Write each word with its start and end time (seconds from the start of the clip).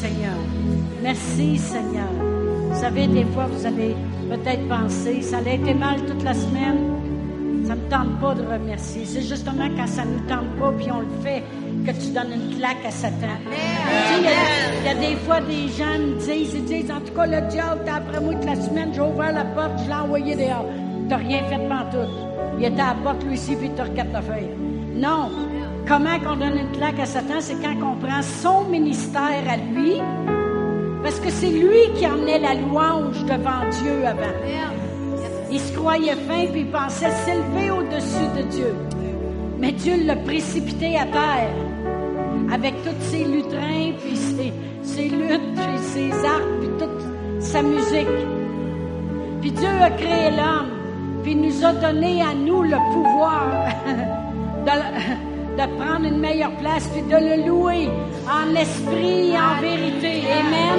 Seigneur. 0.00 0.38
Merci, 1.02 1.58
Seigneur. 1.58 2.08
Vous 2.70 2.80
savez, 2.80 3.06
des 3.06 3.26
fois, 3.26 3.46
vous 3.52 3.66
avez 3.66 3.94
peut-être 4.30 4.66
pensé, 4.66 5.20
ça 5.20 5.38
a 5.44 5.50
été 5.52 5.74
mal 5.74 6.00
toute 6.06 6.22
la 6.22 6.32
semaine. 6.32 6.78
Ça 7.66 7.74
ne 7.74 7.80
me 7.82 7.88
tente 7.90 8.18
pas 8.18 8.34
de 8.34 8.42
remercier. 8.42 9.04
C'est 9.04 9.20
justement 9.20 9.68
quand 9.76 9.86
ça 9.86 10.06
ne 10.06 10.14
nous 10.14 10.26
tente 10.26 10.48
pas, 10.58 10.72
puis 10.72 10.90
on 10.90 11.00
le 11.00 11.22
fait, 11.22 11.42
que 11.84 11.90
tu 11.90 12.12
donnes 12.12 12.32
une 12.32 12.56
claque 12.56 12.82
à 12.86 12.90
Satan. 12.90 13.36
Il 13.46 14.24
y, 14.24 14.88
a, 14.88 14.88
y, 14.88 14.88
a 14.88 14.94
des 14.94 15.16
fois 15.16 15.40
des 15.40 15.68
gens 15.68 15.98
me 15.98 16.18
disent, 16.18 16.54
ils 16.54 16.64
disent, 16.64 16.90
en 16.90 17.00
tout 17.00 17.12
cas, 17.12 17.26
le 17.26 17.46
diable, 17.48 17.82
après 17.86 18.20
moi 18.20 18.32
toute 18.34 18.46
la 18.46 18.56
semaine, 18.56 18.92
j'ai 18.94 19.02
ouvert 19.02 19.32
la 19.32 19.44
porte, 19.44 19.80
je 19.84 19.88
l'ai 19.88 19.94
envoyé 19.94 20.34
dehors. 20.34 20.66
Tu 21.02 21.08
n'as 21.08 21.16
rien 21.16 21.44
fait 21.44 21.58
de 21.58 21.90
tout. 21.90 22.10
Il 22.58 22.64
était 22.64 22.80
à 22.80 22.94
la 22.94 22.94
porte, 23.04 23.22
lui 23.24 23.34
aussi, 23.34 23.54
puis 23.54 23.70
tu 23.76 23.82
regardes 23.82 24.12
ta 24.12 24.22
feuille. 24.22 24.48
Non. 24.94 25.28
Comment 25.90 26.20
qu'on 26.20 26.36
donne 26.36 26.56
une 26.56 26.70
claque 26.70 27.00
à 27.00 27.04
Satan? 27.04 27.40
C'est 27.40 27.60
quand 27.60 27.74
on 27.82 27.96
prend 27.96 28.22
son 28.22 28.62
ministère 28.68 29.42
à 29.50 29.56
lui, 29.56 29.94
parce 31.02 31.18
que 31.18 31.30
c'est 31.30 31.50
lui 31.50 31.92
qui 31.96 32.06
emmenait 32.06 32.38
la 32.38 32.54
louange 32.54 33.24
devant 33.24 33.68
Dieu 33.82 34.06
avant. 34.06 34.36
Il 35.50 35.58
se 35.58 35.72
croyait 35.72 36.14
fin, 36.14 36.46
puis 36.46 36.60
il 36.60 36.70
pensait 36.70 37.10
s'élever 37.10 37.72
au-dessus 37.72 38.28
de 38.36 38.42
Dieu. 38.52 38.72
Mais 39.58 39.72
Dieu 39.72 39.94
l'a 40.04 40.14
précipité 40.14 40.96
à 40.96 41.06
terre 41.06 41.50
avec 42.52 42.74
tous 42.84 43.10
ses 43.10 43.24
lutrins, 43.24 43.90
puis 44.00 44.16
ses, 44.16 44.52
ses 44.84 45.08
luttes, 45.08 45.54
puis 45.56 45.78
ses 45.80 46.12
arcs, 46.24 46.60
puis 46.60 46.68
toute 46.78 47.42
sa 47.42 47.62
musique. 47.62 48.06
Puis 49.40 49.50
Dieu 49.50 49.82
a 49.82 49.90
créé 49.90 50.30
l'homme, 50.30 50.70
puis 51.24 51.32
il 51.32 51.40
nous 51.40 51.64
a 51.64 51.72
donné 51.72 52.22
à 52.22 52.32
nous 52.32 52.62
le 52.62 52.76
pouvoir 52.92 53.48
de, 54.66 55.29
de, 55.60 55.76
prendre 55.76 56.06
une 56.06 56.18
meilleure 56.18 56.52
place, 56.52 56.86
puis 56.88 57.02
de 57.02 57.16
le 57.16 57.46
louer 57.46 57.88
en 58.26 58.54
esprit 58.54 59.30
et 59.30 59.38
en 59.38 59.60
vérité. 59.60 60.22
Amen. 60.40 60.78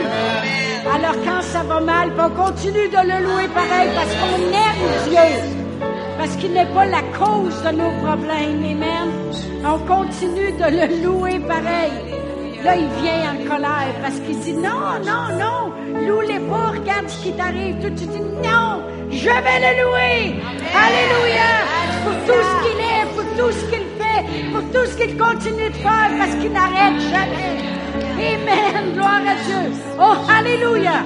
Alors 0.95 1.15
quand 1.23 1.41
ça 1.41 1.63
va 1.63 1.79
mal, 1.79 2.11
on 2.17 2.29
continue 2.29 2.87
de 2.89 3.01
le 3.11 3.17
louer 3.25 3.47
pareil 3.53 3.89
parce 3.95 4.13
qu'on 4.15 4.41
aime 4.65 5.09
Dieu 5.09 5.61
parce 6.17 6.35
qu'il 6.35 6.53
n'est 6.53 6.67
pas 6.67 6.85
la 6.85 7.01
cause 7.17 7.63
de 7.63 7.71
nos 7.71 7.91
problèmes. 8.05 8.63
Amen. 8.63 9.09
On 9.65 9.79
continue 9.79 10.51
de 10.51 10.67
le 10.79 11.03
louer 11.03 11.39
pareil. 11.39 11.91
Là, 12.63 12.75
il 12.75 12.89
vient 13.01 13.31
en 13.31 13.49
colère 13.49 13.93
parce 14.03 14.19
qu'il 14.19 14.39
dit 14.39 14.53
non, 14.53 14.99
non, 15.03 15.35
non, 15.43 15.73
loue-les 16.07 16.39
pas, 16.39 16.71
regarde 16.77 17.09
ce 17.09 17.23
qui 17.23 17.31
t'arrive. 17.33 17.77
tu 17.81 18.05
dis 18.05 18.19
non, 18.43 18.83
je 19.09 19.29
vais 19.29 19.59
le 19.65 19.83
louer. 19.83 20.35
Alléluia. 20.85 21.51
Pour 22.03 22.13
tout 22.27 22.41
ce 22.49 22.63
qu'il 22.63 22.79
est, 22.79 23.05
pour 23.15 23.23
tout 23.37 23.51
ce 23.51 23.65
qu'il 23.71 23.90
pour 24.51 24.61
tout 24.71 24.85
ce 24.85 24.97
qu'il 24.97 25.17
continue 25.17 25.69
de 25.69 25.75
faire 25.75 26.11
parce 26.17 26.35
qu'il 26.35 26.51
n'arrête 26.51 26.99
jamais. 26.99 27.57
Amen. 28.17 28.93
Gloire 28.93 29.21
à 29.25 29.35
Dieu. 29.45 29.71
Oh, 29.99 30.15
Alléluia. 30.29 31.03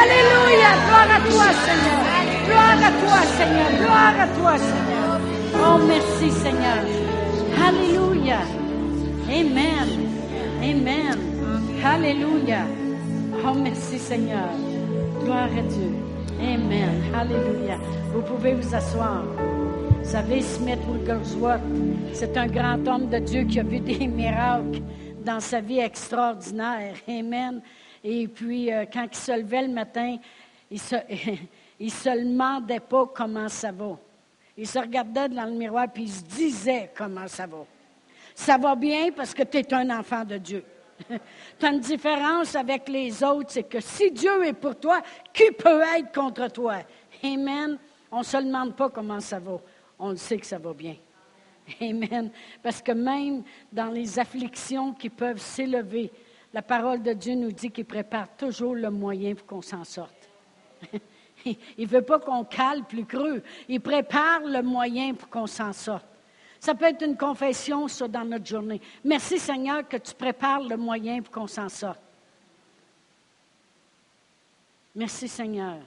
Alléluia. 0.00 0.70
Gloire 0.86 1.10
à 1.16 1.20
toi, 1.30 1.46
Seigneur. 1.66 2.00
Gloire 2.46 2.80
à 2.88 2.92
toi, 3.02 3.18
Seigneur. 3.36 3.70
Gloire 3.80 4.14
à 4.20 4.26
toi, 4.38 4.58
Seigneur. 4.58 5.20
Oh, 5.54 5.78
merci, 5.86 6.30
Seigneur. 6.30 6.82
Alléluia. 7.66 8.40
Amen. 9.28 9.88
Amen. 10.62 11.18
Alléluia. 11.84 12.62
Oh, 13.46 13.54
merci, 13.62 13.98
Seigneur. 13.98 14.48
Gloire 15.24 15.44
à 15.56 15.62
Dieu. 15.62 15.92
Amen. 16.40 17.02
Alléluia. 17.14 17.76
Vous 18.12 18.22
pouvez 18.22 18.54
vous 18.54 18.74
asseoir. 18.74 19.22
Vous 20.02 20.10
savez, 20.10 20.42
Smith 20.42 20.78
Wigglesworth, 20.88 21.60
c'est 22.12 22.36
un 22.36 22.46
grand 22.46 22.86
homme 22.88 23.08
de 23.08 23.18
Dieu 23.18 23.44
qui 23.44 23.60
a 23.60 23.62
vu 23.62 23.80
des 23.80 24.06
miracles 24.06 24.82
dans 25.24 25.40
sa 25.40 25.60
vie 25.60 25.78
extraordinaire. 25.78 26.94
Amen. 27.08 27.60
Et 28.02 28.26
puis, 28.28 28.72
euh, 28.72 28.84
quand 28.92 29.06
il 29.10 29.16
se 29.16 29.32
levait 29.40 29.62
le 29.62 29.72
matin, 29.72 30.16
il 30.70 30.80
se, 30.80 30.96
Il 31.80 31.90
se 31.90 32.10
demandait 32.10 32.78
pas 32.78 33.06
comment 33.06 33.48
ça 33.48 33.72
va. 33.72 33.98
Il 34.56 34.68
se 34.68 34.78
regardait 34.78 35.30
dans 35.30 35.46
le 35.46 35.52
miroir 35.52 35.88
puis 35.88 36.02
il 36.02 36.12
se 36.12 36.22
disait 36.22 36.90
comment 36.94 37.26
ça 37.26 37.46
va. 37.46 37.64
Ça 38.34 38.58
va 38.58 38.76
bien 38.76 39.10
parce 39.12 39.32
que 39.32 39.42
tu 39.42 39.56
es 39.56 39.74
un 39.74 39.88
enfant 39.98 40.22
de 40.22 40.36
Dieu. 40.36 40.62
tu 41.58 41.66
as 41.66 41.70
une 41.70 41.80
différence 41.80 42.54
avec 42.54 42.86
les 42.90 43.24
autres, 43.24 43.52
c'est 43.52 43.62
que 43.62 43.80
si 43.80 44.10
Dieu 44.10 44.44
est 44.44 44.52
pour 44.52 44.78
toi, 44.78 45.00
qui 45.32 45.50
peut 45.52 45.80
être 45.96 46.12
contre 46.12 46.48
toi? 46.48 46.82
Amen. 47.24 47.78
On 48.12 48.18
ne 48.18 48.24
se 48.24 48.36
demande 48.36 48.76
pas 48.76 48.90
comment 48.90 49.20
ça 49.20 49.38
va. 49.38 49.58
On 50.00 50.10
le 50.10 50.16
sait 50.16 50.38
que 50.38 50.46
ça 50.46 50.58
va 50.58 50.72
bien. 50.72 50.96
Amen. 51.80 52.30
Parce 52.62 52.82
que 52.82 52.92
même 52.92 53.44
dans 53.70 53.90
les 53.90 54.18
afflictions 54.18 54.92
qui 54.92 55.10
peuvent 55.10 55.40
s'élever, 55.40 56.10
la 56.52 56.62
parole 56.62 57.02
de 57.02 57.12
Dieu 57.12 57.34
nous 57.34 57.52
dit 57.52 57.70
qu'il 57.70 57.84
prépare 57.84 58.34
toujours 58.36 58.74
le 58.74 58.90
moyen 58.90 59.34
pour 59.34 59.46
qu'on 59.46 59.62
s'en 59.62 59.84
sorte. 59.84 60.28
Il 61.44 61.56
ne 61.78 61.86
veut 61.86 62.02
pas 62.02 62.18
qu'on 62.18 62.44
cale 62.44 62.84
plus 62.84 63.04
creux. 63.04 63.42
Il 63.68 63.80
prépare 63.80 64.40
le 64.40 64.62
moyen 64.62 65.14
pour 65.14 65.28
qu'on 65.28 65.46
s'en 65.46 65.72
sorte. 65.72 66.06
Ça 66.58 66.74
peut 66.74 66.86
être 66.86 67.02
une 67.02 67.16
confession, 67.16 67.88
ça, 67.88 68.06
dans 68.06 68.24
notre 68.24 68.46
journée. 68.46 68.80
Merci 69.04 69.38
Seigneur 69.38 69.88
que 69.88 69.96
tu 69.96 70.14
prépares 70.14 70.60
le 70.60 70.76
moyen 70.76 71.22
pour 71.22 71.32
qu'on 71.32 71.46
s'en 71.46 71.68
sorte. 71.68 72.00
Merci 74.94 75.28
Seigneur. 75.28 75.78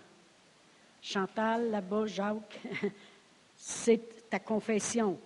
Chantal, 1.02 1.70
là-bas, 1.70 2.06
Jacques, 2.08 2.62
c'est 3.66 4.30
ta 4.30 4.40
confession. 4.40 5.18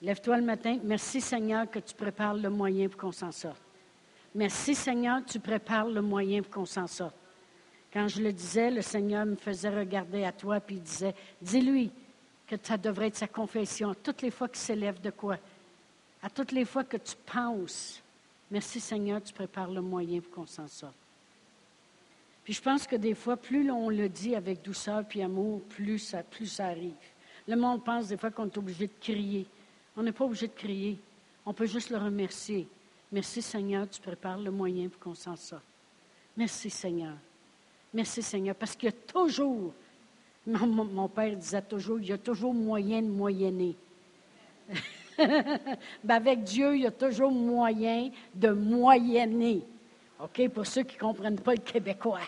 Lève-toi 0.00 0.38
le 0.38 0.42
matin. 0.42 0.78
Merci 0.82 1.20
Seigneur 1.20 1.70
que 1.70 1.80
tu 1.80 1.94
prépares 1.94 2.32
le 2.32 2.48
moyen 2.48 2.88
pour 2.88 2.98
qu'on 2.98 3.12
s'en 3.12 3.30
sorte. 3.30 3.60
Merci 4.34 4.74
Seigneur, 4.74 5.20
tu 5.26 5.38
prépares 5.38 5.88
le 5.88 6.00
moyen 6.00 6.40
pour 6.40 6.50
qu'on 6.50 6.64
s'en 6.64 6.86
sorte. 6.86 7.14
Quand 7.92 8.08
je 8.08 8.22
le 8.22 8.32
disais, 8.32 8.70
le 8.70 8.80
Seigneur 8.80 9.26
me 9.26 9.36
faisait 9.36 9.68
regarder 9.68 10.24
à 10.24 10.32
toi, 10.32 10.60
puis 10.60 10.76
il 10.76 10.82
disait, 10.82 11.14
dis-lui 11.42 11.90
que 12.46 12.56
ça 12.62 12.78
devrait 12.78 13.08
être 13.08 13.16
sa 13.16 13.28
confession, 13.28 13.94
toutes 14.02 14.22
les 14.22 14.30
fois 14.30 14.48
qu'il 14.48 14.58
s'élève 14.58 14.98
de 15.02 15.10
quoi, 15.10 15.36
à 16.22 16.30
toutes 16.30 16.52
les 16.52 16.64
fois 16.64 16.84
que 16.84 16.96
tu 16.96 17.16
penses, 17.26 18.02
merci 18.50 18.80
Seigneur, 18.80 19.22
tu 19.22 19.34
prépares 19.34 19.70
le 19.70 19.82
moyen 19.82 20.20
pour 20.20 20.30
qu'on 20.30 20.46
s'en 20.46 20.68
sorte. 20.68 20.96
Puis 22.48 22.54
je 22.54 22.62
pense 22.62 22.86
que 22.86 22.96
des 22.96 23.12
fois, 23.12 23.36
plus 23.36 23.70
on 23.70 23.90
le 23.90 24.08
dit 24.08 24.34
avec 24.34 24.62
douceur 24.62 25.04
puis 25.04 25.20
amour, 25.20 25.60
plus 25.68 25.98
ça, 25.98 26.22
plus 26.22 26.60
arrive. 26.60 26.94
Le 27.46 27.56
monde 27.56 27.84
pense 27.84 28.08
des 28.08 28.16
fois 28.16 28.30
qu'on 28.30 28.46
est 28.46 28.56
obligé 28.56 28.86
de 28.86 28.92
crier. 28.98 29.46
On 29.94 30.02
n'est 30.02 30.12
pas 30.12 30.24
obligé 30.24 30.48
de 30.48 30.54
crier. 30.54 30.98
On 31.44 31.52
peut 31.52 31.66
juste 31.66 31.90
le 31.90 31.98
remercier. 31.98 32.66
Merci 33.12 33.42
Seigneur, 33.42 33.86
tu 33.90 34.00
prépares 34.00 34.38
le 34.38 34.50
moyen 34.50 34.88
pour 34.88 34.98
qu'on 34.98 35.14
s'en 35.14 35.36
sorte. 35.36 35.62
Merci 36.34 36.70
Seigneur. 36.70 37.16
Merci 37.92 38.22
Seigneur, 38.22 38.54
parce 38.54 38.74
qu'il 38.74 38.86
y 38.86 38.92
a 38.92 39.12
toujours, 39.12 39.74
mon, 40.46 41.08
père 41.08 41.36
disait 41.36 41.60
toujours, 41.60 42.00
il 42.00 42.06
y 42.06 42.12
a 42.12 42.18
toujours 42.18 42.54
moyen 42.54 43.02
de 43.02 43.08
moyenner. 43.08 43.76
ben 45.18 46.14
avec 46.14 46.44
Dieu, 46.44 46.76
il 46.76 46.80
y 46.84 46.86
a 46.86 46.92
toujours 46.92 47.30
moyen 47.30 48.08
de 48.34 48.48
moyenner. 48.48 49.66
OK? 50.18 50.48
Pour 50.48 50.66
ceux 50.66 50.84
qui 50.84 50.96
ne 50.96 51.00
comprennent 51.00 51.40
pas 51.40 51.52
le 51.52 51.60
québécois. 51.60 52.20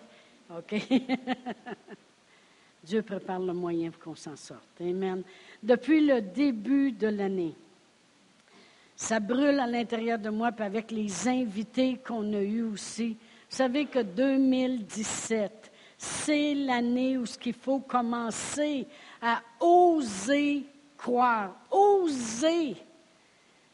OK? 0.59 0.75
Dieu 2.84 3.03
prépare 3.03 3.41
le 3.41 3.53
moyen 3.53 3.91
pour 3.91 4.03
qu'on 4.03 4.15
s'en 4.15 4.37
sorte. 4.37 4.81
Amen. 4.81 5.22
Depuis 5.62 6.05
le 6.05 6.21
début 6.21 6.93
de 6.93 7.09
l'année, 7.09 7.55
ça 8.97 9.21
brûle 9.21 9.61
à 9.61 9.66
l'intérieur 9.66 10.19
de 10.19 10.31
moi, 10.31 10.53
puis 10.53 10.65
avec 10.65 10.91
les 10.91 11.28
invités 11.28 11.99
qu'on 12.06 12.33
a 12.33 12.41
eus 12.41 12.62
aussi, 12.62 13.16
vous 13.50 13.56
savez 13.56 13.87
que 13.87 14.00
2017, 14.00 15.72
c'est 15.99 16.55
l'année 16.55 17.19
où 17.19 17.27
ce 17.27 17.38
qu'il 17.38 17.55
faut 17.55 17.81
commencer 17.81 18.87
à 19.21 19.43
oser 19.61 20.65
croire. 20.97 21.55
Oser 21.71 22.77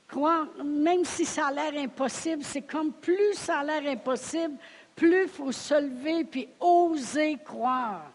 croire, 0.09 0.47
même 0.65 1.05
si 1.05 1.25
ça 1.25 1.49
a 1.49 1.53
l'air 1.53 1.83
impossible, 1.83 2.43
c'est 2.43 2.63
comme 2.63 2.93
plus 2.93 3.35
ça 3.35 3.59
a 3.59 3.65
l'air 3.65 3.93
impossible, 3.93 4.55
plus 4.97 5.25
il 5.25 5.29
faut 5.29 5.53
se 5.53 5.75
lever 5.75 6.25
puis 6.25 6.49
oser 6.59 7.37
croire. 7.45 8.11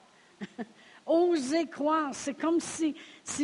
oser 1.05 1.67
croire. 1.67 2.09
C'est 2.13 2.33
comme 2.33 2.59
si, 2.59 2.95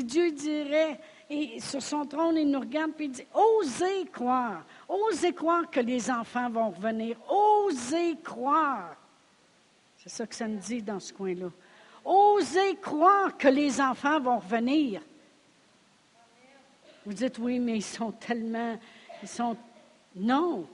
Dieu 0.04 0.32
dirait, 0.32 1.00
et 1.30 1.60
sur 1.60 1.82
son 1.82 2.06
trône, 2.06 2.38
il 2.38 2.50
nous 2.50 2.60
regarde 2.60 2.92
et 3.00 3.04
il 3.04 3.12
dit, 3.12 3.26
osez 3.34 4.06
croire. 4.12 4.66
Osez 4.90 5.34
croire 5.34 5.70
que 5.70 5.80
les 5.80 6.10
enfants 6.10 6.50
vont 6.50 6.72
revenir. 6.72 7.18
Osez 7.30 8.18
croire. 8.24 8.96
C'est 9.98 10.10
ça 10.10 10.26
que 10.26 10.36
ça 10.36 10.48
me 10.48 10.58
dit 10.58 10.82
dans 10.82 11.00
ce 11.00 11.14
coin-là. 11.14 11.52
Osez 12.04 12.76
croire 12.78 13.38
que 13.38 13.50
les 13.50 13.80
enfants 13.80 14.20
vont 14.20 14.40
revenir. 14.40 15.02
Vous 17.06 17.14
dites, 17.14 17.38
oui, 17.38 17.60
mais 17.60 17.78
ils 17.78 17.84
sont 17.84 18.12
tellement... 18.12 18.80
Ils 19.22 19.30
sont... 19.30 19.56
Non, 20.16 20.68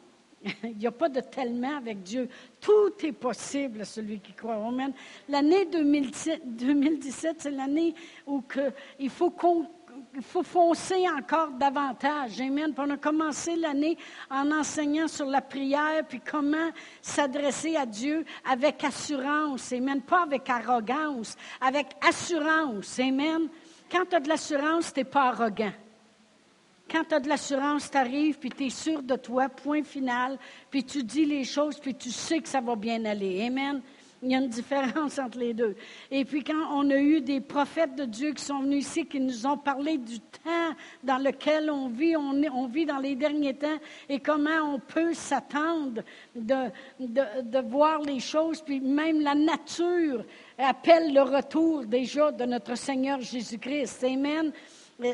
il 0.63 0.77
n'y 0.77 0.87
a 0.87 0.91
pas 0.91 1.09
de 1.09 1.21
tellement 1.21 1.77
avec 1.77 2.03
Dieu. 2.03 2.27
Tout 2.59 2.93
est 3.03 3.11
possible 3.11 3.81
à 3.81 3.85
celui 3.85 4.19
qui 4.19 4.33
croit. 4.33 4.59
L'année 5.29 5.65
2017, 5.65 7.35
c'est 7.39 7.51
l'année 7.51 7.93
où 8.27 8.43
il 8.99 9.09
faut 9.09 9.31
qu'on 9.31 9.67
il 10.15 10.21
faut 10.21 10.43
foncer 10.43 11.07
encore 11.09 11.51
davantage. 11.51 12.39
Amen. 12.39 12.73
Puis 12.73 12.85
on 12.87 12.91
a 12.91 12.97
commencé 12.97 13.55
l'année 13.55 13.97
en 14.29 14.51
enseignant 14.51 15.07
sur 15.07 15.25
la 15.25 15.41
prière, 15.41 16.05
puis 16.07 16.19
comment 16.19 16.69
s'adresser 17.01 17.75
à 17.75 17.85
Dieu 17.85 18.25
avec 18.49 18.83
assurance. 18.83 19.71
Amen. 19.71 20.01
Pas 20.01 20.23
avec 20.23 20.49
arrogance, 20.49 21.35
avec 21.61 21.87
assurance. 22.07 22.99
Amen. 22.99 23.47
Quand 23.91 24.05
tu 24.09 24.15
as 24.15 24.19
de 24.19 24.29
l'assurance, 24.29 24.93
tu 24.93 24.99
n'es 24.99 25.05
pas 25.05 25.29
arrogant. 25.29 25.73
Quand 26.89 27.03
tu 27.05 27.15
as 27.15 27.19
de 27.19 27.29
l'assurance, 27.29 27.89
tu 27.89 27.97
arrives, 27.97 28.37
puis 28.37 28.49
tu 28.49 28.65
es 28.65 28.69
sûr 28.69 29.01
de 29.01 29.15
toi, 29.15 29.49
point 29.49 29.83
final, 29.83 30.37
puis 30.69 30.83
tu 30.83 31.03
dis 31.03 31.25
les 31.25 31.43
choses, 31.43 31.79
puis 31.79 31.95
tu 31.95 32.11
sais 32.11 32.39
que 32.39 32.47
ça 32.47 32.61
va 32.61 32.75
bien 32.75 33.03
aller. 33.05 33.45
Amen. 33.45 33.81
Il 34.23 34.31
y 34.31 34.35
a 34.35 34.37
une 34.37 34.47
différence 34.47 35.19
entre 35.19 35.37
les 35.37 35.53
deux. 35.53 35.75
Et 36.09 36.23
puis 36.23 36.43
quand 36.43 36.71
on 36.71 36.89
a 36.89 36.97
eu 36.97 37.19
des 37.19 37.41
prophètes 37.41 37.95
de 37.95 38.05
Dieu 38.05 38.31
qui 38.33 38.43
sont 38.43 38.59
venus 38.59 38.85
ici, 38.85 39.05
qui 39.05 39.19
nous 39.19 39.45
ont 39.45 39.57
parlé 39.57 39.97
du 39.97 40.19
temps 40.19 40.73
dans 41.03 41.17
lequel 41.17 41.69
on 41.69 41.89
vit, 41.89 42.15
on, 42.15 42.67
vit 42.67 42.85
dans 42.85 42.99
les 42.99 43.15
derniers 43.15 43.55
temps, 43.55 43.79
et 44.07 44.19
comment 44.19 44.73
on 44.73 44.79
peut 44.79 45.13
s'attendre 45.13 46.03
de, 46.35 46.69
de 46.99 47.69
voir 47.69 48.01
les 48.01 48.19
choses, 48.19 48.61
puis 48.61 48.79
même 48.79 49.19
la 49.19 49.35
nature 49.35 50.23
appelle 50.57 51.13
le 51.13 51.21
retour 51.21 51.85
déjà 51.85 52.31
de 52.31 52.45
notre 52.45 52.75
Seigneur 52.75 53.19
Jésus-Christ. 53.19 54.03
Amen. 54.05 54.53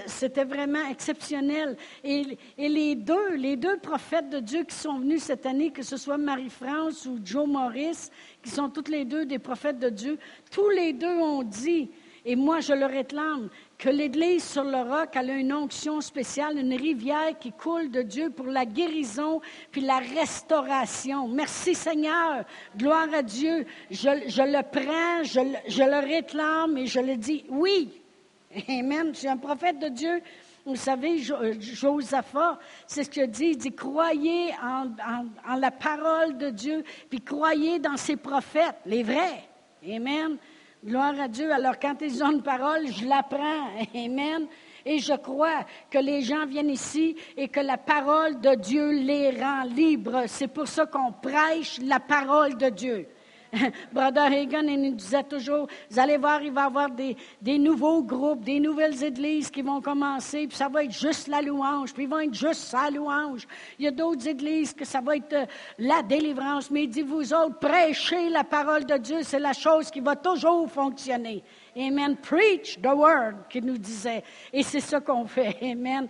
C'était 0.08 0.44
vraiment 0.44 0.86
exceptionnel. 0.90 1.78
Et, 2.04 2.38
les 2.58 2.96
deux, 2.96 3.36
les 3.36 3.56
deux 3.56 3.78
prophètes 3.78 4.30
de 4.30 4.40
Dieu 4.40 4.64
qui 4.64 4.76
sont 4.76 5.00
venus 5.00 5.24
cette 5.24 5.46
année, 5.46 5.72
que 5.72 5.84
ce 5.84 5.98
soit 5.98 6.18
Marie-France 6.18 7.06
ou 7.06 7.20
Joe 7.24 7.48
Morris, 7.48 8.10
qui 8.44 8.50
sont 8.50 8.70
tous 8.70 8.92
les 8.92 9.06
deux 9.06 9.26
des 9.26 9.40
prophètes 9.40 9.80
de 9.80 9.90
Dieu, 9.90 10.18
tous 10.52 10.70
les 10.70 10.94
deux 10.94 11.18
ont 11.18 11.44
dit, 11.44 11.90
et 12.26 12.36
moi 12.36 12.60
je 12.60 12.74
le 12.74 12.86
réclame, 12.86 13.50
que 13.78 13.90
l'Église 13.90 14.44
sur 14.44 14.66
le 14.66 14.78
roc 14.78 15.16
a 15.16 15.24
une 15.24 15.54
onction 15.54 16.02
spéciale, 16.02 16.58
une 16.58 16.74
rivière 16.74 17.40
qui 17.40 17.54
coule 17.54 17.90
de 17.90 18.02
Dieu 18.02 18.30
pour 18.30 18.48
la 18.48 18.66
guérison 18.66 19.40
puis 19.72 19.82
la 19.82 20.00
restauration. 20.00 21.30
Merci 21.30 21.74
Seigneur, 21.74 22.44
gloire 22.78 23.08
à 23.14 23.24
Dieu. 23.24 23.66
Je, 23.90 24.10
le 24.10 24.62
prends, 24.62 25.24
je 25.24 25.84
le 25.84 26.00
réclame 26.06 26.78
et 26.78 26.88
je 26.88 27.00
le 27.00 27.16
dis 27.16 27.46
oui. 27.50 28.02
Amen. 28.68 29.12
Je 29.14 29.20
suis 29.20 29.28
un 29.28 29.38
prophète 29.38 29.78
de 29.80 29.90
Dieu. 29.90 30.22
Vous 30.66 30.76
savez, 30.76 31.22
euh, 31.32 31.54
Josaphat, 31.60 32.58
c'est 32.88 33.04
ce 33.04 33.10
qu'il 33.10 33.28
dit. 33.28 33.50
Il 33.52 33.58
dit 33.58 33.72
croyez 33.72 34.52
en, 34.62 35.56
la 35.58 35.72
parole 35.72 36.38
de 36.38 36.50
Dieu, 36.50 36.84
puis 37.10 37.22
croyez 37.22 37.80
dans 37.80 37.98
ses 37.98 38.16
prophètes, 38.16 38.76
les 38.86 39.04
vrais. 39.04 39.44
Amen. 39.88 40.38
Gloire 40.84 41.20
à 41.20 41.28
Dieu. 41.28 41.52
Alors, 41.52 41.78
quand 41.80 42.02
ils 42.02 42.24
ont 42.24 42.32
une 42.32 42.42
parole, 42.42 42.88
je 42.88 43.06
la 43.06 43.22
prends. 43.22 43.68
Amen. 43.94 44.48
Et 44.86 44.98
je 44.98 45.14
crois 45.14 45.66
que 45.92 46.00
les 46.00 46.22
gens 46.22 46.46
viennent 46.46 46.70
ici 46.70 47.16
et 47.38 47.50
que 47.50 47.60
la 47.60 47.78
parole 47.78 48.40
de 48.40 48.56
Dieu 48.56 48.92
les 48.92 49.32
rend 49.40 49.64
libres. 49.64 50.24
C'est 50.28 50.48
pour 50.48 50.68
ça 50.68 50.86
qu'on 50.86 51.12
prêche 51.12 51.80
la 51.84 52.00
parole 52.00 52.58
de 52.58 52.70
Dieu. 52.70 53.08
Brother 53.94 54.32
Hagan 54.32 54.68
il 54.68 54.82
nous 54.82 54.96
disait 54.96 55.24
toujours, 55.24 55.68
vous 55.90 56.00
allez 56.00 56.18
voir, 56.18 56.42
il 56.42 56.52
va 56.52 56.64
y 56.64 56.66
avoir 56.66 56.90
des, 56.90 57.58
nouveaux 57.58 58.04
groupes, 58.04 58.44
des 58.44 58.60
nouvelles 58.60 59.04
églises 59.04 59.50
qui 59.50 59.62
vont 59.62 59.82
commencer, 59.82 60.48
puis 60.48 60.58
ça 60.58 60.70
va 60.70 60.84
être 60.84 60.92
juste 60.92 61.28
la 61.28 61.42
louange, 61.42 61.94
puis 61.94 62.04
ils 62.04 62.10
vont 62.10 62.20
être 62.20 62.34
juste 62.34 62.62
sa 62.62 62.90
louange. 62.90 63.48
Il 63.78 63.86
y 63.86 63.88
a 63.88 63.92
d'autres 63.92 64.28
églises 64.28 64.74
que 64.74 64.86
ça 64.86 65.02
va 65.02 65.16
être 65.16 65.34
euh, 65.34 65.46
la 65.78 66.02
délivrance, 66.02 66.70
mais 66.70 66.84
il 66.84 66.90
dit, 66.90 67.02
vous 67.02 67.34
autres, 67.34 67.60
prêchez 67.60 68.30
la 68.30 68.44
parole 68.44 68.86
de 68.86 68.98
Dieu, 68.98 69.20
c'est 69.24 69.40
la 69.40 69.54
chose 69.54 69.90
qui 69.90 70.00
va 70.00 70.16
toujours 70.16 70.70
fonctionner. 70.70 71.44
Amen. 71.76 72.18
Preach 72.18 72.80
the 72.82 72.94
word, 72.94 73.48
qu'il 73.50 73.66
nous 73.66 73.78
disait. 73.78 74.24
Et 74.52 74.64
c'est 74.64 74.80
ça 74.80 75.00
qu'on 75.00 75.26
fait. 75.26 75.58
Amen. 75.62 76.08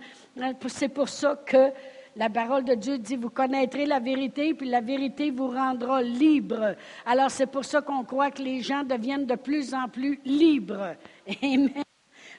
C'est 0.66 0.88
pour 0.88 1.08
ça 1.08 1.36
que 1.36 1.70
la 2.16 2.28
parole 2.28 2.64
de 2.64 2.74
Dieu 2.74 2.98
dit, 2.98 3.16
vous 3.16 3.30
connaîtrez 3.30 3.86
la 3.86 4.00
vérité, 4.00 4.54
puis 4.54 4.68
la 4.68 4.80
vérité 4.80 5.30
vous 5.30 5.48
rendra 5.48 6.02
libre. 6.02 6.74
Alors 7.06 7.30
c'est 7.30 7.46
pour 7.46 7.64
ça 7.64 7.80
qu'on 7.80 8.04
croit 8.04 8.30
que 8.30 8.42
les 8.42 8.60
gens 8.60 8.82
deviennent 8.82 9.26
de 9.26 9.36
plus 9.36 9.74
en 9.74 9.88
plus 9.88 10.20
libres. 10.24 10.96
Amen. 11.42 11.82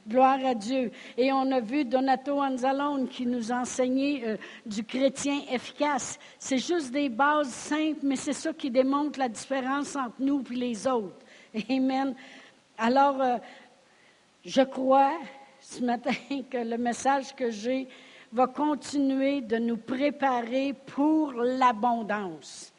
Gloire 0.08 0.44
à 0.44 0.56
Dieu. 0.56 0.92
Et 1.16 1.32
on 1.32 1.52
a 1.52 1.60
vu 1.60 1.86
Donato 1.86 2.42
Anzalone 2.42 3.08
qui 3.08 3.26
nous 3.26 3.52
enseignait 3.52 4.24
euh, 4.26 4.38
du 4.66 4.84
chrétien 4.84 5.42
efficace. 5.52 6.18
C'est 6.40 6.58
juste 6.58 6.92
des 6.92 7.08
bases 7.08 7.50
simples, 7.50 8.00
mais 8.02 8.16
c'est 8.16 8.34
ça 8.34 8.52
qui 8.52 8.72
démontre 8.72 9.20
la 9.20 9.30
différence 9.30 9.96
entre 9.96 10.16
nous 10.20 10.44
et 10.52 10.56
les 10.56 10.88
autres. 10.88 11.20
Amen. 11.70 12.16
Alors, 12.80 13.22
euh, 13.22 13.38
je 14.44 14.62
crois 14.62 15.14
ce 15.60 15.84
matin 15.84 16.12
que 16.50 16.58
le 16.58 16.78
message 16.78 17.36
que 17.36 17.52
j'ai 17.52 17.88
va 18.34 18.48
continuer 18.48 19.42
de 19.42 19.58
nous 19.58 19.78
préparer 19.78 20.74
pour 20.74 21.34
l'abondance. 21.34 22.72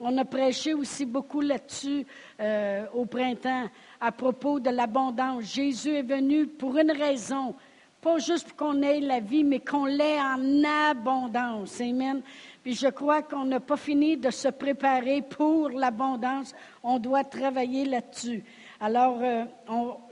On 0.00 0.16
a 0.18 0.24
prêché 0.24 0.74
aussi 0.74 1.06
beaucoup 1.06 1.40
là-dessus 1.40 2.06
euh, 2.40 2.84
au 2.94 3.04
printemps 3.04 3.68
à 4.00 4.12
propos 4.12 4.60
de 4.60 4.70
l'abondance. 4.70 5.44
Jésus 5.44 5.94
est 5.94 6.02
venu 6.02 6.46
pour 6.46 6.76
une 6.76 6.90
raison, 6.90 7.54
pas 8.00 8.18
juste 8.18 8.48
pour 8.48 8.56
qu'on 8.56 8.82
ait 8.82 9.00
la 9.00 9.20
vie, 9.20 9.44
mais 9.44 9.60
qu'on 9.60 9.84
l'ait 9.84 10.20
en 10.20 10.62
abondance. 10.90 11.80
Amen. 11.80 12.22
Puis 12.62 12.74
je 12.74 12.88
crois 12.88 13.22
qu'on 13.22 13.44
n'a 13.44 13.60
pas 13.60 13.76
fini 13.76 14.16
de 14.16 14.30
se 14.30 14.48
préparer 14.48 15.22
pour 15.22 15.68
l'abondance. 15.70 16.54
On 16.82 16.98
doit 16.98 17.24
travailler 17.24 17.84
là-dessus. 17.84 18.42
Alors, 18.80 19.18
euh, 19.22 19.44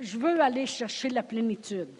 je 0.00 0.16
veux 0.16 0.40
aller 0.40 0.66
chercher 0.66 1.08
la 1.08 1.22
plénitude. 1.22 1.90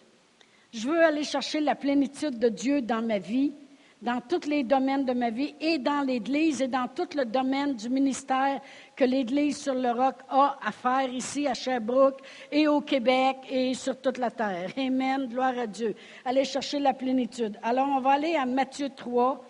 Je 0.73 0.89
veux 0.89 1.05
aller 1.05 1.23
chercher 1.23 1.61
la 1.61 1.75
plénitude 1.75 2.39
de 2.39 2.49
Dieu 2.49 2.81
dans 2.81 3.03
ma 3.03 3.19
vie, 3.19 3.53
dans 4.01 4.23
tous 4.23 4.49
les 4.49 4.65
domaines 4.65 5.05
de 5.05 5.13
ma 5.13 5.29
vie 5.29 5.55
et 5.61 5.79
dans 5.79 6.01
l'Église 6.01 6.63
et 6.63 6.67
dans 6.67 6.89
tout 6.89 7.09
le 7.15 7.27
domaine 7.27 7.75
du 7.77 7.91
ministère 7.91 8.59
que 8.97 9.05
l'Église 9.05 9.59
sur 9.59 9.75
le 9.75 9.91
roc 9.91 10.15
a 10.31 10.59
à 10.65 10.73
faire 10.73 11.13
ici 11.13 11.47
à 11.47 11.53
Sherbrooke 11.53 12.21
et 12.51 12.67
au 12.69 12.81
Québec 12.81 13.37
et 13.51 13.75
sur 13.75 14.01
toute 14.01 14.17
la 14.17 14.31
terre. 14.31 14.73
Amen. 14.79 15.29
Gloire 15.29 15.59
à 15.59 15.67
Dieu. 15.67 15.95
Aller 16.25 16.45
chercher 16.45 16.79
la 16.79 16.95
plénitude. 16.95 17.59
Alors, 17.63 17.89
on 17.89 18.01
va 18.01 18.13
aller 18.13 18.35
à 18.35 18.47
Matthieu 18.47 18.89
3. 18.89 19.45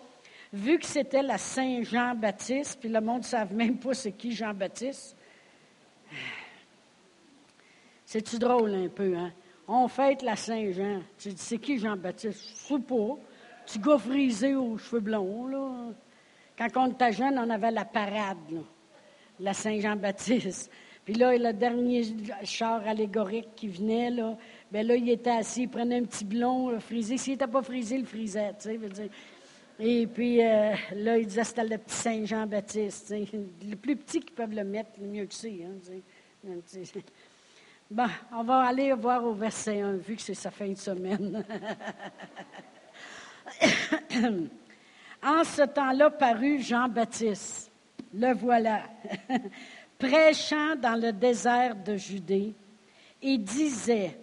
Vu 0.51 0.77
que 0.77 0.85
c'était 0.85 1.23
la 1.23 1.37
Saint-Jean-Baptiste, 1.37 2.79
puis 2.81 2.89
le 2.89 2.99
monde 2.99 3.19
ne 3.19 3.23
savait 3.23 3.55
même 3.55 3.77
pas 3.77 3.93
c'est 3.93 4.11
qui 4.11 4.33
Jean-Baptiste. 4.33 5.15
C'est-tu 8.05 8.37
drôle 8.37 8.75
un 8.75 8.89
peu, 8.89 9.15
hein? 9.15 9.31
On 9.67 9.87
fête 9.87 10.21
la 10.21 10.35
Saint-Jean. 10.35 11.01
Tu 11.17 11.29
dis, 11.29 11.37
c'est 11.37 11.57
qui 11.57 11.77
Jean-Baptiste? 11.77 12.39
Je 12.41 12.75
sais 12.75 12.79
pas. 12.79 13.17
Gars 13.79 13.97
frisé 13.97 14.55
aux 14.55 14.77
cheveux 14.77 14.99
blonds, 14.99 15.47
là. 15.47 15.91
Quand 16.57 16.67
on 16.75 16.91
était 16.91 17.13
jeune, 17.13 17.39
on 17.39 17.49
avait 17.49 17.71
la 17.71 17.85
parade. 17.85 18.37
La 19.39 19.53
Saint-Jean-Baptiste. 19.53 20.69
Puis 21.05 21.15
là, 21.15 21.35
le 21.35 21.53
dernier 21.53 22.03
char 22.43 22.87
allégorique 22.87 23.55
qui 23.55 23.67
venait, 23.67 24.09
là, 24.09 24.37
ben 24.71 24.87
là, 24.87 24.95
il 24.95 25.09
était 25.09 25.31
assis, 25.31 25.63
il 25.63 25.69
prenait 25.69 25.97
un 25.97 26.03
petit 26.03 26.23
blond 26.23 26.79
frisé. 26.79 27.17
S'il 27.17 27.33
n'était 27.33 27.47
pas 27.47 27.61
frisé, 27.61 27.97
il 27.97 28.05
frisait. 28.05 28.53
Et 29.79 30.07
puis 30.07 30.41
euh, 30.41 30.73
là, 30.95 31.17
il 31.17 31.25
disait 31.25 31.43
c'était 31.43 31.65
le 31.65 31.77
petit 31.77 31.95
Saint-Jean-Baptiste. 31.95 33.13
Le 33.13 33.75
plus 33.75 33.95
petit 33.95 34.19
qu'ils 34.21 34.35
peuvent 34.35 34.53
le 34.53 34.63
mettre, 34.63 34.91
le 35.01 35.07
mieux 35.07 35.25
que 35.25 35.33
c'est. 35.33 35.65
Hein, 35.65 36.51
On 38.31 38.43
va 38.43 38.61
aller 38.61 38.91
voir 38.93 39.23
au 39.23 39.33
verset 39.33 39.81
1, 39.81 39.93
vu 39.93 40.15
que 40.15 40.21
c'est 40.21 40.33
sa 40.33 40.49
fin 40.49 40.69
de 40.69 40.77
semaine. 40.77 41.43
en 45.23 45.43
ce 45.43 45.61
temps-là 45.63 46.09
parut 46.09 46.59
Jean-Baptiste, 46.59 47.71
le 48.13 48.33
voilà, 48.33 48.81
prêchant 49.99 50.75
dans 50.75 50.99
le 50.99 51.11
désert 51.11 51.75
de 51.75 51.95
Judée, 51.95 52.55
et 53.21 53.37
disait, 53.37 54.17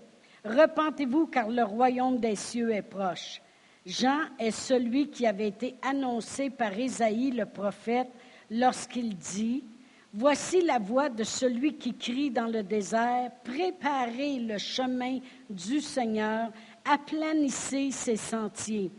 Repentez-vous 0.44 1.26
car 1.26 1.48
le 1.48 1.62
royaume 1.62 2.18
des 2.18 2.34
cieux 2.34 2.72
est 2.72 2.82
proche. 2.82 3.40
Jean 3.86 4.18
est 4.38 4.50
celui 4.50 5.10
qui 5.10 5.26
avait 5.26 5.48
été 5.48 5.76
annoncé 5.82 6.50
par 6.50 6.78
Isaïe 6.78 7.30
le 7.30 7.46
prophète 7.46 8.10
lorsqu'il 8.50 9.16
dit, 9.16 9.64
Voici 10.12 10.60
la 10.62 10.80
voix 10.80 11.08
de 11.08 11.22
celui 11.22 11.74
qui 11.74 11.94
crie 11.94 12.30
dans 12.30 12.48
le 12.48 12.64
désert, 12.64 13.30
préparez 13.44 14.40
le 14.40 14.58
chemin 14.58 15.20
du 15.48 15.80
Seigneur, 15.80 16.50
aplanissez 16.84 17.92
ses 17.92 18.16
sentiers. 18.16 18.90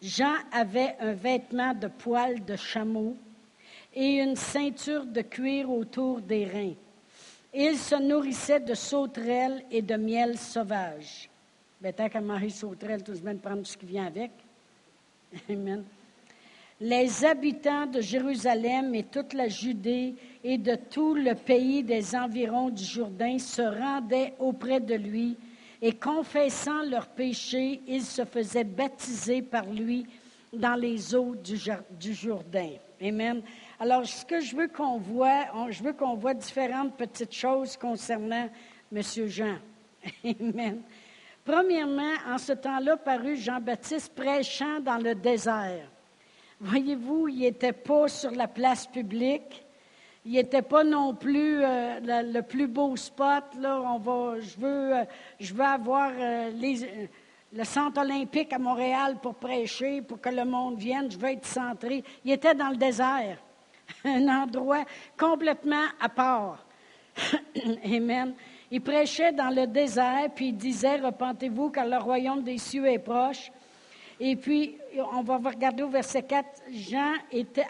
Jean 0.00 0.34
avait 0.52 0.96
un 1.00 1.14
vêtement 1.14 1.74
de 1.74 1.88
poils 1.88 2.44
de 2.44 2.54
chameau 2.54 3.16
et 3.92 4.18
une 4.18 4.36
ceinture 4.36 5.04
de 5.04 5.22
cuir 5.22 5.68
autour 5.68 6.20
des 6.20 6.44
reins. 6.44 6.74
Il 7.52 7.76
se 7.76 7.96
nourrissait 7.96 8.60
de 8.60 8.74
sauterelles 8.74 9.64
et 9.68 9.82
de 9.82 9.96
miel 9.96 10.38
sauvage. 10.38 11.28
Ben, 11.80 11.92
tant 11.92 12.08
qu'à 12.08 12.20
tout 12.20 13.12
prendre 13.42 13.66
ce 13.66 13.76
qui 13.76 13.86
vient 13.86 14.06
avec. 14.06 14.30
Amen 15.50 15.84
les 16.82 17.24
habitants 17.24 17.86
de 17.86 18.00
Jérusalem 18.00 18.92
et 18.96 19.04
toute 19.04 19.34
la 19.34 19.46
Judée 19.46 20.14
et 20.44 20.58
de 20.58 20.74
tout 20.74 21.14
le 21.14 21.34
pays 21.34 21.82
des 21.82 22.16
environs 22.16 22.70
du 22.70 22.84
Jourdain 22.84 23.38
se 23.38 23.62
rendaient 23.62 24.34
auprès 24.38 24.80
de 24.80 24.94
lui 24.94 25.36
et 25.80 25.92
confessant 25.92 26.82
leurs 26.82 27.08
péchés, 27.08 27.80
ils 27.86 28.04
se 28.04 28.24
faisaient 28.24 28.64
baptiser 28.64 29.42
par 29.42 29.66
lui 29.66 30.06
dans 30.52 30.74
les 30.74 31.14
eaux 31.14 31.34
du, 31.34 32.14
Jourdain. 32.14 32.70
Amen. 33.00 33.42
Alors, 33.80 34.06
ce 34.06 34.24
que 34.24 34.40
je 34.40 34.54
veux 34.54 34.68
qu'on 34.68 34.98
voit, 34.98 35.70
je 35.70 35.82
veux 35.82 35.92
qu'on 35.92 36.14
voit 36.14 36.34
différentes 36.34 36.96
petites 36.96 37.34
choses 37.34 37.76
concernant 37.76 38.48
M. 38.94 39.02
Jean. 39.26 39.56
Amen. 40.40 40.82
Premièrement, 41.44 42.14
en 42.28 42.38
ce 42.38 42.52
temps-là, 42.52 42.96
parut 42.96 43.36
Jean-Baptiste 43.36 44.14
prêchant 44.14 44.78
dans 44.78 44.98
le 44.98 45.14
désert. 45.16 45.90
Voyez-vous, 46.60 47.26
il 47.26 47.40
n'était 47.40 47.72
pas 47.72 48.06
sur 48.06 48.30
la 48.30 48.46
place 48.46 48.86
publique. 48.86 49.64
Il 50.24 50.32
n'était 50.32 50.62
pas 50.62 50.84
non 50.84 51.14
plus 51.14 51.64
euh, 51.64 52.22
le, 52.22 52.42
plus 52.42 52.68
beau 52.68 52.94
spot. 52.96 53.42
Là, 53.58 53.80
on 53.80 53.98
va, 53.98 54.38
je, 54.38 54.56
veux, 54.56 54.96
euh, 54.96 55.04
je 55.40 55.52
veux 55.52 55.64
avoir 55.64 56.12
euh, 56.16 56.50
le 57.52 57.64
centre 57.64 58.00
olympique 58.00 58.52
à 58.52 58.58
Montréal 58.58 59.16
pour 59.20 59.34
prêcher, 59.34 60.00
pour 60.00 60.20
que 60.20 60.28
le 60.28 60.44
monde 60.44 60.78
vienne. 60.78 61.10
Je 61.10 61.18
veux 61.18 61.30
être 61.30 61.46
centré. 61.46 62.04
Il 62.24 62.30
était 62.30 62.54
dans 62.54 62.68
le 62.68 62.76
désert, 62.76 63.38
un 64.04 64.28
endroit 64.28 64.84
complètement 65.18 65.86
à 66.00 66.08
part. 66.08 66.64
Amen. 67.84 68.32
Il 68.70 68.80
prêchait 68.80 69.32
dans 69.32 69.50
le 69.50 69.66
désert, 69.66 70.30
puis 70.34 70.48
il 70.48 70.56
disait, 70.56 70.96
repentez-vous 70.98 71.70
car 71.70 71.84
le 71.84 71.98
royaume 71.98 72.44
des 72.44 72.58
cieux 72.58 72.86
est 72.86 73.00
proche. 73.00 73.50
Et 74.20 74.36
puis, 74.36 74.76
on 74.98 75.22
va 75.22 75.38
regarder 75.38 75.82
au 75.82 75.88
verset 75.88 76.22
4, 76.22 76.62
Jean 76.70 77.14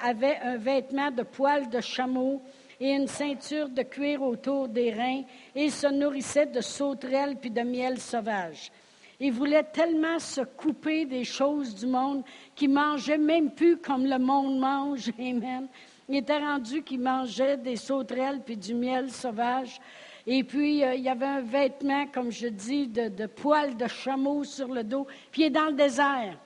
avait 0.02 0.38
un 0.42 0.56
vêtement 0.56 1.10
de 1.10 1.22
poils 1.22 1.68
de 1.68 1.80
chameau 1.80 2.42
et 2.80 2.90
une 2.90 3.06
ceinture 3.06 3.68
de 3.68 3.82
cuir 3.82 4.22
autour 4.22 4.68
des 4.68 4.92
reins, 4.92 5.22
et 5.54 5.64
il 5.64 5.70
se 5.70 5.86
nourrissait 5.86 6.46
de 6.46 6.60
sauterelles 6.60 7.36
puis 7.40 7.50
de 7.50 7.62
miel 7.62 7.98
sauvage. 8.00 8.72
Il 9.20 9.32
voulait 9.32 9.62
tellement 9.62 10.18
se 10.18 10.40
couper 10.40 11.04
des 11.04 11.22
choses 11.22 11.76
du 11.76 11.86
monde 11.86 12.24
qu'il 12.56 12.70
mangeait 12.70 13.18
même 13.18 13.52
plus 13.52 13.76
comme 13.76 14.04
le 14.04 14.18
monde 14.18 14.58
mange. 14.58 15.12
Amen. 15.18 15.68
Il 16.08 16.16
était 16.16 16.38
rendu 16.38 16.82
qu'il 16.82 17.00
mangeait 17.00 17.56
des 17.56 17.76
sauterelles 17.76 18.40
puis 18.44 18.56
du 18.56 18.74
miel 18.74 19.12
sauvage. 19.12 19.80
Et 20.26 20.42
puis, 20.42 20.82
euh, 20.84 20.94
il 20.94 21.02
y 21.02 21.08
avait 21.08 21.26
un 21.26 21.40
vêtement, 21.40 22.06
comme 22.08 22.32
je 22.32 22.48
dis, 22.48 22.88
de, 22.88 23.08
de 23.08 23.26
poils 23.26 23.76
de 23.76 23.86
chameau 23.86 24.42
sur 24.42 24.68
le 24.68 24.82
dos. 24.82 25.06
Puis, 25.30 25.42
il 25.42 25.44
est 25.46 25.50
dans 25.50 25.66
le 25.66 25.74
désert. 25.74 26.36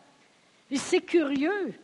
Et 0.70 0.76
c'est 0.76 1.00
curieux, 1.00 1.74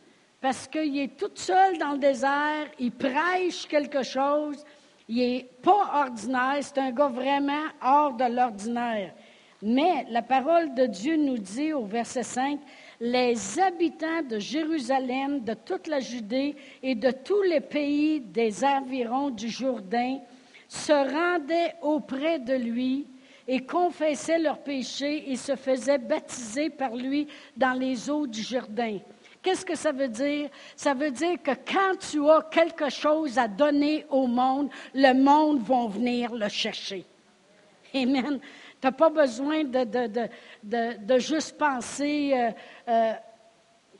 parce 0.41 0.67
qu'il 0.67 0.97
est 0.99 1.17
tout 1.17 1.31
seul 1.35 1.77
dans 1.77 1.93
le 1.93 1.99
désert, 1.99 2.67
il 2.79 2.91
prêche 2.91 3.65
quelque 3.67 4.03
chose, 4.03 4.63
il 5.07 5.17
n'est 5.17 5.49
pas 5.61 6.01
ordinaire, 6.05 6.57
c'est 6.59 6.77
un 6.79 6.91
gars 6.91 7.07
vraiment 7.07 7.65
hors 7.81 8.13
de 8.13 8.25
l'ordinaire. 8.25 9.13
Mais 9.61 10.05
la 10.09 10.21
parole 10.21 10.73
de 10.73 10.85
Dieu 10.85 11.15
nous 11.15 11.37
dit 11.37 11.71
au 11.71 11.85
verset 11.85 12.23
5, 12.23 12.59
les 12.99 13.59
habitants 13.59 14.21
de 14.29 14.37
Jérusalem, 14.37 15.39
de 15.41 15.53
toute 15.53 15.87
la 15.87 16.01
Judée 16.01 16.55
et 16.81 16.95
de 16.95 17.11
tous 17.11 17.41
les 17.43 17.61
pays 17.61 18.19
des 18.19 18.65
environs 18.65 19.29
du 19.29 19.47
Jourdain 19.47 20.19
se 20.67 20.91
rendaient 20.91 21.75
auprès 21.81 22.39
de 22.39 22.55
lui 22.55 23.07
et 23.47 23.65
confessaient 23.65 24.39
leurs 24.39 24.59
péchés 24.59 25.31
et 25.31 25.35
se 25.35 25.55
faisaient 25.55 25.97
baptiser 25.97 26.69
par 26.69 26.95
lui 26.95 27.27
dans 27.55 27.73
les 27.73 28.09
eaux 28.09 28.27
du 28.27 28.41
Jourdain. 28.41 28.99
Qu'est-ce 29.41 29.65
que 29.65 29.75
ça 29.75 29.91
veut 29.91 30.07
dire? 30.07 30.49
Ça 30.75 30.93
veut 30.93 31.11
dire 31.11 31.41
que 31.43 31.51
quand 31.51 31.97
tu 31.99 32.29
as 32.29 32.47
quelque 32.49 32.89
chose 32.89 33.37
à 33.37 33.49
donner 33.49 34.05
au 34.09 34.25
monde, 34.25 34.69
le 34.93 35.13
monde 35.13 35.61
va 35.61 35.87
venir 35.87 36.33
le 36.33 36.47
chercher. 36.47 37.05
Amen. 37.93 38.39
Tu 38.39 38.87
n'as 38.87 38.91
pas 38.91 39.09
besoin 39.09 39.65
de, 39.65 39.83
de, 39.83 40.27
de, 40.63 40.97
de, 40.97 41.19
juste 41.19 41.57
penser, 41.57 42.31
euh, 42.33 42.51
euh, 42.87 43.13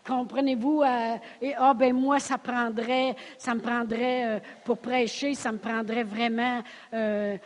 comprenez-vous, 0.05 0.81
euh, 0.81 1.17
ah 1.57 1.73
ben 1.73 1.93
moi 1.93 2.19
ça 2.19 2.37
prendrait, 2.37 3.15
ça 3.37 3.55
me 3.55 3.61
prendrait 3.61 4.25
euh, 4.25 4.39
pour 4.63 4.77
prêcher, 4.77 5.33
ça 5.33 5.51
me 5.51 5.57
prendrait 5.57 6.03
vraiment 6.03 6.61
euh, 6.93 7.37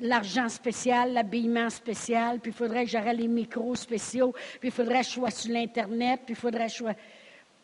l'argent 0.00 0.48
spécial, 0.48 1.12
l'habillement 1.12 1.70
spécial, 1.70 2.40
puis 2.40 2.50
il 2.50 2.54
faudrait 2.54 2.84
que 2.84 2.90
j'aurais 2.90 3.14
les 3.14 3.28
micros 3.28 3.74
spéciaux, 3.74 4.32
puis 4.58 4.68
il 4.68 4.72
faudrait 4.72 5.00
que 5.00 5.06
je 5.06 5.10
sois 5.10 5.30
sur 5.30 5.52
l'internet, 5.52 6.20
puis 6.24 6.34
il 6.34 6.40
faudrait 6.40 6.66
que 6.66 6.72
je 6.72 6.76
sois. 6.76 6.94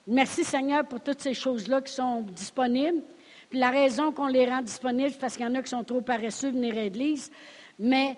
Merci 0.07 0.45
Seigneur 0.45 0.87
pour 0.87 1.01
toutes 1.01 1.21
ces 1.21 1.35
choses-là 1.35 1.81
qui 1.81 1.93
sont 1.93 2.21
disponibles. 2.21 3.03
Puis 3.51 3.59
la 3.59 3.71
raison 3.71 4.13
qu'on 4.13 4.29
les 4.29 4.47
rend 4.47 4.63
disponibles, 4.63 5.11
c'est 5.11 5.21
parce 5.21 5.37
qu'il 5.37 5.47
y 5.47 5.49
en 5.49 5.55
a 5.55 5.63
qui 5.63 5.71
sont 5.71 5.85
trop 5.85 6.01
paresseux 6.01 6.51
de 6.51 6.57
venir 6.57 6.77
à 6.77 6.83
l'église, 6.83 7.31
mais 7.79 8.17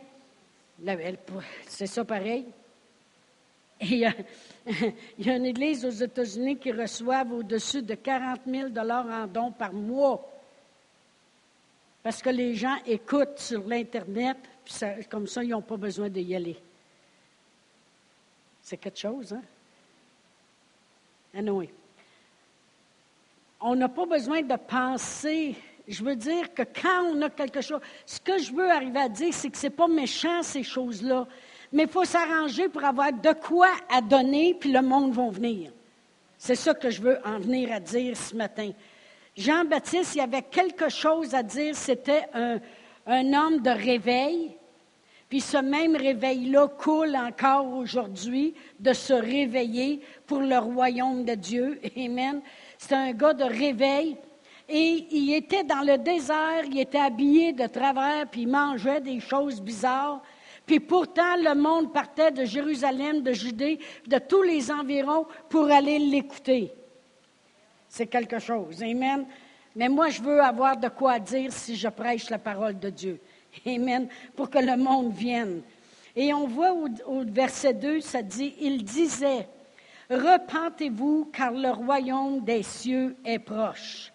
c'est 1.66 1.86
ça 1.86 2.04
pareil. 2.04 2.46
Et 3.80 4.06
il 5.18 5.26
y 5.26 5.30
a 5.30 5.36
une 5.36 5.46
église 5.46 5.84
aux 5.84 5.90
États-Unis 5.90 6.58
qui 6.58 6.72
reçoivent 6.72 7.32
au-dessus 7.32 7.82
de 7.82 7.94
40 7.94 8.40
000 8.46 8.68
en 8.76 9.26
dons 9.26 9.52
par 9.52 9.72
mois. 9.72 10.30
Parce 12.02 12.20
que 12.20 12.30
les 12.30 12.54
gens 12.54 12.76
écoutent 12.86 13.38
sur 13.38 13.66
l'Internet, 13.66 14.36
puis 14.64 14.74
comme 15.08 15.26
ça, 15.26 15.42
ils 15.42 15.50
n'ont 15.50 15.62
pas 15.62 15.76
besoin 15.76 16.08
d'y 16.08 16.34
aller. 16.34 16.56
C'est 18.62 18.76
quelque 18.76 18.98
chose, 18.98 19.32
hein? 19.32 19.42
Anyway. 21.34 21.70
On 23.60 23.74
n'a 23.74 23.88
pas 23.88 24.06
besoin 24.06 24.42
de 24.42 24.56
penser. 24.56 25.56
Je 25.86 26.04
veux 26.04 26.16
dire 26.16 26.52
que 26.52 26.62
quand 26.62 27.04
on 27.10 27.22
a 27.22 27.30
quelque 27.30 27.60
chose, 27.60 27.80
ce 28.04 28.20
que 28.20 28.38
je 28.38 28.52
veux 28.52 28.70
arriver 28.70 29.00
à 29.00 29.08
dire, 29.08 29.32
c'est 29.32 29.48
que 29.48 29.56
ce 29.56 29.66
n'est 29.66 29.70
pas 29.70 29.88
méchant, 29.88 30.42
ces 30.42 30.62
choses-là 30.62 31.26
mais 31.72 31.84
il 31.84 31.88
faut 31.88 32.04
s'arranger 32.04 32.68
pour 32.68 32.84
avoir 32.84 33.12
de 33.12 33.32
quoi 33.32 33.68
à 33.90 34.00
donner, 34.00 34.54
puis 34.58 34.72
le 34.72 34.82
monde 34.82 35.12
va 35.12 35.28
venir. 35.28 35.70
C'est 36.38 36.54
ça 36.54 36.72
que 36.72 36.90
je 36.90 37.02
veux 37.02 37.18
en 37.26 37.38
venir 37.38 37.72
à 37.72 37.80
dire 37.80 38.16
ce 38.16 38.34
matin. 38.34 38.70
Jean-Baptiste, 39.36 40.14
il 40.14 40.18
y 40.18 40.22
avait 40.22 40.42
quelque 40.42 40.88
chose 40.88 41.34
à 41.34 41.42
dire, 41.42 41.74
c'était 41.74 42.24
un, 42.34 42.58
homme 43.32 43.60
de 43.60 43.70
réveil, 43.70 44.52
puis 45.28 45.40
ce 45.40 45.58
même 45.58 45.94
réveil-là 45.94 46.68
coule 46.68 47.16
encore 47.16 47.72
aujourd'hui, 47.74 48.54
de 48.80 48.92
se 48.92 49.12
réveiller 49.12 50.00
pour 50.26 50.40
le 50.40 50.58
royaume 50.58 51.24
de 51.24 51.34
Dieu. 51.34 51.80
Amen. 51.96 52.40
C'est 52.78 52.94
un 52.94 53.12
gars 53.12 53.34
de 53.34 53.44
réveil. 53.44 54.16
Et 54.68 55.06
il 55.10 55.34
était 55.34 55.64
dans 55.64 55.80
le 55.80 55.98
désert, 55.98 56.64
il 56.66 56.78
était 56.78 56.98
habillé 56.98 57.52
de 57.52 57.66
travers, 57.66 58.26
puis 58.30 58.42
il 58.42 58.48
mangeait 58.48 59.00
des 59.00 59.18
choses 59.20 59.60
bizarres. 59.60 60.20
Puis 60.68 60.80
pourtant, 60.80 61.34
le 61.38 61.54
monde 61.54 61.94
partait 61.94 62.30
de 62.30 62.44
Jérusalem, 62.44 63.22
de 63.22 63.32
Judée, 63.32 63.78
de 64.06 64.18
tous 64.18 64.42
les 64.42 64.70
environs 64.70 65.26
pour 65.48 65.70
aller 65.70 65.98
l'écouter. 65.98 66.70
C'est 67.88 68.06
quelque 68.06 68.38
chose. 68.38 68.82
Amen. 68.82 69.24
Mais 69.74 69.88
moi, 69.88 70.10
je 70.10 70.20
veux 70.20 70.42
avoir 70.42 70.76
de 70.76 70.88
quoi 70.88 71.18
dire 71.18 71.50
si 71.54 71.74
je 71.74 71.88
prêche 71.88 72.28
la 72.28 72.38
parole 72.38 72.78
de 72.78 72.90
Dieu. 72.90 73.18
Amen. 73.66 74.08
Pour 74.36 74.50
que 74.50 74.58
le 74.58 74.76
monde 74.76 75.10
vienne. 75.10 75.62
Et 76.14 76.34
on 76.34 76.46
voit 76.46 76.74
au, 76.74 77.24
verset 77.24 77.72
2, 77.72 78.02
ça 78.02 78.20
dit, 78.20 78.54
il 78.60 78.84
disait, 78.84 79.48
Repentez-vous 80.10 81.30
car 81.32 81.52
le 81.52 81.70
royaume 81.70 82.44
des 82.44 82.62
cieux 82.62 83.16
est 83.24 83.38
proche. 83.38 84.12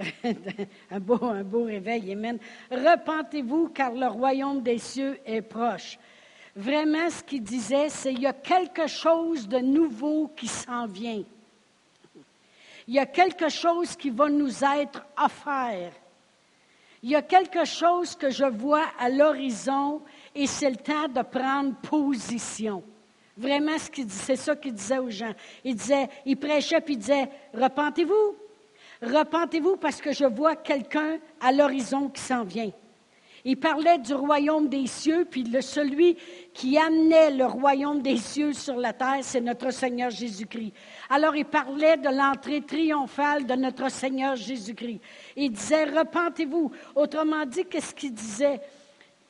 un, 0.90 1.00
beau, 1.00 1.18
un 1.22 1.42
beau 1.42 1.64
réveil, 1.64 2.12
Amen. 2.12 2.38
Repentez-vous 2.70 3.68
car 3.68 3.92
le 3.92 4.06
royaume 4.06 4.62
des 4.62 4.78
cieux 4.78 5.18
est 5.26 5.42
proche. 5.42 5.98
Vraiment, 6.56 7.08
ce 7.10 7.22
qu'il 7.22 7.42
disait, 7.42 7.88
c'est 7.88 8.12
qu'il 8.12 8.22
y 8.22 8.26
a 8.26 8.32
quelque 8.32 8.86
chose 8.86 9.46
de 9.46 9.58
nouveau 9.58 10.30
qui 10.36 10.48
s'en 10.48 10.86
vient. 10.86 11.22
Il 12.88 12.94
y 12.94 12.98
a 12.98 13.06
quelque 13.06 13.48
chose 13.48 13.94
qui 13.94 14.10
va 14.10 14.28
nous 14.28 14.64
être 14.64 15.04
offert. 15.22 15.92
Il 17.02 17.10
y 17.10 17.16
a 17.16 17.22
quelque 17.22 17.64
chose 17.64 18.14
que 18.14 18.30
je 18.30 18.44
vois 18.44 18.86
à 18.98 19.08
l'horizon 19.08 20.02
et 20.34 20.46
c'est 20.46 20.70
le 20.70 20.76
temps 20.76 21.08
de 21.08 21.22
prendre 21.22 21.74
position. 21.76 22.82
Vraiment, 23.36 23.76
c'est 24.08 24.36
ça 24.36 24.56
qu'il 24.56 24.74
disait 24.74 24.98
aux 24.98 25.08
gens. 25.08 25.32
Il 25.64 25.76
disait, 25.76 26.08
il 26.26 26.36
prêchait 26.36 26.80
puis 26.80 26.94
il 26.94 26.98
disait, 26.98 27.30
repentez-vous, 27.54 28.36
Repentez-vous 29.02 29.76
parce 29.76 30.00
que 30.00 30.12
je 30.12 30.24
vois 30.24 30.56
quelqu'un 30.56 31.18
à 31.40 31.52
l'horizon 31.52 32.08
qui 32.08 32.20
s'en 32.20 32.44
vient. 32.44 32.70
Il 33.44 33.56
parlait 33.56 33.98
du 33.98 34.12
royaume 34.12 34.68
des 34.68 34.86
cieux, 34.86 35.26
puis 35.30 35.50
celui 35.62 36.16
qui 36.52 36.76
amenait 36.76 37.30
le 37.30 37.46
royaume 37.46 38.02
des 38.02 38.18
cieux 38.18 38.52
sur 38.52 38.76
la 38.76 38.92
terre, 38.92 39.20
c'est 39.22 39.40
notre 39.40 39.70
Seigneur 39.70 40.10
Jésus-Christ. 40.10 40.74
Alors 41.08 41.34
il 41.34 41.46
parlait 41.46 41.96
de 41.96 42.10
l'entrée 42.10 42.60
triomphale 42.60 43.46
de 43.46 43.54
notre 43.54 43.90
Seigneur 43.90 44.36
Jésus-Christ. 44.36 45.00
Il 45.36 45.52
disait, 45.52 45.84
repentez-vous. 45.84 46.70
Autrement 46.94 47.46
dit, 47.46 47.64
qu'est-ce 47.64 47.94
qu'il 47.94 48.12
disait? 48.12 48.60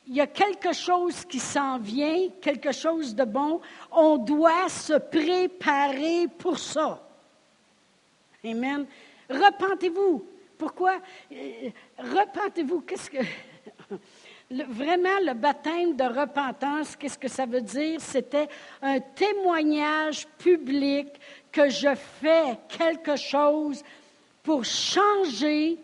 Il 0.07 0.15
y 0.15 0.21
a 0.21 0.27
quelque 0.27 0.73
chose 0.73 1.23
qui 1.23 1.39
s'en 1.39 1.77
vient, 1.77 2.27
quelque 2.41 2.73
chose 2.73 3.15
de 3.15 3.23
bon. 3.23 3.61
On 3.91 4.17
doit 4.17 4.67
se 4.67 4.93
préparer 4.93 6.27
pour 6.37 6.59
ça. 6.59 7.01
Amen. 8.43 8.85
Repentez-vous. 9.31 10.25
Pourquoi? 10.57 10.99
Euh, 11.31 11.69
repentez-vous. 11.97 12.81
Qu'est-ce 12.81 13.09
que. 13.09 13.17
vraiment, 14.51 15.19
le 15.21 15.33
baptême 15.33 15.95
de 15.95 16.03
repentance, 16.03 16.95
qu'est-ce 16.95 17.17
que 17.17 17.27
ça 17.27 17.45
veut 17.45 17.61
dire? 17.61 17.99
C'était 18.01 18.47
un 18.81 18.99
témoignage 18.99 20.27
public 20.37 21.07
que 21.51 21.69
je 21.69 21.95
fais 21.95 22.57
quelque 22.67 23.15
chose 23.15 23.83
pour 24.43 24.65
changer 24.65 25.77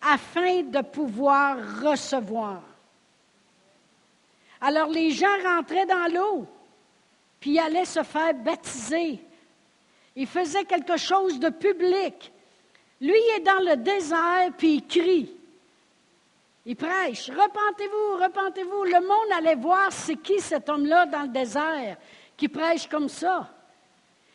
afin 0.00 0.62
de 0.62 0.80
pouvoir 0.82 1.56
recevoir. 1.82 2.62
Alors 4.60 4.88
les 4.88 5.10
gens 5.10 5.36
rentraient 5.44 5.86
dans 5.86 6.12
l'eau, 6.12 6.46
puis 7.40 7.58
allaient 7.58 7.84
se 7.84 8.02
faire 8.02 8.34
baptiser. 8.34 9.20
Ils 10.16 10.26
faisaient 10.26 10.64
quelque 10.64 10.96
chose 10.96 11.38
de 11.38 11.50
public. 11.50 12.32
Lui 13.00 13.18
est 13.36 13.40
dans 13.40 13.60
le 13.60 13.76
désert, 13.76 14.50
puis 14.56 14.76
il 14.76 14.86
crie. 14.86 15.30
Il 16.66 16.76
prêche, 16.76 17.28
repentez-vous, 17.28 18.22
repentez-vous. 18.22 18.84
Le 18.84 19.00
monde 19.00 19.32
allait 19.36 19.54
voir 19.54 19.92
c'est 19.92 20.16
qui 20.16 20.40
cet 20.40 20.68
homme-là 20.68 21.06
dans 21.06 21.22
le 21.22 21.28
désert 21.28 21.96
qui 22.36 22.48
prêche 22.48 22.88
comme 22.88 23.08
ça. 23.08 23.50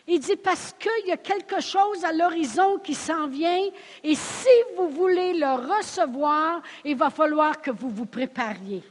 Il 0.07 0.19
dit 0.19 0.35
parce 0.35 0.73
qu'il 0.79 1.07
y 1.07 1.11
a 1.11 1.17
quelque 1.17 1.59
chose 1.61 2.03
à 2.03 2.11
l'horizon 2.11 2.79
qui 2.79 2.95
s'en 2.95 3.27
vient 3.27 3.69
et 4.03 4.15
si 4.15 4.47
vous 4.75 4.89
voulez 4.89 5.33
le 5.33 5.75
recevoir, 5.75 6.61
il 6.83 6.95
va 6.95 7.09
falloir 7.09 7.61
que 7.61 7.69
vous 7.69 7.89
vous 7.89 8.05
prépariez. 8.05 8.83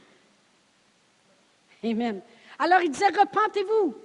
Amen. 1.83 2.21
Alors 2.57 2.81
il 2.81 2.91
disait, 2.91 3.07
repentez-vous, 3.07 3.95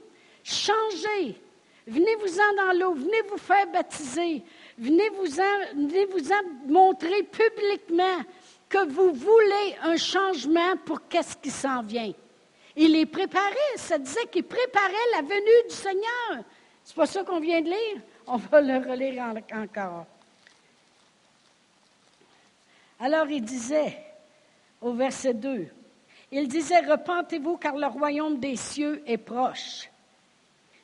changez, 0.43 1.41
venez-vous-en 1.87 2.65
dans 2.65 2.79
l'eau, 2.79 2.95
venez 2.95 3.23
vous 3.29 3.39
faire 3.39 3.67
baptiser, 3.69 4.43
venez 4.79 5.11
-en 5.11 6.43
montrer 6.67 7.23
publiquement 7.23 8.23
que 8.69 8.87
vous 8.89 9.13
voulez 9.13 9.77
un 9.83 9.97
changement 9.97 10.77
pour 10.85 11.07
qu'est-ce 11.09 11.37
qui 11.37 11.51
s'en 11.51 11.83
vient. 11.83 12.13
Il 12.77 12.97
est 12.97 13.07
préparé, 13.07 13.55
ça 13.77 13.99
disait 13.99 14.27
qu'il 14.33 14.45
préparait 14.45 15.11
la 15.13 15.23
venue 15.23 15.69
du 15.69 15.75
Seigneur. 15.75 16.45
C'est 16.83 16.97
pas 16.97 17.07
ça 17.07 17.23
qu'on 17.23 17.41
vient 17.41 17.61
de 17.61 17.69
lire? 17.69 18.03
On 18.27 18.37
va 18.37 18.61
le 18.61 18.79
relire 18.79 19.25
encore. 19.53 20.07
Alors 22.99 23.29
il 23.29 23.43
disait 23.43 23.97
au 24.81 24.93
verset 24.93 25.35
2, 25.35 25.69
il 26.33 26.49
disait, 26.49 26.81
Repentez-vous 26.81 27.57
car 27.59 27.77
le 27.77 27.87
royaume 27.87 28.39
des 28.39 28.57
cieux 28.57 29.03
est 29.07 29.19
proche. 29.19 29.89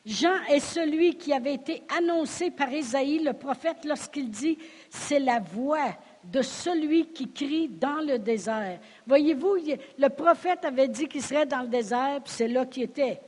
Jean 0.06 0.42
est 0.48 0.60
celui 0.60 1.16
qui 1.16 1.32
avait 1.32 1.54
été 1.54 1.82
annoncé 1.96 2.50
par 2.50 2.72
Isaïe, 2.72 3.18
le 3.18 3.34
prophète, 3.34 3.84
lorsqu'il 3.84 4.30
dit, 4.30 4.56
c'est 4.88 5.18
la 5.18 5.40
voix 5.40 5.94
de 6.24 6.40
celui 6.40 7.06
qui 7.06 7.30
crie 7.30 7.68
dans 7.68 8.00
le 8.06 8.18
désert. 8.18 8.78
Voyez-vous, 9.06 9.56
le 9.98 10.08
prophète 10.08 10.64
avait 10.64 10.88
dit 10.88 11.06
qu'il 11.06 11.22
serait 11.22 11.46
dans 11.46 11.62
le 11.62 11.68
désert, 11.68 12.20
puis 12.24 12.32
c'est 12.34 12.48
là 12.48 12.64
qu'il 12.64 12.84
était. 12.84 13.20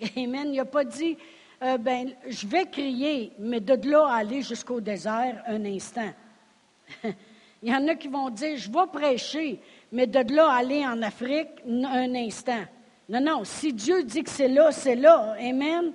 Amen. 0.16 0.48
Il 0.50 0.56
n'a 0.56 0.64
pas 0.64 0.84
dit, 0.84 1.16
euh, 1.62 1.76
ben, 1.76 2.12
je 2.26 2.46
vais 2.46 2.64
crier, 2.66 3.32
mais 3.38 3.60
de 3.60 3.88
là 3.88 4.06
à 4.06 4.16
aller 4.16 4.42
jusqu'au 4.42 4.80
désert 4.80 5.42
un 5.46 5.64
instant. 5.66 6.12
Il 7.62 7.70
y 7.70 7.74
en 7.74 7.86
a 7.88 7.94
qui 7.94 8.08
vont 8.08 8.28
dire, 8.28 8.56
je 8.58 8.70
vais 8.70 8.86
prêcher, 8.92 9.58
mais 9.90 10.06
de 10.06 10.34
là 10.34 10.50
aller 10.50 10.84
en 10.86 11.00
Afrique 11.00 11.48
un 11.66 12.14
instant. 12.14 12.64
Non, 13.08 13.20
non, 13.20 13.44
si 13.44 13.72
Dieu 13.72 14.02
dit 14.02 14.22
que 14.22 14.30
c'est 14.30 14.48
là, 14.48 14.70
c'est 14.70 14.96
là. 14.96 15.34
Amen. 15.38 15.92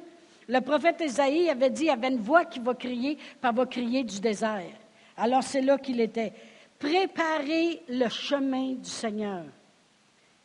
Le 0.50 0.62
prophète 0.62 1.00
Isaïe 1.06 1.48
avait 1.48 1.70
dit, 1.70 1.84
il 1.84 1.88
y 1.88 1.92
avait 1.92 2.08
une 2.08 2.22
voix 2.22 2.44
qui 2.44 2.60
va 2.60 2.74
crier, 2.74 3.16
puis 3.16 3.52
va 3.54 3.66
crier 3.68 4.04
du 4.04 4.20
désert. 4.20 4.74
Alors 5.16 5.44
c'est 5.44 5.62
là 5.62 5.78
qu'il 5.78 6.02
était. 6.02 6.34
Préparer 6.80 7.84
le 7.88 8.10
chemin 8.10 8.74
du 8.74 8.90
Seigneur. 8.90 9.44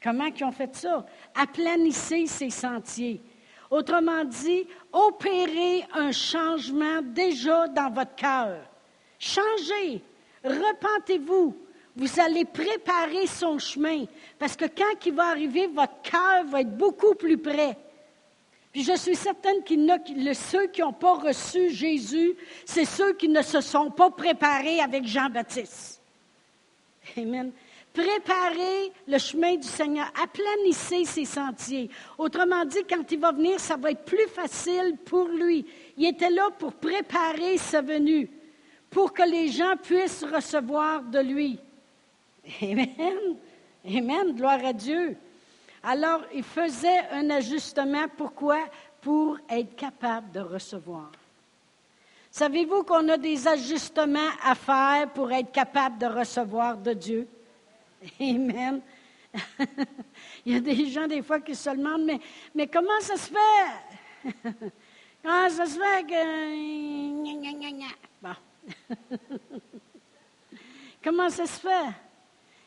Comment 0.02 0.26
ils 0.26 0.44
ont 0.44 0.52
fait 0.52 0.76
ça? 0.76 1.06
Aplanissez 1.34 2.26
ses 2.26 2.50
sentiers. 2.50 3.22
Autrement 3.70 4.24
dit, 4.26 4.66
opérez 4.92 5.84
un 5.94 6.12
changement 6.12 7.00
déjà 7.02 7.66
dans 7.68 7.90
votre 7.90 8.14
cœur. 8.14 8.58
Changez, 9.18 10.02
repentez-vous. 10.44 11.56
Vous 11.96 12.20
allez 12.20 12.44
préparer 12.44 13.26
son 13.26 13.58
chemin 13.58 14.04
parce 14.38 14.54
que 14.54 14.66
quand 14.66 15.06
il 15.06 15.14
va 15.14 15.28
arriver, 15.28 15.66
votre 15.68 16.02
cœur 16.02 16.44
va 16.44 16.60
être 16.60 16.76
beaucoup 16.76 17.14
plus 17.14 17.38
près. 17.38 17.78
Puis 18.74 18.82
je 18.82 18.96
suis 18.96 19.14
certaine 19.14 19.62
a 19.88 20.34
ceux 20.34 20.66
qui 20.66 20.80
n'ont 20.80 20.92
pas 20.92 21.14
reçu 21.14 21.70
Jésus, 21.70 22.34
c'est 22.64 22.84
ceux 22.84 23.12
qui 23.12 23.28
ne 23.28 23.40
se 23.40 23.60
sont 23.60 23.88
pas 23.88 24.10
préparés 24.10 24.80
avec 24.80 25.06
Jean-Baptiste. 25.06 26.02
Amen. 27.16 27.52
Préparez 27.92 28.90
le 29.06 29.18
chemin 29.18 29.54
du 29.54 29.68
Seigneur, 29.68 30.10
aplanissez 30.20 31.04
ses 31.04 31.24
sentiers. 31.24 31.88
Autrement 32.18 32.64
dit, 32.64 32.82
quand 32.90 33.08
il 33.12 33.20
va 33.20 33.30
venir, 33.30 33.60
ça 33.60 33.76
va 33.76 33.92
être 33.92 34.04
plus 34.04 34.26
facile 34.26 34.96
pour 35.04 35.28
lui. 35.28 35.64
Il 35.96 36.08
était 36.08 36.30
là 36.30 36.50
pour 36.58 36.72
préparer 36.72 37.56
sa 37.58 37.80
venue, 37.80 38.28
pour 38.90 39.12
que 39.12 39.22
les 39.22 39.52
gens 39.52 39.76
puissent 39.80 40.24
recevoir 40.24 41.04
de 41.04 41.20
lui. 41.20 41.60
Amen. 42.60 43.36
Amen. 43.86 44.32
Gloire 44.34 44.64
à 44.64 44.72
Dieu. 44.72 45.16
Alors, 45.84 46.22
il 46.32 46.42
faisait 46.42 47.08
un 47.10 47.28
ajustement. 47.30 48.06
Pourquoi? 48.16 48.58
Pour 49.02 49.38
être 49.50 49.76
capable 49.76 50.32
de 50.32 50.40
recevoir. 50.40 51.12
Savez-vous 52.30 52.84
qu'on 52.84 53.06
a 53.10 53.18
des 53.18 53.46
ajustements 53.46 54.30
à 54.42 54.54
faire 54.54 55.10
pour 55.12 55.30
être 55.30 55.52
capable 55.52 55.98
de 55.98 56.06
recevoir 56.06 56.78
de 56.78 56.94
Dieu? 56.94 57.28
Amen. 58.20 58.80
il 60.46 60.54
y 60.54 60.56
a 60.56 60.60
des 60.60 60.86
gens, 60.86 61.06
des 61.06 61.22
fois, 61.22 61.40
qui 61.40 61.54
se 61.54 61.68
demandent, 61.70 62.18
mais, 62.54 62.66
comment 62.66 63.00
ça 63.00 63.16
se 63.16 63.30
fait? 63.30 64.30
comment 65.22 65.50
ça 65.50 65.66
se 65.66 65.78
fait 65.78 66.06
que... 66.06 66.24
Comment 71.02 71.28
ça 71.28 71.44
se 71.46 71.60
fait? 71.60 71.92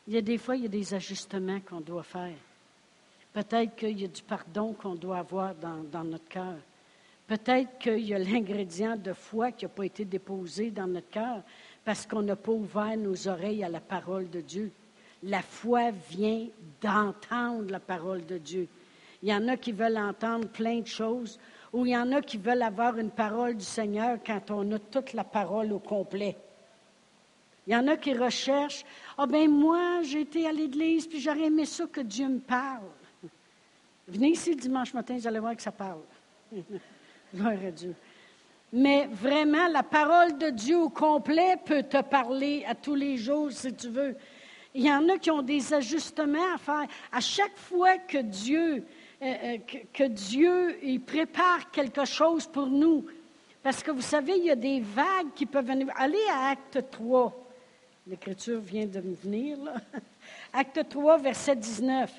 Il 0.06 0.14
y 0.14 0.18
a 0.18 0.22
des 0.22 0.38
fois, 0.38 0.54
il 0.56 0.62
y 0.62 0.66
a 0.66 0.70
des 0.70 0.94
ajustements 0.94 1.58
qu'on 1.60 1.80
doit 1.80 2.04
faire. 2.04 2.36
Peut-être 3.38 3.76
qu'il 3.76 4.00
y 4.00 4.04
a 4.04 4.08
du 4.08 4.22
pardon 4.22 4.72
qu'on 4.72 4.96
doit 4.96 5.18
avoir 5.18 5.54
dans, 5.54 6.02
notre 6.02 6.28
cœur. 6.28 6.56
Peut-être 7.28 7.78
qu'il 7.78 8.00
y 8.00 8.12
a 8.12 8.18
l'ingrédient 8.18 8.96
de 8.96 9.12
foi 9.12 9.52
qui 9.52 9.64
n'a 9.64 9.68
pas 9.68 9.86
été 9.86 10.04
déposé 10.04 10.72
dans 10.72 10.88
notre 10.88 11.08
cœur 11.08 11.42
parce 11.84 12.04
qu'on 12.04 12.22
n'a 12.22 12.34
pas 12.34 12.50
ouvert 12.50 12.96
nos 12.96 13.28
oreilles 13.28 13.62
à 13.62 13.68
la 13.68 13.78
parole 13.78 14.28
de 14.28 14.40
Dieu. 14.40 14.72
La 15.22 15.40
foi 15.40 15.92
vient 16.10 16.48
d'entendre 16.80 17.70
la 17.70 17.78
parole 17.78 18.26
de 18.26 18.38
Dieu. 18.38 18.66
Il 19.22 19.28
y 19.28 19.32
en 19.32 19.46
a 19.46 19.56
qui 19.56 19.70
veulent 19.70 19.98
entendre 19.98 20.48
plein 20.48 20.80
de 20.80 20.88
choses, 20.88 21.38
ou 21.72 21.86
il 21.86 21.92
y 21.92 21.96
en 21.96 22.10
a 22.10 22.20
qui 22.20 22.38
veulent 22.38 22.62
avoir 22.62 22.98
une 22.98 23.10
parole 23.10 23.56
du 23.56 23.64
Seigneur 23.64 24.18
quand 24.26 24.50
on 24.50 24.72
a 24.72 24.80
toute 24.80 25.12
la 25.12 25.22
parole 25.22 25.72
au 25.72 25.78
complet. 25.78 26.36
Il 27.68 27.72
y 27.72 27.76
en 27.76 27.86
a 27.86 27.96
qui 27.96 28.14
recherchent, 28.14 28.84
ah 29.16 29.26
ben 29.26 29.48
moi, 29.48 30.02
j'ai 30.02 30.22
été 30.22 30.44
à 30.44 30.50
l'église, 30.50 31.06
puis 31.06 31.20
j'aurais 31.20 31.44
aimé 31.44 31.66
ça 31.66 31.86
que 31.86 32.00
Dieu 32.00 32.26
me 32.26 32.40
parle. 32.40 32.82
Venez 34.08 34.30
ici 34.30 34.56
dimanche 34.56 34.94
matin, 34.94 35.16
vous 35.18 35.26
allez 35.26 35.38
voir 35.38 35.54
que 35.54 35.60
ça 35.60 35.70
parle. 35.70 36.00
Gloire 37.34 37.52
à 37.66 37.70
Dieu. 37.70 37.94
Mais 38.72 39.06
vraiment, 39.06 39.68
la 39.68 39.82
parole 39.82 40.38
de 40.38 40.48
Dieu 40.48 40.78
au 40.78 40.88
complet 40.88 41.56
peut 41.62 41.82
te 41.82 42.00
parler 42.00 42.64
à 42.66 42.74
tous 42.74 42.94
les 42.94 43.18
jours 43.18 43.52
si 43.52 43.74
tu 43.74 43.88
veux. 43.88 44.16
Il 44.74 44.82
y 44.82 44.90
en 44.90 45.06
a 45.10 45.18
qui 45.18 45.30
ont 45.30 45.42
des 45.42 45.74
ajustements 45.74 46.54
à 46.54 46.58
faire. 46.58 46.86
À 47.12 47.20
chaque 47.20 47.56
fois 47.56 47.98
que 47.98 48.18
Dieu, 48.18 48.82
euh, 49.22 49.34
euh, 49.44 49.58
que, 49.92 50.04
Dieu 50.04 50.78
il 50.82 51.02
prépare 51.02 51.70
quelque 51.70 52.06
chose 52.06 52.46
pour 52.46 52.66
nous, 52.66 53.04
parce 53.62 53.82
que 53.82 53.90
vous 53.90 54.02
savez, 54.02 54.38
il 54.38 54.44
y 54.44 54.50
a 54.50 54.56
des 54.56 54.80
vagues 54.80 55.34
qui 55.34 55.44
peuvent 55.44 55.66
venir. 55.66 55.88
Allez 55.96 56.16
à 56.32 56.50
Acte 56.50 56.82
3. 56.90 57.46
L'Écriture 58.06 58.60
vient 58.60 58.86
de 58.86 59.00
me 59.00 59.14
venir, 59.14 59.58
là. 59.62 59.74
Acte 60.54 60.88
3, 60.88 61.18
verset 61.18 61.56
19. 61.56 62.10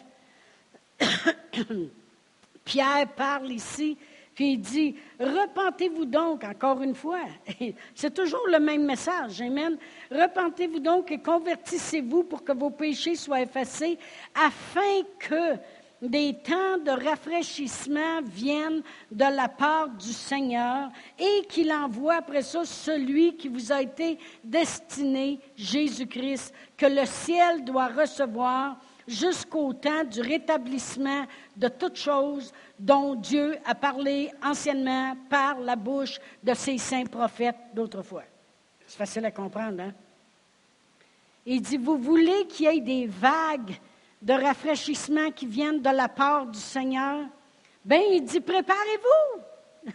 Pierre 2.65 3.07
parle 3.15 3.51
ici, 3.51 3.97
puis 4.35 4.53
il 4.53 4.61
dit, 4.61 4.95
repentez-vous 5.19 6.05
donc, 6.05 6.43
encore 6.43 6.81
une 6.81 6.95
fois. 6.95 7.25
C'est 7.95 8.13
toujours 8.13 8.47
le 8.47 8.59
même 8.59 8.85
message, 8.85 9.41
Amen. 9.41 9.77
Repentez-vous 10.11 10.79
donc 10.79 11.11
et 11.11 11.19
convertissez-vous 11.19 12.23
pour 12.23 12.43
que 12.43 12.53
vos 12.53 12.69
péchés 12.69 13.15
soient 13.15 13.41
effacés, 13.41 13.97
afin 14.35 15.03
que 15.19 15.57
des 16.01 16.33
temps 16.35 16.77
de 16.77 16.91
rafraîchissement 16.91 18.21
viennent 18.23 18.81
de 19.11 19.25
la 19.35 19.49
part 19.49 19.89
du 19.89 20.13
Seigneur 20.13 20.89
et 21.19 21.45
qu'il 21.47 21.71
envoie 21.71 22.15
après 22.15 22.41
ça 22.41 22.63
celui 22.63 23.35
qui 23.35 23.49
vous 23.49 23.71
a 23.71 23.81
été 23.81 24.17
destiné, 24.43 25.39
Jésus-Christ, 25.57 26.53
que 26.77 26.85
le 26.85 27.05
ciel 27.05 27.65
doit 27.65 27.87
recevoir 27.87 28.77
jusqu'au 29.09 29.73
temps 29.73 30.03
du 30.03 30.21
rétablissement 30.21 31.25
de 31.57 31.67
toutes 31.67 31.97
choses 31.97 32.53
dont 32.77 33.15
Dieu 33.15 33.57
a 33.65 33.73
parlé 33.73 34.31
anciennement 34.43 35.17
par 35.29 35.59
la 35.59 35.75
bouche 35.75 36.19
de 36.43 36.53
ses 36.53 36.77
saints 36.77 37.05
prophètes 37.05 37.57
d'autrefois. 37.73 38.23
C'est 38.85 38.97
facile 38.97 39.25
à 39.25 39.31
comprendre, 39.31 39.81
hein? 39.81 39.93
Il 41.45 41.61
dit, 41.61 41.77
vous 41.77 41.97
voulez 41.97 42.45
qu'il 42.47 42.67
y 42.67 42.77
ait 42.77 42.81
des 42.81 43.07
vagues 43.07 43.75
de 44.21 44.33
rafraîchissement 44.33 45.31
qui 45.31 45.47
viennent 45.47 45.81
de 45.81 45.89
la 45.89 46.07
part 46.07 46.45
du 46.45 46.59
Seigneur, 46.59 47.25
ben 47.83 48.01
il 48.11 48.23
dit 48.23 48.41
préparez-vous. 48.41 49.91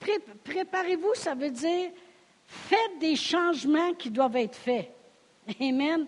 préparez-vous, 0.44 1.14
ça 1.14 1.34
veut 1.34 1.50
dire 1.50 1.90
faites 2.46 2.98
des 2.98 3.14
changements 3.14 3.94
qui 3.94 4.10
doivent 4.10 4.36
être 4.36 4.56
faits. 4.56 4.90
Amen. 5.60 6.06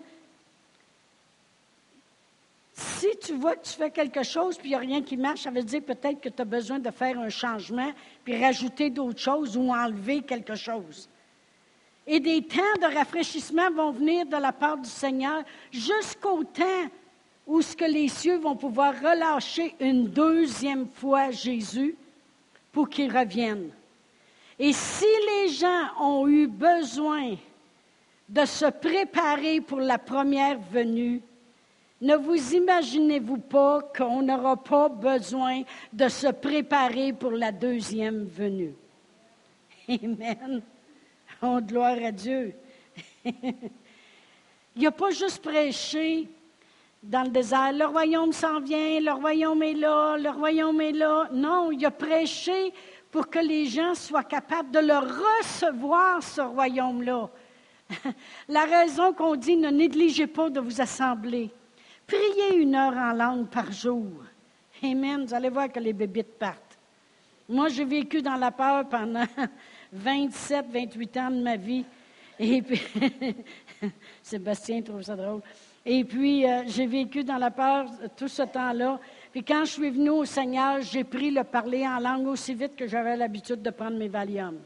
Si 2.73 3.07
tu 3.21 3.33
vois 3.33 3.55
que 3.55 3.65
tu 3.65 3.73
fais 3.73 3.89
quelque 3.89 4.23
chose 4.23 4.57
puis 4.57 4.67
il 4.67 4.71
n'y 4.71 4.75
a 4.75 4.79
rien 4.79 5.01
qui 5.01 5.15
marche, 5.15 5.41
ça 5.41 5.51
veut 5.51 5.63
dire 5.63 5.81
peut-être 5.81 6.19
que 6.19 6.29
tu 6.29 6.41
as 6.41 6.45
besoin 6.45 6.79
de 6.79 6.91
faire 6.91 7.17
un 7.17 7.29
changement 7.29 7.91
puis 8.23 8.41
rajouter 8.41 8.89
d'autres 8.89 9.19
choses 9.19 9.55
ou 9.55 9.71
enlever 9.71 10.21
quelque 10.21 10.55
chose. 10.55 11.09
Et 12.05 12.19
des 12.19 12.41
temps 12.43 12.61
de 12.81 12.93
rafraîchissement 12.93 13.71
vont 13.71 13.91
venir 13.91 14.25
de 14.25 14.37
la 14.37 14.51
part 14.51 14.77
du 14.77 14.89
Seigneur 14.89 15.43
jusqu'au 15.71 16.43
temps 16.43 16.89
où 17.47 17.61
ce 17.61 17.75
que 17.75 17.85
les 17.85 18.09
cieux 18.09 18.37
vont 18.37 18.55
pouvoir 18.55 18.93
relâcher 18.93 19.75
une 19.79 20.07
deuxième 20.07 20.87
fois 20.87 21.31
Jésus 21.31 21.95
pour 22.71 22.89
qu'il 22.89 23.15
revienne. 23.15 23.69
Et 24.59 24.73
si 24.73 25.05
les 25.27 25.49
gens 25.49 25.87
ont 25.99 26.27
eu 26.27 26.47
besoin 26.47 27.35
de 28.27 28.45
se 28.45 28.65
préparer 28.65 29.61
pour 29.61 29.79
la 29.79 29.97
première 29.97 30.59
venue, 30.59 31.21
ne 32.01 32.15
vous 32.15 32.53
imaginez-vous 32.53 33.37
pas 33.37 33.81
qu'on 33.95 34.21
n'aura 34.21 34.57
pas 34.57 34.89
besoin 34.89 35.61
de 35.93 36.07
se 36.07 36.27
préparer 36.27 37.13
pour 37.13 37.31
la 37.31 37.51
deuxième 37.51 38.25
venue? 38.25 38.73
Amen. 39.87 40.61
Oh, 41.41 41.59
gloire 41.61 41.97
à 42.03 42.11
Dieu. 42.11 42.53
Il 43.25 44.83
n'a 44.83 44.91
pas 44.91 45.11
juste 45.11 45.41
prêché 45.41 46.27
dans 47.01 47.23
le 47.23 47.29
désert, 47.29 47.71
le 47.71 47.85
royaume 47.85 48.33
s'en 48.33 48.59
vient, 48.59 48.99
le 48.99 49.11
royaume 49.11 49.61
est 49.61 49.73
là, 49.73 50.17
le 50.17 50.29
royaume 50.29 50.81
est 50.81 50.91
là. 50.91 51.29
Non, 51.31 51.71
il 51.71 51.85
a 51.85 51.91
prêché 51.91 52.73
pour 53.11 53.29
que 53.29 53.39
les 53.39 53.67
gens 53.67 53.93
soient 53.93 54.23
capables 54.23 54.71
de 54.71 54.79
le 54.79 54.97
recevoir, 54.97 56.21
ce 56.23 56.41
royaume-là. 56.41 57.29
La 58.47 58.65
raison 58.65 59.13
qu'on 59.13 59.35
dit 59.35 59.55
ne 59.55 59.69
négligez 59.69 60.27
pas 60.27 60.49
de 60.49 60.59
vous 60.59 60.81
assembler. 60.81 61.51
Priez 62.07 62.57
une 62.57 62.75
heure 62.75 62.95
en 62.95 63.13
langue 63.13 63.47
par 63.47 63.71
jour. 63.71 64.23
Amen. 64.83 65.25
Vous 65.25 65.33
allez 65.33 65.49
voir 65.49 65.71
que 65.71 65.79
les 65.79 65.93
bébites 65.93 66.37
partent. 66.37 66.77
Moi, 67.47 67.69
j'ai 67.69 67.85
vécu 67.85 68.21
dans 68.21 68.35
la 68.35 68.51
peur 68.51 68.87
pendant 68.89 69.25
27, 69.93 70.65
28 70.69 71.17
ans 71.17 71.31
de 71.31 71.41
ma 71.41 71.55
vie. 71.55 71.85
Et 72.39 72.61
puis, 72.61 72.81
Sébastien 74.21 74.81
trouve 74.81 75.03
ça 75.03 75.15
drôle. 75.15 75.41
Et 75.85 76.03
puis, 76.03 76.45
euh, 76.49 76.63
j'ai 76.65 76.87
vécu 76.87 77.23
dans 77.23 77.37
la 77.37 77.51
peur 77.51 77.85
tout 78.17 78.27
ce 78.27 78.41
temps-là. 78.41 78.99
Puis 79.31 79.43
quand 79.43 79.63
je 79.65 79.71
suis 79.71 79.89
venu 79.91 80.09
au 80.09 80.25
Seigneur, 80.25 80.81
j'ai 80.81 81.03
pris 81.03 81.29
le 81.29 81.43
parler 81.43 81.85
en 81.87 81.99
langue 81.99 82.27
aussi 82.27 82.55
vite 82.55 82.75
que 82.75 82.87
j'avais 82.87 83.15
l'habitude 83.15 83.61
de 83.61 83.69
prendre 83.69 83.97
mes 83.97 84.07
Valium. 84.07 84.57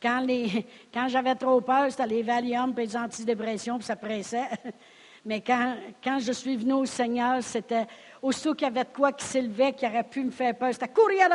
Quand, 0.00 0.26
quand 0.94 1.08
j'avais 1.08 1.34
trop 1.34 1.60
peur, 1.60 1.90
c'était 1.90 2.06
les 2.06 2.22
Valium 2.22 2.74
et 2.76 2.86
les 2.86 2.96
antidépressions, 2.96 3.78
puis 3.78 3.86
ça 3.86 3.96
pressait. 3.96 4.48
Mais 5.24 5.40
quand, 5.40 5.76
quand 6.02 6.20
je 6.20 6.30
suis 6.30 6.56
venu 6.56 6.74
au 6.74 6.86
Seigneur, 6.86 7.42
c'était 7.42 7.86
aussitôt 8.22 8.54
qu'il 8.54 8.68
y 8.68 8.70
avait 8.70 8.84
de 8.84 8.94
quoi 8.94 9.12
qui 9.12 9.24
s'élevait, 9.24 9.72
qui 9.72 9.84
aurait 9.84 10.04
pu 10.04 10.22
me 10.22 10.30
faire 10.30 10.54
peur. 10.56 10.72
C'était 10.72 10.88
courir 10.88 11.28
de 11.28 11.34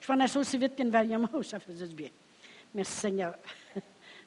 Je 0.00 0.06
prenais 0.06 0.28
ça 0.28 0.38
aussi 0.38 0.58
vite 0.58 0.76
qu'une 0.76 0.90
Valium. 0.90 1.26
Oh, 1.32 1.42
ça 1.42 1.58
faisait 1.58 1.86
du 1.86 1.94
bien. 1.94 2.10
Merci 2.74 2.92
Seigneur. 2.92 3.34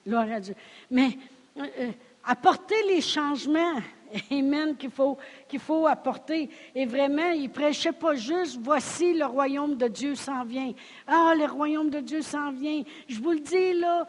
Gloire 0.05 0.31
à 0.31 0.39
Dieu. 0.39 0.55
Mais 0.89 1.09
euh, 1.57 1.65
euh, 1.79 1.91
apporter 2.27 2.75
les 2.87 3.01
changements, 3.01 3.81
Amen, 4.31 4.75
qu'il 4.75 4.91
faut, 4.91 5.17
qu'il 5.47 5.59
faut 5.59 5.87
apporter. 5.87 6.49
Et 6.75 6.85
vraiment, 6.85 7.31
il 7.31 7.43
ne 7.43 7.47
prêchait 7.47 7.91
pas 7.91 8.15
juste, 8.15 8.59
voici 8.61 9.13
le 9.13 9.25
royaume 9.25 9.75
de 9.75 9.87
Dieu 9.87 10.15
s'en 10.15 10.43
vient. 10.43 10.73
Ah, 11.05 11.33
le 11.37 11.45
royaume 11.45 11.89
de 11.89 11.99
Dieu 11.99 12.21
s'en 12.21 12.51
vient. 12.51 12.83
Je 13.07 13.19
vous 13.19 13.31
le 13.31 13.39
dis, 13.39 13.73
là, 13.73 14.07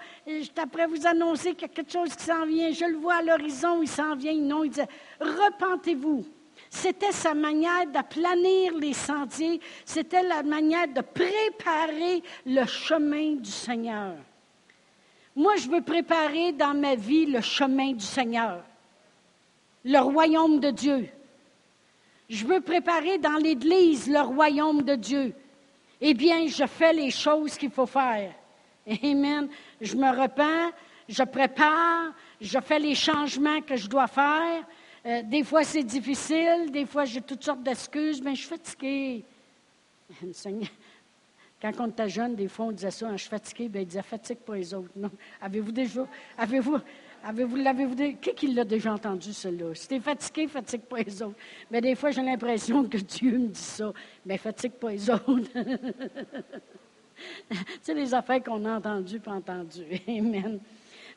après 0.61 0.87
vous 0.87 1.07
annoncer 1.07 1.55
qu'il 1.55 1.63
y 1.63 1.71
a 1.71 1.75
quelque 1.75 1.93
chose 1.93 2.15
qui 2.15 2.25
s'en 2.25 2.47
vient. 2.47 2.71
Je 2.73 2.85
le 2.85 2.97
vois 2.97 3.17
à 3.17 3.23
l'horizon, 3.23 3.83
il 3.83 3.89
s'en 3.89 4.15
vient. 4.15 4.35
Non, 4.35 4.65
il 4.65 4.71
disait, 4.71 4.89
repentez-vous. 5.21 6.25
C'était 6.71 7.13
sa 7.13 7.35
manière 7.35 7.87
d'aplanir 7.87 8.75
les 8.77 8.93
sentiers. 8.93 9.61
C'était 9.85 10.23
la 10.23 10.43
manière 10.43 10.89
de 10.89 11.01
préparer 11.01 12.23
le 12.45 12.67
chemin 12.67 13.37
du 13.37 13.51
Seigneur. 13.51 14.17
Moi, 15.39 15.55
je 15.55 15.69
veux 15.69 15.83
préparer 15.83 16.51
dans 16.51 16.75
ma 16.75 16.97
vie 16.97 17.25
le 17.25 17.41
chemin 17.41 17.93
du 17.93 18.05
Seigneur, 18.05 18.61
le 19.85 20.01
royaume 20.01 20.59
de 20.59 20.73
Dieu. 20.73 21.09
Je 22.29 22.45
veux 22.45 22.61
préparer 22.61 23.19
dans 23.19 23.37
l'Église 23.37 24.09
le 24.09 24.21
royaume 24.21 24.83
de 24.83 24.97
Dieu. 24.97 25.33
Eh 26.01 26.13
bien, 26.13 26.49
je 26.49 26.67
fais 26.67 26.93
les 26.93 27.13
choses 27.13 27.57
qu'il 27.57 27.71
faut 27.71 27.87
faire. 27.87 28.35
Amen. 29.05 29.49
Je 29.81 29.95
me 29.95 30.11
repens, 30.11 30.73
je 31.09 31.23
prépare, 31.23 32.13
je 32.41 32.59
fais 32.59 32.81
les 32.81 32.97
changements 32.97 33.61
que 33.61 33.77
je 33.77 33.87
dois 33.87 34.09
faire. 34.09 34.67
Euh, 35.07 35.23
des 35.23 35.45
fois, 35.45 35.63
c'est 35.63 35.85
difficile, 35.85 36.73
des 36.73 36.85
fois, 36.85 37.05
j'ai 37.05 37.21
toutes 37.21 37.45
sortes 37.45 37.63
d'excuses, 37.63 38.21
mais 38.21 38.35
je 38.35 38.41
suis 38.41 38.49
fatiguée. 38.49 39.25
quand 41.61 41.73
on 41.81 41.89
était 41.89 42.09
jeune, 42.09 42.37
des 42.37 42.49
fois, 42.49 42.67
on 42.67 42.73
disait 42.73 42.91
ça, 42.91 43.09
hein, 43.09 43.17
je 43.17 43.23
suis 43.23 43.31
fatigué, 43.31 43.69
bien, 43.69 43.83
il 43.83 43.87
disait 43.87 44.03
fatigue 44.03 44.39
pas 44.39 44.57
les 44.57 44.73
autres. 44.73 44.91
Avez-vous 45.41 45.73
déjà, 45.73 46.07
avez-vous, 46.37 46.79
avez-vous, 47.25 47.57
l'avez-vous 47.57 47.97
qui, 48.21 48.35
qui 48.35 48.47
l'a 48.49 48.65
déjà 48.65 48.93
entendu, 48.93 49.33
cela? 49.33 49.75
Si 49.75 49.89
t'es 49.89 49.99
fatigué, 49.99 50.47
fatigue 50.47 50.83
pas 50.83 50.99
les 50.99 51.23
autres. 51.23 51.37
Mais 51.71 51.81
des 51.81 51.97
fois, 51.97 52.11
j'ai 52.11 52.23
l'impression 52.23 52.85
que 52.85 52.99
Dieu 52.99 53.39
me 53.39 53.49
dit 53.49 53.61
ça. 53.61 53.93
Mais 54.25 54.39
fatigue 54.39 54.73
pas 54.73 54.91
les 54.91 55.11
autres. 55.11 55.27
c'est 57.83 57.95
les 57.95 58.15
affaires 58.15 58.43
qu'on 58.43 58.65
a 58.65 58.77
entendues, 58.77 59.19
pas 59.19 59.33
entendues. 59.33 60.01
Amen. 60.09 60.61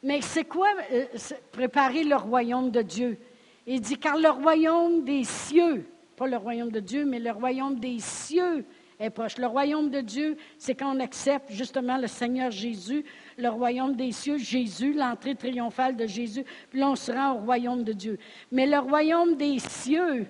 Mais 0.01 0.21
c'est 0.21 0.45
quoi 0.45 0.69
euh, 0.91 1.05
préparer 1.51 2.03
le 2.03 2.15
royaume 2.15 2.71
de 2.71 2.81
Dieu? 2.81 3.19
Il 3.67 3.79
dit, 3.79 3.97
car 3.97 4.17
le 4.17 4.29
royaume 4.29 5.03
des 5.03 5.23
cieux, 5.23 5.85
pas 6.15 6.25
le 6.25 6.37
royaume 6.37 6.71
de 6.71 6.79
Dieu, 6.79 7.05
mais 7.05 7.19
le 7.19 7.29
royaume 7.29 7.79
des 7.79 7.99
cieux 7.99 8.65
Le 9.01 9.47
royaume 9.47 9.89
de 9.89 10.01
Dieu, 10.01 10.37
c'est 10.59 10.75
quand 10.75 10.95
on 10.95 10.99
accepte 10.99 11.51
justement 11.51 11.97
le 11.97 12.05
Seigneur 12.05 12.51
Jésus, 12.51 13.03
le 13.35 13.49
royaume 13.49 13.95
des 13.95 14.11
cieux, 14.11 14.37
Jésus, 14.37 14.93
l'entrée 14.93 15.33
triomphale 15.33 15.95
de 15.95 16.05
Jésus, 16.05 16.45
puis 16.69 16.83
on 16.83 16.95
se 16.95 17.11
rend 17.11 17.33
au 17.33 17.39
royaume 17.39 17.83
de 17.83 17.93
Dieu. 17.93 18.19
Mais 18.51 18.67
le 18.67 18.77
royaume 18.77 19.35
des 19.35 19.57
cieux, 19.57 20.27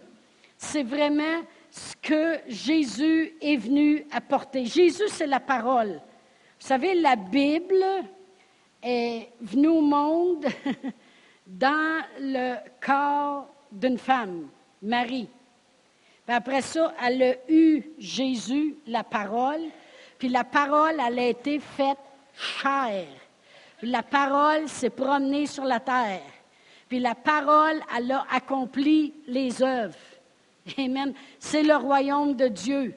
c'est 0.58 0.84
vraiment 0.84 1.42
ce 1.70 1.96
que 2.02 2.38
Jésus 2.48 3.34
est 3.42 3.58
venu 3.58 4.06
apporter. 4.10 4.64
Jésus, 4.64 5.08
c'est 5.08 5.28
la 5.28 5.42
parole. 5.42 6.02
Vous 6.60 6.68
savez, 6.68 6.94
la 6.94 7.18
Bible 7.18 7.84
est 8.82 9.28
venue 9.42 9.68
au 9.68 9.82
monde 9.82 10.46
dans 11.46 12.02
le 12.22 12.56
corps 12.80 13.54
d'une 13.70 13.98
femme, 13.98 14.48
Marie 14.82 15.28
après 16.32 16.62
ça, 16.62 16.94
elle 17.04 17.24
a 17.24 17.34
eu 17.50 17.84
Jésus, 17.98 18.76
la 18.88 19.04
parole, 19.04 19.62
puis 20.17 20.30
la 20.30 20.44
parole, 20.44 20.96
elle 21.06 21.20
a 21.20 21.28
été 21.28 21.60
faite 21.60 21.98
chair. 22.36 23.08
la 23.82 24.04
parole 24.04 24.67
s'est 24.67 24.91
promenée 24.91 25.48
sur 25.48 25.63
la 25.63 25.80
terre. 25.80 26.22
Puis 26.88 27.00
la 27.00 27.15
parole, 27.15 27.80
elle 27.98 28.12
a 28.12 28.26
accompli 28.32 29.13
les 29.28 29.63
œuvres. 29.63 29.96
Amen. 30.78 31.13
C'est 31.39 31.63
le 31.63 31.76
royaume 31.76 32.36
de 32.36 32.48
Dieu. 32.48 32.94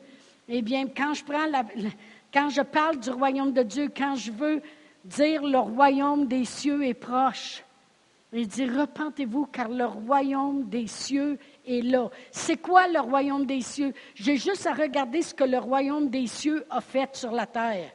Eh 0.49 0.61
bien, 0.61 0.87
quand 0.87 1.15
je 1.15 2.61
parle 2.63 2.99
du 2.99 3.11
royaume 3.11 3.53
de 3.53 3.63
Dieu, 3.63 3.89
quand 3.97 4.17
je 4.17 4.31
veux 4.31 4.61
dire 5.05 5.43
le 5.43 5.59
royaume 5.59 6.27
des 6.27 6.45
cieux 6.45 6.85
est 6.85 6.95
proche, 6.95 7.63
il 8.33 8.49
dit 8.49 8.67
repentez-vous 8.67 9.47
car 9.47 9.69
le 9.69 9.87
royaume 9.87 10.65
des 10.65 10.89
cieux 10.89 11.39
est 11.54 11.54
là. 11.67 12.11
C'est 12.31 12.57
quoi 12.57 12.89
le 12.89 13.01
royaume 13.01 13.47
des 13.47 13.61
cieux? 13.61 13.93
J'ai 14.15 14.37
juste 14.37 14.67
à 14.67 14.73
regarder 14.73 15.23
ce 15.23 15.35
que 15.35 15.45
le 15.45 15.59
royaume 15.59 16.09
des 16.09 16.27
cieux 16.27 16.65
a 16.71 16.81
fait 16.81 17.15
sur 17.17 17.33
la 17.33 17.47
terre. 17.47 17.91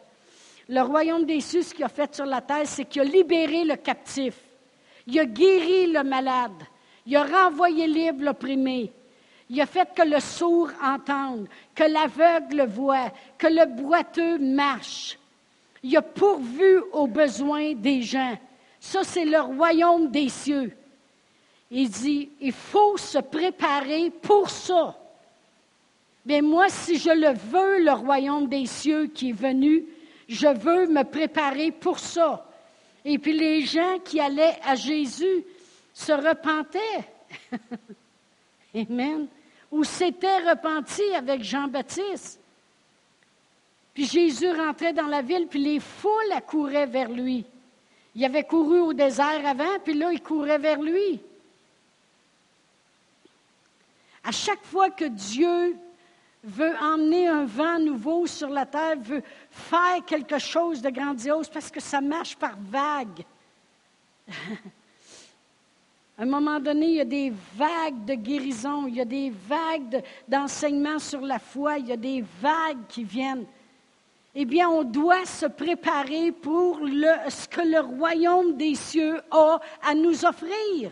Le 0.67 0.81
royaume 0.81 1.25
des 1.25 1.41
cieux, 1.41 1.63
ce 1.63 1.73
qu'il 1.73 1.83
a 1.83 1.89
fait 1.89 2.13
sur 2.13 2.25
la 2.25 2.41
terre, 2.41 2.65
c'est 2.65 2.85
qu'il 2.85 3.01
a 3.01 3.05
libéré 3.05 3.63
le 3.63 3.75
captif. 3.75 4.35
Il 5.07 5.19
a 5.19 5.25
guéri 5.25 5.91
le 5.91 6.03
malade. 6.03 6.63
Il 7.05 7.15
a 7.15 7.23
renvoyé 7.23 7.87
libre 7.87 8.23
l'opprimé. 8.23 8.91
Il 9.49 9.59
a 9.59 9.65
fait 9.65 9.89
que 9.95 10.03
le 10.07 10.19
sourd 10.19 10.69
entende, 10.83 11.47
que 11.73 11.83
l'aveugle 11.83 12.67
voit, 12.67 13.11
que 13.37 13.47
le 13.47 13.65
boiteux 13.65 14.37
marche. 14.37 15.17
Il 15.81 15.97
a 15.97 16.03
pourvu 16.03 16.79
aux 16.91 17.07
besoins 17.07 17.73
des 17.73 18.03
gens. 18.03 18.37
Ça, 18.79 19.03
c'est 19.03 19.25
le 19.25 19.41
royaume 19.41 20.11
des 20.11 20.29
cieux. 20.29 20.71
Il 21.71 21.89
dit, 21.89 22.29
il 22.41 22.51
faut 22.51 22.97
se 22.97 23.19
préparer 23.19 24.09
pour 24.09 24.49
ça. 24.49 24.97
Mais 26.25 26.41
moi, 26.41 26.69
si 26.69 26.97
je 26.97 27.09
le 27.09 27.33
veux, 27.33 27.83
le 27.83 27.91
royaume 27.91 28.47
des 28.47 28.65
cieux 28.65 29.07
qui 29.07 29.29
est 29.29 29.33
venu, 29.33 29.85
je 30.27 30.47
veux 30.47 30.87
me 30.87 31.03
préparer 31.03 31.71
pour 31.71 31.99
ça. 31.99 32.45
Et 33.05 33.17
puis 33.17 33.33
les 33.33 33.61
gens 33.61 33.99
qui 34.03 34.19
allaient 34.19 34.57
à 34.63 34.75
Jésus 34.75 35.43
se 35.93 36.11
repentaient. 36.11 36.79
Amen. 38.75 39.27
Ou 39.71 39.83
s'étaient 39.83 40.49
repentis 40.49 41.15
avec 41.15 41.43
Jean-Baptiste. 41.43 42.39
Puis 43.93 44.05
Jésus 44.05 44.51
rentrait 44.51 44.93
dans 44.93 45.07
la 45.07 45.21
ville, 45.21 45.47
puis 45.47 45.59
les 45.59 45.79
foules 45.79 46.31
accouraient 46.33 46.85
vers 46.85 47.09
lui. 47.09 47.45
Il 48.15 48.25
avait 48.25 48.43
couru 48.43 48.79
au 48.79 48.93
désert 48.93 49.45
avant, 49.45 49.79
puis 49.83 49.93
là, 49.93 50.11
il 50.11 50.21
courait 50.21 50.57
vers 50.57 50.81
lui. 50.81 51.19
À 54.23 54.31
chaque 54.31 54.63
fois 54.63 54.89
que 54.89 55.05
Dieu 55.05 55.77
veut 56.43 56.75
emmener 56.81 57.27
un 57.27 57.45
vent 57.45 57.79
nouveau 57.79 58.27
sur 58.27 58.49
la 58.49 58.65
terre, 58.65 58.97
veut 58.99 59.23
faire 59.49 60.03
quelque 60.05 60.39
chose 60.39 60.81
de 60.81 60.89
grandiose, 60.89 61.49
parce 61.49 61.69
que 61.69 61.79
ça 61.79 62.01
marche 62.01 62.35
par 62.35 62.57
vagues. 62.59 63.23
À 66.17 66.23
un 66.23 66.25
moment 66.25 66.59
donné, 66.59 66.85
il 66.87 66.95
y 66.95 67.01
a 67.01 67.05
des 67.05 67.31
vagues 67.55 68.03
de 68.03 68.13
guérison, 68.13 68.87
il 68.87 68.95
y 68.95 68.99
a 68.99 69.05
des 69.05 69.29
vagues 69.29 70.03
d'enseignement 70.27 70.99
sur 70.99 71.21
la 71.21 71.39
foi, 71.39 71.77
il 71.77 71.87
y 71.87 71.93
a 71.93 71.97
des 71.97 72.25
vagues 72.41 72.85
qui 72.89 73.05
viennent. 73.05 73.45
Eh 74.35 74.43
bien, 74.43 74.67
on 74.67 74.83
doit 74.83 75.25
se 75.25 75.45
préparer 75.45 76.33
pour 76.33 76.79
ce 77.29 77.47
que 77.47 77.61
le 77.61 77.79
royaume 77.79 78.57
des 78.57 78.75
cieux 78.75 79.21
a 79.31 79.61
à 79.81 79.95
nous 79.95 80.25
offrir. 80.25 80.91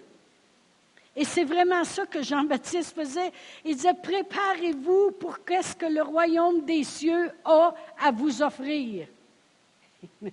Et 1.19 1.25
c'est 1.25 1.45
vraiment 1.45 1.83
ça 1.83 2.05
que 2.05 2.21
Jean-Baptiste 2.21 2.93
faisait. 2.93 3.31
Il 3.65 3.75
disait, 3.75 3.95
préparez-vous 3.95 5.13
pour 5.19 5.43
qu'est-ce 5.43 5.75
que 5.75 5.87
le 5.87 6.03
royaume 6.03 6.63
des 6.63 6.83
cieux 6.83 7.31
a 7.43 7.73
à 7.99 8.11
vous 8.11 8.41
offrir. 8.41 9.07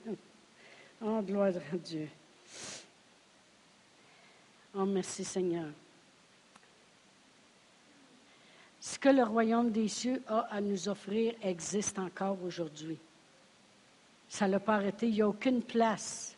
Oh, 1.07 1.20
gloire 1.20 1.49
à 1.49 1.77
Dieu. 1.77 2.09
Oh, 4.75 4.87
merci 4.87 5.23
Seigneur. 5.23 5.66
Ce 8.81 8.99
que 8.99 9.11
le 9.11 9.23
royaume 9.23 9.70
des 9.70 9.88
cieux 9.88 10.23
a 10.27 10.47
à 10.51 10.62
nous 10.62 10.88
offrir 10.88 11.35
existe 11.42 11.99
encore 11.99 12.38
aujourd'hui. 12.42 12.97
Ça 14.31 14.47
ne 14.47 14.53
l'a 14.53 14.61
pas 14.61 14.77
arrêté. 14.77 15.09
Il 15.09 15.14
n'y 15.14 15.20
a 15.20 15.29
aucune 15.29 15.62
place. 15.62 16.35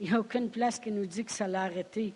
Il 0.00 0.08
n'y 0.08 0.16
a 0.16 0.18
aucune 0.18 0.50
place 0.50 0.80
qui 0.80 0.90
nous 0.90 1.06
dit 1.06 1.24
que 1.24 1.30
ça 1.30 1.46
l'a 1.46 1.62
arrêté. 1.62 2.12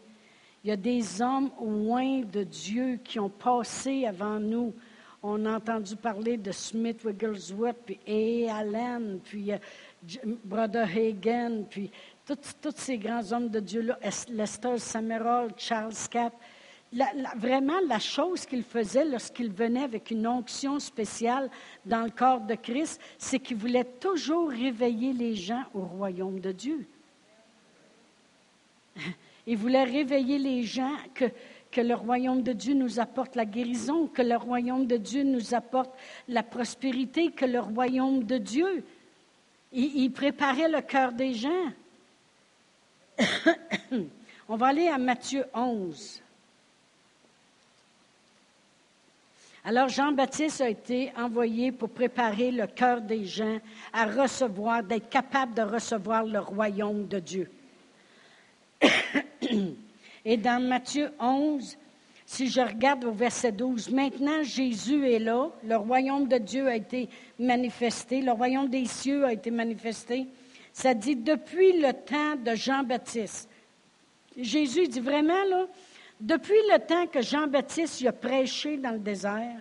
Il 0.64 0.70
y 0.70 0.72
a 0.72 0.76
des 0.76 1.20
hommes 1.20 1.50
loin 1.60 2.22
de 2.22 2.42
Dieu 2.42 2.98
qui 3.04 3.20
ont 3.20 3.28
passé 3.28 4.06
avant 4.06 4.40
nous. 4.40 4.72
On 5.22 5.44
a 5.44 5.56
entendu 5.56 5.94
parler 5.94 6.38
de 6.38 6.52
Smith 6.52 7.04
Wigglesworth, 7.04 7.76
puis 7.84 8.48
A. 8.48 8.56
Allen, 8.56 9.20
puis 9.22 9.52
euh, 9.52 9.58
Brother 10.42 10.88
Hagen, 10.88 11.64
puis 11.68 11.90
tous 12.26 12.72
ces 12.76 12.96
grands 12.96 13.30
hommes 13.30 13.50
de 13.50 13.60
Dieu-là, 13.60 13.98
Lester 14.30 14.78
Samerol, 14.78 15.50
Charles 15.58 15.92
Capp. 16.10 16.32
vraiment, 17.36 17.80
la 17.86 17.98
chose 17.98 18.46
qu'il 18.46 18.62
faisait 18.62 19.04
lorsqu'il 19.04 19.50
venait 19.50 19.84
avec 19.84 20.10
une 20.10 20.26
onction 20.26 20.80
spéciale 20.80 21.50
dans 21.84 22.04
le 22.04 22.10
corps 22.10 22.40
de 22.40 22.54
Christ, 22.54 22.98
c'est 23.18 23.38
qu'il 23.38 23.58
voulait 23.58 23.84
toujours 23.84 24.48
réveiller 24.48 25.12
les 25.12 25.34
gens 25.34 25.64
au 25.74 25.82
royaume 25.82 26.40
de 26.40 26.52
Dieu. 26.52 26.86
Il 29.46 29.56
voulait 29.56 29.84
réveiller 29.84 30.38
les 30.38 30.62
gens 30.62 30.96
que, 31.14 31.26
que 31.74 31.80
le 31.80 31.94
royaume 31.94 32.42
de 32.42 32.52
Dieu 32.52 32.72
nous 32.72 33.00
apporte 33.00 33.34
la 33.34 33.44
guérison, 33.44 34.06
que 34.06 34.22
le 34.22 34.36
royaume 34.36 34.86
de 34.86 34.96
Dieu 34.96 35.24
nous 35.24 35.54
apporte 35.54 35.90
la 36.28 36.44
prospérité, 36.44 37.32
que 37.32 37.44
le 37.44 37.58
royaume 37.60 38.22
de 38.22 38.38
Dieu, 38.38 38.84
il, 39.72 40.10
préparait 40.12 40.68
le 40.68 40.80
cœur 40.80 41.12
des 41.12 41.34
gens. 41.34 41.72
On 44.48 44.56
va 44.56 44.68
aller 44.68 44.86
à 44.86 44.98
Matthieu 44.98 45.44
11. 45.52 46.22
Alors 49.64 49.88
Jean-Baptiste 49.88 50.60
a 50.60 50.68
été 50.68 51.10
envoyé 51.16 51.72
pour 51.72 51.88
préparer 51.88 52.52
le 52.52 52.66
cœur 52.68 53.00
des 53.00 53.24
gens 53.24 53.58
à 53.92 54.06
recevoir, 54.06 54.84
d'être 54.84 55.08
capable 55.08 55.54
de 55.54 55.62
recevoir 55.62 56.24
le 56.24 56.38
royaume 56.38 57.08
de 57.08 57.18
Dieu. 57.18 57.50
Et 60.24 60.36
dans 60.36 60.62
Matthieu 60.62 61.10
11, 61.20 61.76
si 62.26 62.48
je 62.48 62.60
regarde 62.60 63.04
au 63.04 63.12
verset 63.12 63.52
12, 63.52 63.90
maintenant 63.90 64.42
Jésus 64.42 65.06
est 65.08 65.18
là, 65.18 65.50
le 65.62 65.76
royaume 65.76 66.26
de 66.26 66.38
Dieu 66.38 66.66
a 66.68 66.76
été 66.76 67.08
manifesté, 67.38 68.22
le 68.22 68.32
royaume 68.32 68.68
des 68.68 68.86
cieux 68.86 69.24
a 69.24 69.32
été 69.32 69.50
manifesté. 69.50 70.26
Ça 70.72 70.94
dit 70.94 71.16
depuis 71.16 71.78
le 71.80 71.92
temps 71.92 72.36
de 72.36 72.54
Jean-Baptiste. 72.54 73.48
Jésus 74.36 74.88
dit 74.88 75.00
vraiment, 75.00 75.44
là, 75.44 75.66
depuis 76.20 76.58
le 76.72 76.78
temps 76.78 77.06
que 77.06 77.22
Jean-Baptiste 77.22 78.04
a 78.06 78.12
prêché 78.12 78.78
dans 78.78 78.92
le 78.92 78.98
désert, 78.98 79.60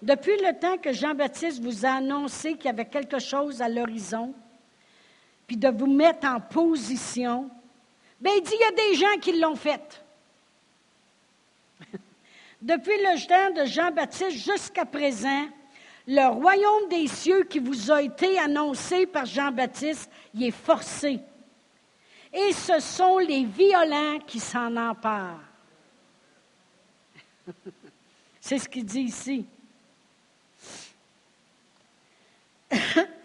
depuis 0.00 0.36
le 0.38 0.58
temps 0.58 0.78
que 0.78 0.92
Jean-Baptiste 0.92 1.62
vous 1.62 1.86
a 1.86 1.90
annoncé 1.90 2.54
qu'il 2.54 2.64
y 2.64 2.68
avait 2.68 2.86
quelque 2.86 3.20
chose 3.20 3.62
à 3.62 3.68
l'horizon, 3.68 4.34
puis 5.46 5.56
de 5.56 5.68
vous 5.68 5.86
mettre 5.86 6.26
en 6.26 6.40
position 6.40 7.48
Bien, 8.22 8.32
il 8.36 8.42
dit, 8.44 8.52
il 8.54 8.60
y 8.60 8.62
a 8.62 8.70
des 8.70 8.94
gens 8.94 9.20
qui 9.20 9.32
l'ont 9.36 9.56
fait. 9.56 10.04
Depuis 12.62 12.96
le 12.98 13.26
temps 13.26 13.50
de 13.60 13.66
Jean-Baptiste 13.66 14.30
jusqu'à 14.30 14.84
présent, 14.84 15.48
le 16.06 16.28
royaume 16.28 16.88
des 16.88 17.08
cieux 17.08 17.42
qui 17.42 17.58
vous 17.58 17.90
a 17.90 18.00
été 18.00 18.38
annoncé 18.38 19.06
par 19.06 19.26
Jean-Baptiste, 19.26 20.08
il 20.34 20.44
est 20.44 20.52
forcé. 20.52 21.18
Et 22.32 22.52
ce 22.52 22.78
sont 22.78 23.18
les 23.18 23.42
violents 23.44 24.20
qui 24.24 24.38
s'en 24.38 24.76
emparent. 24.76 25.40
C'est 28.40 28.58
ce 28.58 28.68
qu'il 28.68 28.84
dit 28.84 29.00
ici. 29.00 29.46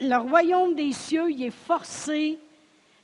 le 0.01 0.17
royaume 0.17 0.73
des 0.73 0.91
cieux, 0.91 1.29
il 1.29 1.43
est 1.43 1.51
forcé 1.51 2.39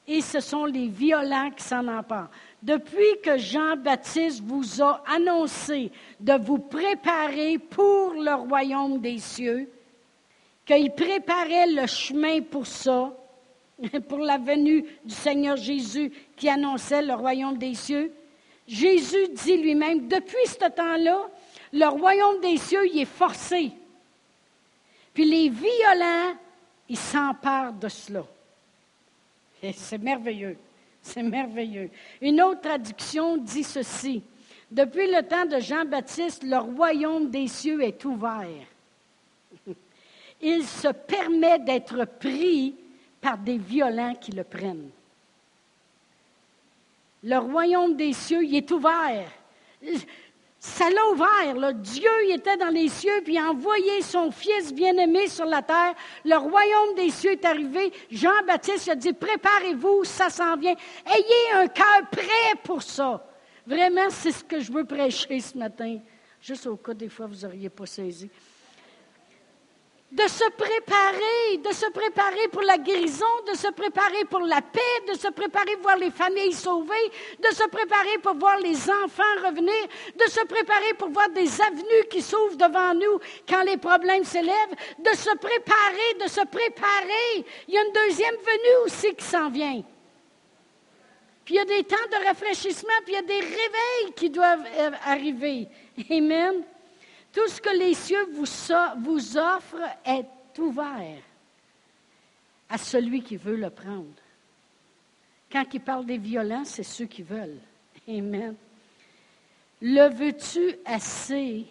et 0.08 0.22
ce 0.22 0.40
sont 0.40 0.66
les 0.66 0.88
violents 0.88 1.52
qui 1.52 1.64
s'en 1.64 1.88
emparent. 1.88 2.30
Depuis 2.62 3.20
que 3.24 3.38
Jean-Baptiste 3.38 4.42
vous 4.44 4.82
a 4.82 5.04
annoncé 5.08 5.92
de 6.20 6.34
vous 6.34 6.60
préparer 6.60 7.58
pour 7.58 8.14
le 8.14 8.34
royaume 8.36 9.00
des 9.00 9.20
cieux, 9.20 9.70
qu'il 10.66 10.92
préparait 10.92 11.68
le 11.68 11.88
chemin 11.88 12.42
pour 12.42 12.68
ça, 12.68 13.14
pour 14.08 14.20
la 14.20 14.38
venue 14.38 14.86
du 15.04 15.14
Seigneur 15.14 15.58
Jésus 15.58 16.12
qui 16.36 16.50
annonçait 16.50 17.02
le 17.02 17.14
royaume 17.14 17.58
des 17.58 17.74
cieux, 17.74 18.12
Jésus 18.68 19.28
dit 19.32 19.58
lui-même, 19.58 20.08
depuis 20.08 20.46
ce 20.46 20.70
temps-là, 20.70 21.30
le 21.74 21.88
royaume 21.88 22.40
des 22.40 22.58
cieux, 22.58 22.88
il 22.94 23.02
est 23.02 23.06
forcé. 23.06 23.72
Puis 25.14 25.26
les 25.26 25.50
violents, 25.50 26.36
ils 26.88 26.98
s'emparent 26.98 27.74
de 27.74 27.90
cela. 27.90 28.24
C'est 29.72 29.98
merveilleux. 29.98 30.58
C'est 31.02 31.24
merveilleux. 31.24 31.90
Une 32.22 32.42
autre 32.42 32.62
traduction 32.62 33.38
dit 33.38 33.64
ceci. 33.64 34.24
Depuis 34.70 35.08
le 35.08 35.22
temps 35.22 35.46
de 35.46 35.60
Jean-Baptiste, 35.60 36.44
le 36.44 36.58
royaume 36.58 37.30
des 37.30 37.48
cieux 37.48 37.82
est 37.82 38.04
ouvert. 38.06 38.66
Il 40.42 40.66
se 40.66 40.88
permet 40.88 41.60
d'être 41.60 42.06
pris 42.06 42.76
par 43.22 43.38
des 43.38 43.58
violents 43.58 44.16
qui 44.16 44.32
le 44.32 44.44
prennent. 44.44 44.90
Le 47.24 47.38
royaume 47.38 47.96
des 47.96 48.12
cieux, 48.12 48.44
il 48.44 48.56
est 48.56 48.70
ouvert 48.72 49.32
ça 50.64 50.90
l'a 50.90 51.06
ouvert. 51.12 51.74
Dieu 51.74 52.10
il 52.26 52.36
était 52.36 52.56
dans 52.56 52.70
les 52.70 52.88
cieux, 52.88 53.22
puis 53.26 53.38
a 53.38 53.50
envoyé 53.50 54.02
son 54.02 54.32
Fils 54.32 54.74
bien-aimé 54.74 55.28
sur 55.28 55.44
la 55.46 55.62
terre. 55.62 55.94
Le 56.24 56.38
royaume 56.38 56.96
des 56.96 57.10
cieux 57.10 57.34
est 57.34 57.44
arrivé. 57.44 57.92
Jean-Baptiste 58.10 58.88
a 58.88 58.96
dit, 58.96 59.12
préparez-vous, 59.12 60.06
ça 60.06 60.30
s'en 60.30 60.56
vient. 60.56 60.74
Ayez 61.06 61.52
un 61.62 61.68
cœur 61.68 62.10
prêt 62.10 62.56
pour 62.64 62.82
ça. 62.82 63.28
Vraiment, 63.68 64.10
c'est 64.10 64.32
ce 64.32 64.42
que 64.42 64.62
je 64.62 64.72
veux 64.72 64.86
prêcher 64.86 65.42
ce 65.42 65.58
matin. 65.58 66.00
Juste 66.40 66.66
au 66.68 66.78
cas 66.78 66.94
des 66.94 67.10
fois, 67.10 67.28
vous 67.28 67.46
n'auriez 67.46 67.70
pas 67.70 67.86
saisi 67.86 68.32
de 70.14 70.28
se 70.28 70.48
préparer, 70.52 71.58
de 71.58 71.74
se 71.74 71.90
préparer 71.90 72.48
pour 72.50 72.62
la 72.62 72.78
guérison, 72.78 73.26
de 73.52 73.58
se 73.58 73.70
préparer 73.72 74.26
pour 74.30 74.42
la 74.42 74.62
paix, 74.62 75.12
de 75.12 75.18
se 75.18 75.28
préparer 75.30 75.74
pour 75.74 75.82
voir 75.84 75.98
les 75.98 76.12
familles 76.12 76.54
sauvées, 76.54 77.12
de 77.40 77.54
se 77.54 77.68
préparer 77.68 78.20
pour 78.22 78.36
voir 78.36 78.60
les 78.60 78.78
enfants 78.92 79.24
revenir, 79.44 79.74
de 80.14 80.30
se 80.30 80.46
préparer 80.46 80.94
pour 81.00 81.10
voir 81.10 81.30
des 81.30 81.60
avenues 81.62 82.08
qui 82.12 82.22
s'ouvrent 82.22 82.58
devant 82.58 82.94
nous 82.94 83.20
quand 83.50 83.64
les 83.64 83.78
problèmes 83.78 84.24
s'élèvent, 84.24 84.76
de 85.00 85.16
se 85.18 85.36
préparer, 85.38 86.14
de 86.24 86.30
se 86.30 86.46
préparer. 86.46 87.46
Il 87.68 87.74
y 87.74 87.78
a 87.80 87.84
une 87.84 87.94
deuxième 87.94 88.36
venue 88.36 88.86
aussi 88.86 89.16
qui 89.16 89.26
s'en 89.26 89.50
vient. 89.50 89.82
Puis 91.44 91.56
il 91.56 91.58
y 91.58 91.60
a 91.60 91.66
des 91.66 91.84
temps 91.84 91.96
de 92.12 92.26
rafraîchissement, 92.28 92.94
puis 93.04 93.14
il 93.14 93.16
y 93.16 93.18
a 93.18 93.22
des 93.24 93.40
réveils 93.40 94.14
qui 94.16 94.30
doivent 94.30 94.66
euh, 94.78 94.92
arriver. 95.06 95.68
Amen. 96.12 96.64
Tout 97.34 97.48
ce 97.48 97.60
que 97.60 97.76
les 97.76 97.96
cieux 97.96 98.28
vous, 98.32 99.38
offrent 99.38 99.90
est 100.06 100.60
ouvert 100.60 101.18
à 102.70 102.78
celui 102.78 103.24
qui 103.24 103.38
veut 103.38 103.56
le 103.56 103.72
prendre. 103.72 104.06
Quand 105.52 105.66
il 105.74 105.82
parle 105.82 106.06
des 106.06 106.20
violents, 106.20 106.64
c'est 106.64 106.84
ceux 106.84 107.06
qui 107.06 107.24
veulent. 107.24 107.60
Amen. 108.08 108.56
Le 109.82 110.10
veux-tu 110.14 110.78
assez 110.86 111.66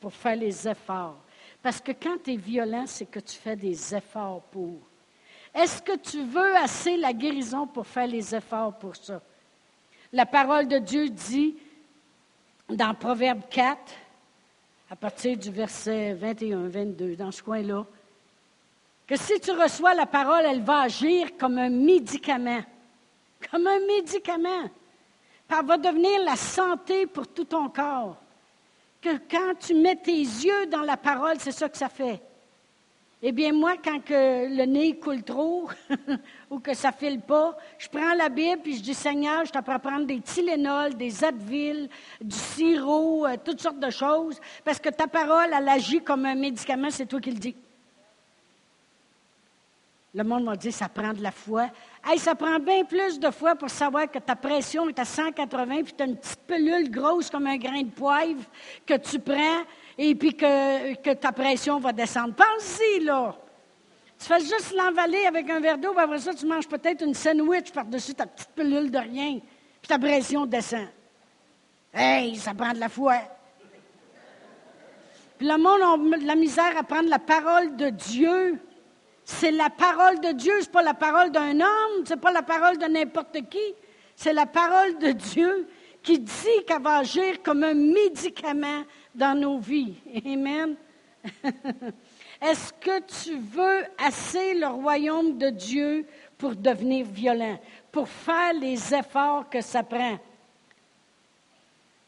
pour 0.00 0.12
faire 0.12 0.36
les 0.36 0.68
efforts? 0.68 1.18
Parce 1.60 1.80
que 1.80 1.92
quand 1.92 2.22
tu 2.22 2.32
es 2.32 2.36
violent, 2.36 2.86
c'est 2.86 3.06
que 3.06 3.20
tu 3.20 3.36
fais 3.36 3.56
des 3.56 3.94
efforts 3.94 4.42
pour. 4.42 4.78
Est-ce 5.54 5.82
que 5.82 5.96
tu 5.96 6.22
veux 6.22 6.56
assez 6.56 6.96
la 6.96 7.12
guérison 7.12 7.66
pour 7.66 7.86
faire 7.86 8.06
les 8.06 8.34
efforts 8.34 8.78
pour 8.78 8.96
ça? 8.96 9.20
La 10.12 10.26
parole 10.26 10.68
de 10.68 10.78
Dieu 10.78 11.08
dit 11.08 11.56
dans 12.68 12.94
Proverbe 12.94 13.42
4, 13.50 13.78
à 14.92 14.96
partir 14.96 15.38
du 15.38 15.50
verset 15.50 16.12
21, 16.12 16.68
22, 16.68 17.16
dans 17.16 17.30
ce 17.30 17.42
coin-là, 17.42 17.86
que 19.06 19.16
si 19.16 19.40
tu 19.40 19.50
reçois 19.52 19.94
la 19.94 20.04
parole, 20.04 20.44
elle 20.44 20.60
va 20.60 20.82
agir 20.82 21.38
comme 21.38 21.56
un 21.56 21.70
médicament. 21.70 22.60
Comme 23.50 23.66
un 23.66 23.80
médicament. 23.86 24.68
Elle 25.48 25.64
va 25.64 25.78
devenir 25.78 26.22
la 26.22 26.36
santé 26.36 27.06
pour 27.06 27.26
tout 27.26 27.46
ton 27.46 27.70
corps. 27.70 28.18
Que 29.00 29.16
quand 29.30 29.54
tu 29.58 29.72
mets 29.72 29.96
tes 29.96 30.20
yeux 30.20 30.66
dans 30.66 30.82
la 30.82 30.98
parole, 30.98 31.36
c'est 31.38 31.52
ça 31.52 31.70
que 31.70 31.78
ça 31.78 31.88
fait. 31.88 32.20
Eh 33.24 33.30
bien, 33.30 33.52
moi, 33.52 33.74
quand 33.76 34.00
le 34.10 34.64
nez 34.64 34.98
coule 34.98 35.22
trop 35.22 35.70
ou 36.50 36.58
que 36.58 36.74
ça 36.74 36.90
file 36.90 37.20
pas, 37.20 37.56
je 37.78 37.88
prends 37.88 38.14
la 38.14 38.28
Bible 38.28 38.62
et 38.64 38.72
je 38.72 38.82
dis 38.82 38.94
Seigneur, 38.94 39.44
je 39.44 39.52
t'apprends 39.52 39.74
à 39.74 39.78
prendre 39.78 40.06
des 40.06 40.20
Tylenol, 40.20 40.94
des 40.94 41.22
Advil, 41.22 41.88
du 42.20 42.36
sirop, 42.36 43.24
euh, 43.24 43.36
toutes 43.44 43.60
sortes 43.60 43.78
de 43.78 43.90
choses, 43.90 44.40
parce 44.64 44.80
que 44.80 44.88
ta 44.88 45.06
parole, 45.06 45.50
elle 45.56 45.68
agit 45.68 46.02
comme 46.02 46.26
un 46.26 46.34
médicament, 46.34 46.90
c'est 46.90 47.06
toi 47.06 47.20
qui 47.20 47.30
le 47.30 47.38
dis. 47.38 47.54
Le 50.14 50.24
monde 50.24 50.42
m'a 50.42 50.56
dit, 50.56 50.72
ça 50.72 50.88
prend 50.88 51.12
de 51.12 51.22
la 51.22 51.30
foi. 51.30 51.68
Hey, 52.04 52.18
ça 52.18 52.34
prend 52.34 52.58
bien 52.58 52.84
plus 52.84 53.20
de 53.20 53.30
foi 53.30 53.54
pour 53.54 53.70
savoir 53.70 54.10
que 54.10 54.18
ta 54.18 54.34
pression 54.34 54.88
est 54.88 54.98
à 54.98 55.04
180, 55.04 55.84
puis 55.84 55.94
tu 55.96 56.02
as 56.02 56.06
une 56.06 56.16
petite 56.16 56.40
pelule 56.40 56.90
grosse 56.90 57.30
comme 57.30 57.46
un 57.46 57.56
grain 57.56 57.82
de 57.82 57.90
poivre 57.90 58.42
que 58.84 58.94
tu 58.94 59.20
prends, 59.20 59.62
et 59.98 60.14
puis 60.14 60.34
que, 60.34 61.12
ta 61.14 61.32
pression 61.32 61.78
va 61.78 61.92
descendre. 61.92 62.34
Pense-y, 62.34 63.04
là. 63.04 63.36
Tu 64.18 64.26
fais 64.26 64.40
juste 64.40 64.74
l'envaler 64.76 65.26
avec 65.26 65.50
un 65.50 65.60
verre 65.60 65.78
d'eau, 65.78 65.92
puis 65.92 66.02
après 66.02 66.18
ça, 66.18 66.32
tu 66.32 66.46
manges 66.46 66.68
peut-être 66.68 67.04
une 67.04 67.14
sandwich 67.14 67.72
par-dessus 67.72 68.14
ta 68.14 68.26
petite 68.26 68.50
pelule 68.50 68.90
de 68.90 68.98
rien, 68.98 69.40
puis 69.80 69.88
ta 69.88 69.98
pression 69.98 70.46
descend. 70.46 70.86
Hey, 71.92 72.36
ça 72.36 72.54
prend 72.54 72.72
de 72.72 72.78
la 72.78 72.88
foi. 72.88 73.16
Puis 75.38 75.48
le 75.48 75.58
monde 75.58 76.14
a 76.14 76.18
de 76.18 76.26
la 76.26 76.36
misère 76.36 76.76
à 76.78 76.84
prendre 76.84 77.08
la 77.08 77.18
parole 77.18 77.74
de 77.74 77.90
Dieu. 77.90 78.60
C'est 79.24 79.50
la 79.50 79.70
parole 79.70 80.20
de 80.20 80.32
Dieu, 80.32 80.52
ce 80.60 80.66
n'est 80.66 80.72
pas 80.72 80.82
la 80.82 80.94
parole 80.94 81.30
d'un 81.30 81.60
homme, 81.60 82.06
ce 82.06 82.14
n'est 82.14 82.20
pas 82.20 82.32
la 82.32 82.42
parole 82.42 82.78
de 82.78 82.86
n'importe 82.86 83.36
qui. 83.50 83.74
C'est 84.14 84.32
la 84.32 84.46
parole 84.46 84.98
de 84.98 85.12
Dieu 85.12 85.68
qui 86.02 86.18
dit 86.18 86.64
qu'elle 86.66 86.82
va 86.82 86.98
agir 86.98 87.42
comme 87.42 87.62
un 87.62 87.74
médicament 87.74 88.84
dans 89.14 89.38
nos 89.38 89.58
vies. 89.58 89.94
Amen. 90.24 90.76
Est-ce 92.40 92.72
que 92.72 93.00
tu 93.00 93.36
veux 93.38 93.84
assez 93.98 94.54
le 94.54 94.66
royaume 94.66 95.38
de 95.38 95.50
Dieu 95.50 96.06
pour 96.36 96.56
devenir 96.56 97.06
violent, 97.06 97.58
pour 97.92 98.08
faire 98.08 98.52
les 98.54 98.94
efforts 98.94 99.48
que 99.48 99.60
ça 99.60 99.82
prend? 99.82 100.18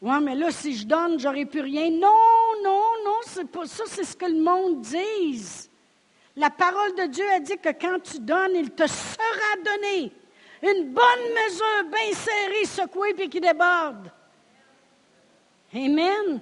Oui, 0.01 0.15
mais 0.21 0.35
là, 0.35 0.51
si 0.51 0.75
je 0.75 0.85
donne, 0.85 1.19
j'aurai 1.19 1.45
plus 1.45 1.61
rien. 1.61 1.89
Non, 1.89 2.61
non, 2.63 2.81
non, 3.05 3.19
ça, 3.23 3.83
c'est 3.87 4.03
ce 4.03 4.15
que 4.15 4.25
le 4.25 4.41
monde 4.41 4.81
dit. 4.81 5.69
La 6.35 6.49
parole 6.49 6.93
de 6.95 7.05
Dieu 7.05 7.25
a 7.31 7.39
dit 7.39 7.57
que 7.57 7.69
quand 7.69 7.99
tu 8.03 8.19
donnes, 8.19 8.55
il 8.55 8.71
te 8.71 8.85
sera 8.85 9.55
donné. 9.63 10.11
Une 10.61 10.93
bonne 10.93 11.33
mesure, 11.33 11.89
bien 11.89 12.13
serrée, 12.13 12.65
secouée, 12.65 13.13
puis 13.13 13.29
qui 13.29 13.39
déborde. 13.39 14.11
Amen. 15.73 16.41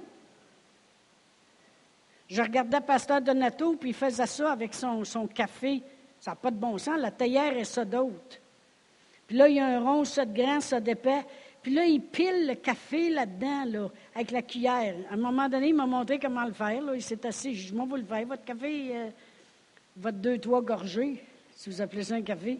Je 2.34 2.42
regardais 2.42 2.82
Pasteur 2.82 3.22
Donato, 3.22 3.76
puis 3.76 3.92
il 3.92 3.94
faisait 3.94 4.26
ça 4.26 4.52
avec 4.52 4.74
son, 4.74 5.04
son 5.04 5.28
café. 5.28 5.84
Ça 6.20 6.32
n'a 6.32 6.36
pas 6.36 6.50
de 6.50 6.56
bon 6.56 6.80
sens. 6.80 7.00
La 7.00 7.12
théière 7.12 7.56
est 7.56 7.64
ça 7.64 7.86
d'autre. 7.86 8.40
Puis 9.28 9.38
là, 9.38 9.48
il 9.48 9.58
y 9.58 9.60
a 9.60 9.68
un 9.68 9.80
rond, 9.80 10.04
ça 10.04 10.26
de 10.26 10.36
grand, 10.36 10.60
ça 10.60 10.80
d'épais. 10.80 11.24
Puis 11.62 11.76
là, 11.76 11.86
il 11.86 12.02
pile 12.02 12.48
le 12.48 12.56
café 12.56 13.12
là-dedans, 13.12 13.66
là, 13.68 13.90
avec 14.16 14.32
la 14.32 14.42
cuillère. 14.42 14.96
À 15.12 15.14
un 15.14 15.18
moment 15.18 15.48
donné, 15.48 15.68
il 15.68 15.76
m'a 15.76 15.86
montré 15.86 16.18
comment 16.18 16.44
le 16.44 16.54
faire. 16.54 16.82
Il 16.96 17.04
s'est 17.04 17.24
assis. 17.24 17.54
Je 17.54 17.72
moi, 17.72 17.86
vous 17.88 17.98
le 17.98 18.04
faire, 18.04 18.26
votre 18.26 18.44
café. 18.44 18.96
Euh, 18.96 19.10
votre 19.98 20.18
deux, 20.18 20.40
trois 20.40 20.64
gorgées, 20.64 21.24
si 21.56 21.70
vous 21.70 21.82
appelez 21.82 22.04
ça 22.04 22.16
un 22.16 22.24
café. 22.24 22.58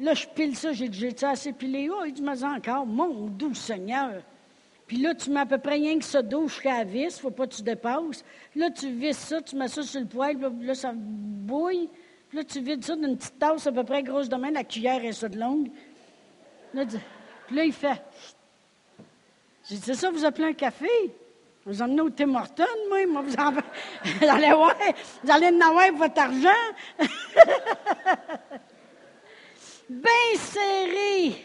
Là, 0.00 0.12
je 0.12 0.26
pile 0.26 0.56
ça, 0.56 0.72
j'ai 0.72 0.88
dit, 0.88 0.98
j'ai 0.98 1.24
assez 1.24 1.52
pilé? 1.52 1.88
Oh, 1.88 2.02
il 2.04 2.12
dit, 2.12 2.22
mais 2.22 2.42
encore, 2.42 2.84
mon 2.84 3.26
doux 3.26 3.54
Seigneur. 3.54 4.22
Puis 4.88 4.96
là, 4.96 5.14
tu 5.14 5.30
mets 5.30 5.40
à 5.40 5.46
peu 5.46 5.58
près 5.58 5.74
rien 5.74 5.98
que 5.98 6.04
ça 6.04 6.22
d'eau 6.22 6.48
jusqu'à 6.48 6.78
la 6.78 6.84
vis, 6.84 7.20
faut 7.20 7.30
pas 7.30 7.46
que 7.46 7.54
tu 7.54 7.62
dépasses. 7.62 8.24
Là, 8.56 8.70
tu 8.70 8.90
vises 8.90 9.18
ça, 9.18 9.42
tu 9.42 9.54
mets 9.54 9.68
ça 9.68 9.82
sur 9.82 10.00
le 10.00 10.06
poêle, 10.06 10.38
là, 10.62 10.74
ça 10.74 10.92
bouille. 10.94 11.90
Puis 12.30 12.38
là, 12.38 12.44
tu 12.44 12.60
vides 12.60 12.82
ça 12.82 12.96
d'une 12.96 13.16
petite 13.18 13.38
tasse 13.38 13.66
à 13.66 13.72
peu 13.72 13.84
près 13.84 14.02
grosse 14.02 14.30
de 14.30 14.36
main, 14.36 14.50
la 14.50 14.64
cuillère 14.64 15.04
est 15.04 15.12
ça 15.12 15.28
de 15.28 15.38
longue. 15.38 15.70
Là, 16.72 16.86
puis 17.46 17.56
là, 17.56 17.64
il 17.64 17.72
fait. 17.72 18.02
J'ai 19.68 19.76
dit, 19.76 19.82
c'est 19.84 19.94
ça, 19.94 20.10
vous 20.10 20.24
appelez 20.24 20.48
un 20.48 20.54
café? 20.54 20.88
Vous 21.66 21.82
emmenez 21.82 22.00
au 22.00 22.08
Tim 22.08 22.34
Hortons, 22.34 22.64
moi, 22.88 23.00
vous, 23.22 23.34
en... 23.34 23.52
vous 24.04 24.26
allez 24.26 24.54
voir, 24.54 24.74
vous 25.22 25.30
allez 25.30 25.48
en 25.48 25.60
avoir 25.60 25.92
votre 25.92 26.18
argent. 26.18 26.48
Bien 29.90 30.34
serré. 30.36 31.44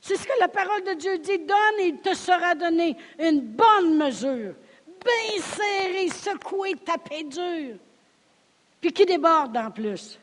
C'est 0.00 0.16
ce 0.16 0.26
que 0.26 0.29
la 0.40 0.48
parole 0.48 0.82
de 0.82 0.94
Dieu 0.94 1.18
dit. 1.18 1.38
Donne 1.38 1.80
et 1.80 1.88
il 1.88 1.98
te 1.98 2.14
sera 2.14 2.54
donné 2.54 2.96
une 3.18 3.40
bonne 3.40 3.96
mesure. 3.96 4.54
Bien 4.86 5.42
serré, 5.42 6.08
secoué, 6.08 6.74
tapé 6.74 7.22
dur. 7.24 7.76
Puis 8.80 8.92
qui 8.92 9.06
déborde 9.06 9.56
en 9.56 9.70
plus? 9.70 10.18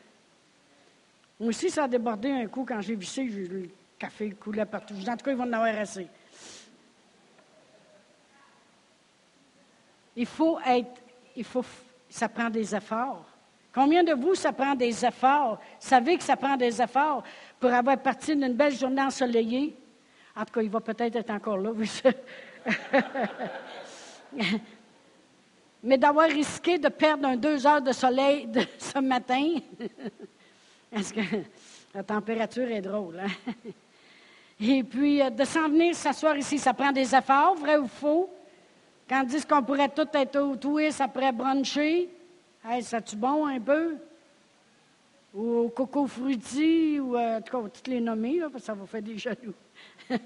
Moi 1.38 1.50
aussi, 1.50 1.70
ça 1.70 1.84
a 1.84 1.88
débordé 1.88 2.30
un 2.30 2.46
coup 2.48 2.64
quand 2.64 2.80
j'ai 2.80 2.96
vissé, 2.96 3.24
le 3.24 3.70
café 3.98 4.30
coulait 4.30 4.66
partout. 4.66 4.94
En 4.94 5.16
tout 5.16 5.24
cas, 5.24 5.30
ils 5.30 5.36
vont 5.36 5.44
en 5.44 5.52
avoir 5.52 5.76
assez. 5.78 6.08
Il 10.16 10.26
faut 10.26 10.58
être, 10.66 11.00
il 11.36 11.44
faut, 11.44 11.64
ça 12.10 12.28
prend 12.28 12.50
des 12.50 12.74
efforts. 12.74 13.24
Combien 13.72 14.02
de 14.02 14.12
vous, 14.14 14.34
ça 14.34 14.52
prend 14.52 14.74
des 14.74 15.04
efforts? 15.04 15.60
Savez 15.78 16.18
que 16.18 16.24
ça 16.24 16.36
prend 16.36 16.56
des 16.56 16.82
efforts 16.82 17.22
pour 17.60 17.72
avoir 17.72 17.96
parti 17.98 18.34
d'une 18.34 18.54
belle 18.54 18.74
journée 18.74 19.02
ensoleillée? 19.02 19.76
En 20.38 20.44
tout 20.44 20.52
cas, 20.52 20.62
il 20.62 20.70
va 20.70 20.80
peut-être 20.80 21.16
être 21.16 21.30
encore 21.30 21.58
là, 21.58 21.72
oui. 21.72 21.90
Mais 25.82 25.98
d'avoir 25.98 26.28
risqué 26.28 26.78
de 26.78 26.88
perdre 26.88 27.26
un 27.26 27.36
deux 27.36 27.66
heures 27.66 27.82
de 27.82 27.90
soleil 27.90 28.48
ce 28.78 29.00
matin, 29.00 29.54
parce 30.92 31.10
que 31.10 31.20
la 31.92 32.04
température 32.04 32.70
est 32.70 32.80
drôle. 32.80 33.18
Hein? 33.18 33.52
Et 34.60 34.84
puis, 34.84 35.20
euh, 35.20 35.30
de 35.30 35.44
s'en 35.44 35.68
venir 35.68 35.96
s'asseoir 35.96 36.36
ici, 36.36 36.56
ça 36.58 36.72
prend 36.72 36.92
des 36.92 37.12
efforts, 37.12 37.56
vrai 37.56 37.76
ou 37.76 37.88
faux? 37.88 38.30
Quand 39.08 39.22
ils 39.22 39.28
disent 39.28 39.44
qu'on 39.44 39.64
pourrait 39.64 39.88
tout 39.88 40.06
être 40.12 40.38
au 40.38 40.54
twist 40.54 41.00
après 41.00 41.32
bruncher, 41.32 42.08
hey, 42.64 42.82
ça-tu 42.84 43.16
bon 43.16 43.44
un 43.44 43.58
peu? 43.58 43.96
Ou 45.34 45.58
au 45.58 45.68
coco 45.68 46.06
fruity, 46.06 47.00
ou 47.00 47.16
euh, 47.16 47.38
en 47.38 47.40
tout 47.40 47.62
cas, 47.62 47.68
toutes 47.70 47.88
les 47.88 48.00
nommer, 48.00 48.38
parce 48.40 48.52
que 48.54 48.60
ça 48.60 48.74
vous 48.74 48.86
fait 48.86 49.02
des 49.02 49.18
jaloux. 49.18 49.54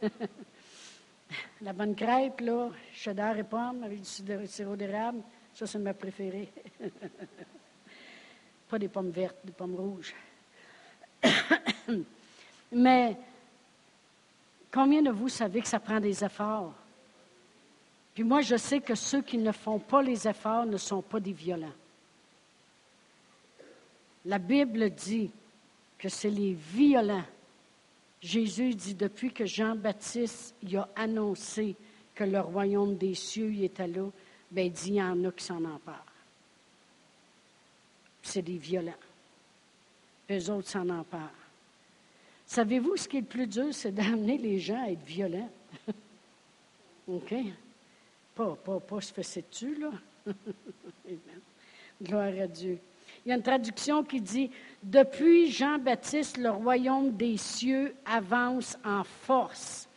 La 1.62 1.72
bonne 1.72 1.94
crêpe, 1.94 2.40
là, 2.40 2.70
cheddar 2.92 3.38
et 3.38 3.44
pomme 3.44 3.84
avec 3.84 4.00
du 4.00 4.46
sirop 4.46 4.76
d'érable, 4.76 5.22
ça, 5.54 5.66
c'est 5.66 5.78
ma 5.78 5.94
préférée. 5.94 6.50
Pas 8.68 8.78
des 8.78 8.88
pommes 8.88 9.10
vertes, 9.10 9.36
des 9.44 9.52
pommes 9.52 9.74
rouges. 9.74 10.14
Mais 12.72 13.16
combien 14.70 15.02
de 15.02 15.10
vous 15.10 15.28
savez 15.28 15.60
que 15.60 15.68
ça 15.68 15.78
prend 15.78 16.00
des 16.00 16.24
efforts? 16.24 16.74
Puis 18.14 18.24
moi, 18.24 18.40
je 18.40 18.56
sais 18.56 18.80
que 18.80 18.94
ceux 18.94 19.22
qui 19.22 19.38
ne 19.38 19.52
font 19.52 19.78
pas 19.78 20.02
les 20.02 20.26
efforts 20.28 20.66
ne 20.66 20.76
sont 20.76 21.02
pas 21.02 21.20
des 21.20 21.32
violents. 21.32 21.72
La 24.24 24.38
Bible 24.38 24.90
dit 24.90 25.30
que 25.98 26.08
c'est 26.08 26.30
les 26.30 26.54
violents. 26.54 27.24
Jésus 28.22 28.74
dit, 28.74 28.94
depuis 28.94 29.32
que 29.32 29.44
Jean-Baptiste 29.44 30.54
y 30.62 30.76
a 30.76 30.88
annoncé 30.94 31.74
que 32.14 32.22
le 32.22 32.40
royaume 32.40 32.96
des 32.96 33.14
cieux 33.14 33.52
y 33.52 33.64
était 33.64 33.88
là, 33.88 34.08
ben, 34.50 34.66
il 34.66 34.72
dit, 34.72 34.88
il 34.90 34.94
y 34.94 35.02
en 35.02 35.24
a 35.24 35.32
qui 35.32 35.44
s'en 35.44 35.64
emparent. 35.64 36.06
C'est 38.22 38.42
des 38.42 38.58
violents. 38.58 38.92
Eux 40.30 40.50
autres 40.50 40.68
s'en 40.68 40.88
emparent. 40.88 41.30
Savez-vous, 42.46 42.96
ce 42.96 43.08
qui 43.08 43.16
est 43.16 43.22
le 43.22 43.26
plus 43.26 43.46
dur, 43.46 43.68
c'est 43.72 43.92
d'amener 43.92 44.38
les 44.38 44.60
gens 44.60 44.84
à 44.84 44.90
être 44.90 45.04
violents? 45.04 45.50
OK? 47.08 47.34
Pas, 48.34 48.54
pas, 48.56 48.78
pas 48.78 49.00
se 49.00 49.12
fesser 49.12 49.44
dessus, 49.50 49.74
là. 49.74 49.90
Gloire 52.02 52.32
à 52.40 52.46
Dieu. 52.46 52.78
Il 53.24 53.28
y 53.28 53.32
a 53.32 53.36
une 53.36 53.42
traduction 53.42 54.02
qui 54.02 54.20
dit 54.20 54.50
Depuis 54.82 55.50
Jean-Baptiste, 55.50 56.38
le 56.38 56.50
royaume 56.50 57.12
des 57.12 57.36
cieux 57.36 57.94
avance 58.04 58.76
en 58.84 59.04
force. 59.04 59.88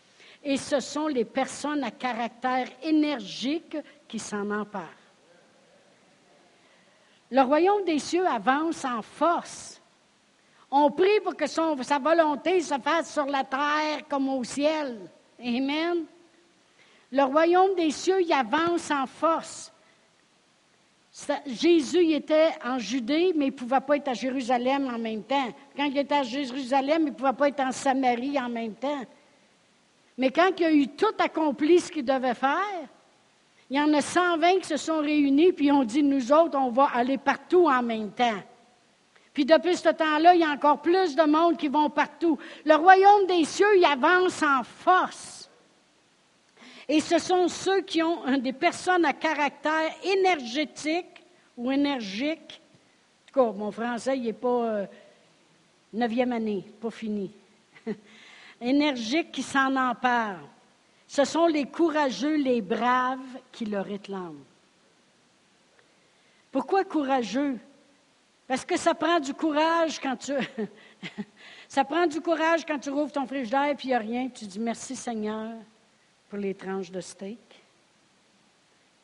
Et 0.43 0.57
ce 0.57 0.79
sont 0.79 1.07
les 1.07 1.25
personnes 1.25 1.83
à 1.83 1.89
caractère 1.89 2.67
énergique 2.83 3.77
qui 4.07 4.19
s'en 4.19 4.51
emparent. 4.51 4.83
Le 7.31 7.41
royaume 7.41 7.83
des 7.83 7.97
cieux 7.97 8.27
avance 8.27 8.85
en 8.85 9.01
force. 9.01 9.81
On 10.69 10.91
prie 10.91 11.19
pour 11.23 11.35
que 11.35 11.47
sa 11.47 11.99
volonté 11.99 12.61
se 12.61 12.75
fasse 12.79 13.11
sur 13.11 13.25
la 13.25 13.43
terre 13.43 14.07
comme 14.07 14.29
au 14.29 14.43
ciel. 14.43 15.09
Amen. 15.39 16.05
Le 17.11 17.23
royaume 17.23 17.75
des 17.75 17.91
cieux, 17.91 18.21
il 18.21 18.31
avance 18.33 18.91
en 18.91 19.07
force. 19.07 19.71
Jésus 21.45 22.11
était 22.11 22.51
en 22.63 22.77
Judée, 22.77 23.33
mais 23.35 23.45
il 23.45 23.51
ne 23.51 23.55
pouvait 23.55 23.79
pas 23.79 23.95
être 23.95 24.09
à 24.09 24.13
Jérusalem 24.13 24.91
en 24.93 24.99
même 24.99 25.23
temps. 25.23 25.47
Quand 25.75 25.85
il 25.85 25.97
était 25.97 26.15
à 26.15 26.23
Jérusalem, 26.23 27.03
il 27.03 27.11
ne 27.11 27.11
pouvait 27.11 27.33
pas 27.33 27.47
être 27.47 27.61
en 27.61 27.71
Samarie 27.71 28.37
en 28.39 28.49
même 28.49 28.73
temps. 28.73 29.01
Mais 30.17 30.29
quand 30.29 30.51
il 30.59 30.65
a 30.65 30.71
eu 30.71 30.87
tout 30.89 31.15
accompli 31.17 31.79
ce 31.79 31.91
qu'il 31.91 32.05
devait 32.05 32.33
faire, 32.33 32.89
il 33.69 33.77
y 33.77 33.81
en 33.81 33.93
a 33.93 34.01
120 34.01 34.59
qui 34.59 34.67
se 34.67 34.77
sont 34.77 34.99
réunis, 34.99 35.53
puis 35.53 35.71
ont 35.71 35.83
dit, 35.83 36.03
nous 36.03 36.31
autres, 36.31 36.57
on 36.57 36.69
va 36.69 36.89
aller 36.93 37.17
partout 37.17 37.67
en 37.67 37.81
même 37.81 38.11
temps. 38.11 38.41
Puis 39.33 39.45
depuis 39.45 39.75
ce 39.75 39.89
temps-là, 39.89 40.35
il 40.35 40.41
y 40.41 40.43
a 40.43 40.49
encore 40.49 40.81
plus 40.81 41.15
de 41.15 41.23
monde 41.23 41.57
qui 41.57 41.67
vont 41.67 41.89
partout. 41.89 42.37
Le 42.65 42.75
royaume 42.75 43.25
des 43.27 43.43
cieux, 43.43 43.77
il 43.77 43.85
avance 43.85 44.43
en 44.43 44.63
force. 44.63 45.34
Et 46.87 46.99
ce 46.99 47.17
sont 47.17 47.47
ceux 47.47 47.81
qui 47.81 48.03
ont 48.03 48.37
des 48.37 48.53
personnes 48.53 49.05
à 49.05 49.13
caractère 49.13 49.91
énergétique 50.03 51.23
ou 51.57 51.71
énergique. 51.71 52.61
En 52.61 53.27
tout 53.27 53.33
cas, 53.33 53.57
mon 53.57 53.71
français, 53.71 54.17
il 54.17 54.25
n'est 54.25 54.33
pas 54.33 54.63
euh, 54.63 54.85
neuvième 55.93 56.31
année, 56.31 56.63
pas 56.79 56.91
fini. 56.91 57.31
énergique 58.61 59.31
qui 59.31 59.41
s'en 59.41 59.75
empare. 59.75 60.39
Ce 61.07 61.25
sont 61.25 61.47
les 61.47 61.65
courageux, 61.65 62.35
les 62.35 62.61
braves 62.61 63.19
qui 63.51 63.65
le 63.65 63.79
réclament. 63.79 64.43
Pourquoi 66.51 66.83
courageux? 66.83 67.57
Parce 68.47 68.63
que 68.63 68.77
ça 68.77 68.93
prend 68.93 69.19
du 69.19 69.33
courage 69.33 69.99
quand 69.99 70.15
tu. 70.17 70.33
ça 71.67 71.83
prend 71.83 72.05
du 72.05 72.21
courage 72.21 72.65
quand 72.65 72.77
tu 72.77 72.91
rouvres 72.91 73.11
ton 73.11 73.25
frigidaire 73.25 73.65
et 73.65 73.75
il 73.83 73.87
n'y 73.87 73.93
a 73.93 73.99
rien. 73.99 74.29
Tu 74.29 74.45
dis 74.45 74.59
merci 74.59 74.95
Seigneur 74.95 75.51
pour 76.29 76.39
les 76.39 76.55
tranches 76.55 76.91
de 76.91 77.01
steak. 77.01 77.39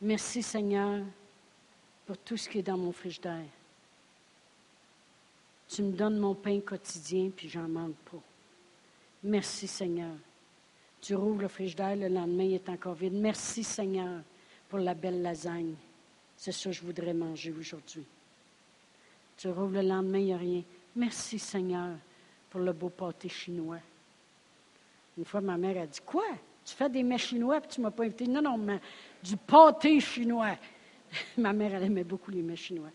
Merci 0.01 0.41
Seigneur 0.41 1.03
pour 2.05 2.17
tout 2.17 2.37
ce 2.37 2.49
qui 2.49 2.59
est 2.59 2.63
dans 2.63 2.77
mon 2.77 2.91
frigidaire. 2.91 3.45
Tu 5.69 5.83
me 5.83 5.91
donnes 5.91 6.17
mon 6.17 6.35
pain 6.35 6.59
quotidien 6.59 7.29
puis 7.35 7.47
j'en 7.47 7.67
manque 7.67 7.95
pas. 8.11 8.21
Merci 9.23 9.67
Seigneur. 9.67 10.15
Tu 10.99 11.15
rouvres 11.15 11.41
le 11.41 11.47
frigidaire, 11.47 11.95
le 11.95 12.07
lendemain 12.07 12.43
il 12.43 12.53
est 12.55 12.69
encore 12.69 12.95
vide. 12.95 13.13
Merci 13.13 13.63
Seigneur 13.63 14.21
pour 14.67 14.79
la 14.79 14.93
belle 14.93 15.21
lasagne. 15.21 15.75
C'est 16.35 16.51
ça 16.51 16.69
que 16.69 16.75
je 16.75 16.81
voudrais 16.81 17.13
manger 17.13 17.51
aujourd'hui. 17.51 18.03
Tu 19.37 19.47
rouvres 19.47 19.73
le 19.73 19.81
lendemain, 19.81 20.19
il 20.19 20.25
n'y 20.25 20.33
a 20.33 20.37
rien. 20.37 20.63
Merci 20.95 21.39
Seigneur 21.39 21.97
pour 22.49 22.61
le 22.61 22.73
beau 22.73 22.89
pâté 22.89 23.29
chinois. 23.29 23.79
Une 25.17 25.25
fois, 25.25 25.41
ma 25.41 25.57
mère 25.57 25.81
a 25.81 25.87
dit 25.87 26.01
Quoi? 26.05 26.25
Tu 26.71 26.77
fais 26.77 26.89
des 26.89 27.03
mets 27.03 27.17
chinois 27.17 27.57
et 27.57 27.67
tu 27.67 27.81
ne 27.81 27.85
m'as 27.85 27.91
pas 27.91 28.05
invité 28.05 28.25
Non, 28.27 28.41
non, 28.41 28.57
mais 28.57 28.79
du 29.21 29.35
pâté 29.35 29.99
chinois. 29.99 30.55
ma 31.37 31.51
mère, 31.51 31.75
elle 31.75 31.83
aimait 31.83 32.05
beaucoup 32.05 32.31
les 32.31 32.41
mets 32.41 32.55
chinois. 32.55 32.91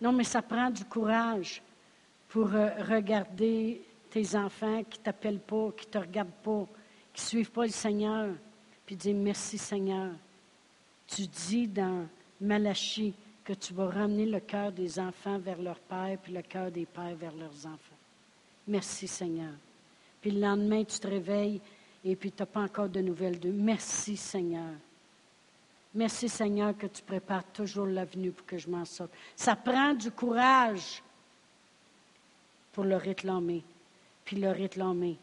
Non, 0.00 0.12
mais 0.12 0.24
ça 0.24 0.40
prend 0.40 0.70
du 0.70 0.82
courage 0.86 1.62
pour 2.30 2.54
euh, 2.54 2.70
regarder 2.88 3.82
tes 4.08 4.34
enfants 4.34 4.82
qui 4.84 4.98
ne 4.98 5.04
t'appellent 5.04 5.40
pas, 5.40 5.72
qui 5.76 5.86
ne 5.88 5.90
te 5.90 5.98
regardent 5.98 6.42
pas, 6.42 6.66
qui 7.12 7.22
ne 7.22 7.26
suivent 7.26 7.50
pas 7.50 7.66
le 7.66 7.70
Seigneur, 7.70 8.30
puis 8.86 8.96
dire 8.96 9.14
merci 9.14 9.58
Seigneur. 9.58 10.12
Tu 11.06 11.26
dis 11.26 11.68
dans 11.68 12.06
Malachie, 12.40 13.12
que 13.44 13.52
tu 13.52 13.74
vas 13.74 13.88
ramener 13.88 14.24
le 14.24 14.40
cœur 14.40 14.72
des 14.72 14.98
enfants 14.98 15.38
vers 15.38 15.60
leur 15.60 15.80
père, 15.80 16.16
puis 16.22 16.32
le 16.32 16.40
cœur 16.40 16.70
des 16.70 16.86
pères 16.86 17.14
vers 17.14 17.34
leurs 17.34 17.66
enfants. 17.66 17.98
Merci 18.66 19.06
Seigneur. 19.06 19.52
Puis 20.22 20.30
le 20.30 20.40
lendemain, 20.40 20.82
tu 20.84 20.98
te 20.98 21.06
réveilles 21.06 21.60
et 22.10 22.16
puis 22.16 22.32
tu 22.32 22.42
n'as 22.42 22.46
pas 22.46 22.62
encore 22.62 22.88
de 22.88 23.02
nouvelles 23.02 23.38
d'eux. 23.38 23.52
Merci 23.52 24.16
Seigneur. 24.16 24.72
Merci 25.94 26.26
Seigneur 26.28 26.76
que 26.76 26.86
tu 26.86 27.02
prépares 27.02 27.44
toujours 27.52 27.86
l'avenue 27.86 28.30
pour 28.30 28.46
que 28.46 28.56
je 28.56 28.68
m'en 28.68 28.86
sorte. 28.86 29.10
Ça 29.36 29.54
prend 29.54 29.92
du 29.92 30.10
courage 30.10 31.02
pour 32.72 32.84
le 32.84 32.96
réclamer, 32.96 33.62
puis 34.24 34.36
le 34.36 34.50
réclamer. 34.50 35.18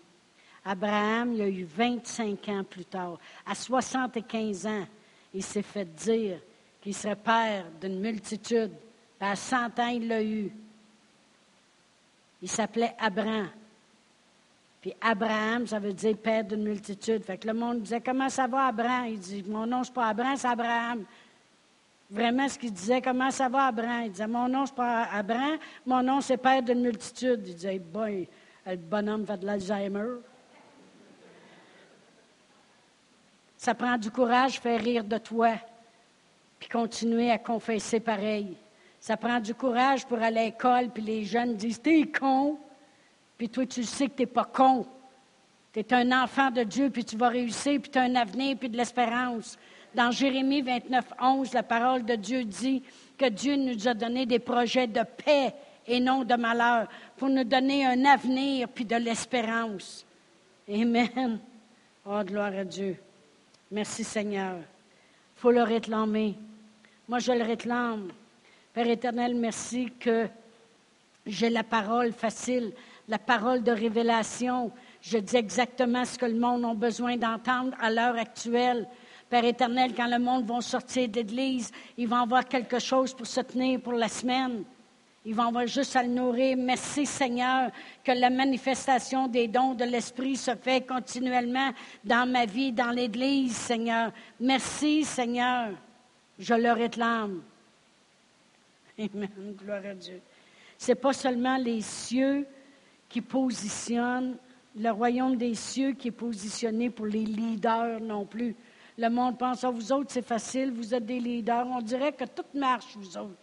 Abraham, 0.64 1.34
il 1.34 1.42
a 1.42 1.50
eu 1.50 1.64
25 1.64 2.50
ans 2.50 2.64
plus 2.64 2.86
tard. 2.86 3.18
À 3.48 3.56
75 3.56 4.68
ans, 4.68 4.86
il 5.34 5.44
s'est 5.44 5.64
fait 5.64 5.86
dire 5.86 6.40
qui 6.82 6.94
serait 6.94 7.16
père 7.16 7.66
d'une 7.82 8.00
multitude. 8.00 8.74
À 9.20 9.36
100 9.36 9.80
ans, 9.80 9.88
il 9.88 10.08
l'a 10.08 10.22
eu. 10.22 10.52
Il 12.44 12.50
s'appelait 12.50 12.96
Abraham. 13.00 13.50
Puis 14.86 14.94
Abraham, 15.02 15.66
ça 15.66 15.80
veut 15.80 15.94
dire 15.94 16.16
père 16.16 16.44
d'une 16.44 16.62
multitude. 16.62 17.24
Fait 17.24 17.40
que 17.40 17.48
le 17.48 17.56
monde 17.56 17.82
disait 17.82 18.02
Comment 18.02 18.30
ça 18.30 18.46
va, 18.46 18.68
Abraham? 18.68 19.08
Il 19.08 19.20
dit 19.20 19.44
Mon 19.48 19.66
nom, 19.66 19.82
n'est 19.82 19.92
pas 19.92 20.10
Abraham, 20.10 20.38
c'est 20.38 20.48
Abraham. 20.48 21.06
Vraiment, 22.08 22.48
ce 22.48 22.60
qu'il 22.60 22.72
disait 22.72 23.02
Comment 23.02 23.32
ça 23.32 23.50
va, 23.50 23.66
Abraham? 23.66 24.04
Il 24.06 24.12
disait 24.12 24.28
Mon 24.28 24.48
nom, 24.48 24.64
n'est 24.64 24.76
pas 24.76 25.06
Abraham, 25.06 25.58
mon 25.88 26.04
nom, 26.04 26.22
c'est 26.22 26.38
père 26.38 26.62
d'une 26.62 26.82
multitude. 26.82 27.42
Il 27.48 27.56
disait 27.56 27.80
Boy, 27.80 28.28
le 28.68 28.76
bonhomme 28.76 29.26
fait 29.26 29.38
de 29.38 29.48
l'Alzheimer. 29.48 30.20
Ça 33.58 33.74
prend 33.74 33.98
du 33.98 34.12
courage, 34.12 34.60
faire 34.60 34.80
rire 34.80 35.04
de 35.04 35.18
toi 35.18 35.54
puis 36.60 36.70
continuer 36.70 37.32
à 37.32 37.40
confesser 37.40 38.00
pareil. 38.00 38.56
Ça 39.00 39.18
prend 39.18 39.40
du 39.40 39.56
courage 39.56 40.06
pour 40.06 40.22
aller 40.22 40.42
à 40.42 40.46
l'école, 40.46 40.92
puis 40.92 41.02
les 41.02 41.26
jeunes 41.26 41.56
disent 41.56 41.82
T'es 41.82 42.04
con, 42.06 42.60
puis 43.38 43.50
toi, 43.50 43.66
tu 43.66 43.84
sais 43.84 44.08
que 44.08 44.16
tu 44.16 44.22
n'es 44.24 44.28
pas 44.28 44.46
con. 44.46 44.86
Tu 45.74 45.80
es 45.80 45.94
un 45.94 46.24
enfant 46.24 46.52
de 46.52 46.64
Dieu, 46.64 46.90
puis 46.90 47.04
tu 47.04 47.18
vas 47.18 47.30
réussir, 47.30 47.82
puis 47.82 47.92
tu 47.92 47.98
as 47.98 48.04
un 48.04 48.16
avenir, 48.16 48.58
puis 48.58 48.70
de 48.70 48.78
l'espérance. 48.78 49.58
Dans 49.94 50.12
Jérémie 50.12 50.62
29, 50.62 51.06
11, 51.22 51.54
la 51.54 51.64
parole 51.64 52.06
de 52.06 52.16
Dieu 52.16 52.44
dit 52.44 52.84
que 53.18 53.30
Dieu 53.30 53.56
nous 53.56 53.88
a 53.88 53.94
donné 53.94 54.26
des 54.26 54.40
projets 54.40 54.88
de 54.88 55.02
paix 55.04 55.54
et 55.88 56.00
non 56.00 56.24
de 56.24 56.36
malheur, 56.36 56.88
pour 57.18 57.30
nous 57.30 57.44
donner 57.44 57.86
un 57.86 58.06
avenir, 58.06 58.68
puis 58.70 58.86
de 58.86 58.96
l'espérance. 58.96 60.06
Amen. 60.68 61.40
Oh, 62.06 62.22
gloire 62.24 62.54
à 62.58 62.64
Dieu. 62.64 62.98
Merci 63.72 64.04
Seigneur. 64.04 64.58
Il 64.58 65.40
faut 65.40 65.52
le 65.52 65.64
réclamer. 65.64 66.36
Moi, 67.08 67.20
je 67.20 67.32
le 67.32 67.44
réclame. 67.44 68.12
Père 68.74 68.90
éternel, 68.90 69.36
merci 69.36 69.92
que 70.00 70.28
j'ai 71.26 71.50
la 71.50 71.64
parole 71.64 72.14
facile, 72.14 72.74
la 73.08 73.20
parole 73.20 73.64
de 73.64 73.72
révélation. 73.72 74.72
Je 75.02 75.18
dis 75.18 75.36
exactement 75.36 76.06
ce 76.06 76.18
que 76.18 76.26
le 76.26 76.40
monde 76.40 76.66
a 76.66 76.74
besoin 76.74 77.18
d'entendre 77.18 77.76
à 77.80 77.92
l'heure 77.92 78.18
actuelle. 78.18 78.88
Père 79.30 79.46
éternel, 79.46 79.94
quand 79.96 80.08
le 80.08 80.20
monde 80.20 80.46
va 80.46 80.62
sortir 80.62 81.08
d'église, 81.10 81.72
ils 81.98 82.08
vont 82.08 82.22
avoir 82.22 82.46
quelque 82.48 82.80
chose 82.80 83.14
pour 83.14 83.28
se 83.28 83.42
tenir 83.42 83.82
pour 83.82 83.94
la 83.94 84.08
semaine. 84.08 84.64
Ils 85.26 85.34
vont 85.34 85.48
avoir 85.48 85.66
juste 85.66 85.96
à 85.96 86.04
le 86.04 86.10
nourrir. 86.10 86.56
Merci 86.56 87.08
Seigneur 87.08 87.72
que 88.04 88.12
la 88.12 88.30
manifestation 88.30 89.28
des 89.28 89.48
dons 89.48 89.74
de 89.74 89.84
l'Esprit 89.84 90.36
se 90.36 90.56
fait 90.56 90.86
continuellement 90.86 91.72
dans 92.04 92.30
ma 92.30 92.46
vie, 92.46 92.72
dans 92.72 92.92
l'Église, 92.92 93.56
Seigneur. 93.56 94.12
Merci 94.40 95.04
Seigneur. 95.04 95.72
Je 96.38 96.54
le 96.54 96.72
réclame. 96.72 97.42
Amen. 99.00 99.56
Gloire 99.58 99.82
à 99.84 99.96
Dieu. 99.96 100.22
Ce 100.78 100.92
n'est 100.92 100.96
pas 100.96 101.14
seulement 101.14 101.58
les 101.58 101.82
cieux 101.82 102.46
qui 103.10 103.22
positionnent, 103.22 104.38
le 104.76 104.90
royaume 104.90 105.38
des 105.38 105.56
cieux 105.56 105.94
qui 105.94 106.10
est 106.10 106.12
positionné 106.12 106.90
pour 106.90 107.06
les 107.06 107.26
leaders 107.26 108.02
non 108.02 108.26
plus. 108.26 108.56
Le 108.98 109.10
monde 109.10 109.38
pense, 109.38 109.64
à 109.64 109.68
ah, 109.68 109.72
vous 109.72 109.92
autres, 109.92 110.12
c'est 110.12 110.26
facile, 110.26 110.72
vous 110.72 110.94
êtes 110.94 111.06
des 111.06 111.20
leaders. 111.20 111.68
On 111.68 111.82
dirait 111.82 112.14
que 112.14 112.26
tout 112.26 112.46
marche, 112.54 112.96
vous 112.96 113.18
autres. 113.18 113.36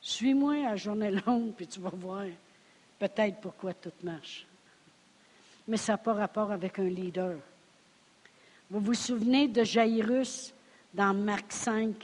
Suis-moi 0.00 0.66
à 0.66 0.76
journée 0.76 1.10
longue, 1.10 1.52
puis 1.52 1.66
tu 1.66 1.80
vas 1.80 1.90
voir 1.90 2.24
peut-être 2.98 3.40
pourquoi 3.40 3.74
tout 3.74 3.92
marche. 4.02 4.46
Mais 5.68 5.76
ça 5.76 5.92
n'a 5.92 5.98
pas 5.98 6.14
rapport 6.14 6.50
avec 6.50 6.78
un 6.78 6.88
leader. 6.88 7.36
Vous 8.70 8.80
vous 8.80 8.94
souvenez 8.94 9.48
de 9.48 9.64
Jairus 9.64 10.52
dans 10.92 11.12
Marc 11.14 11.52
5? 11.52 11.94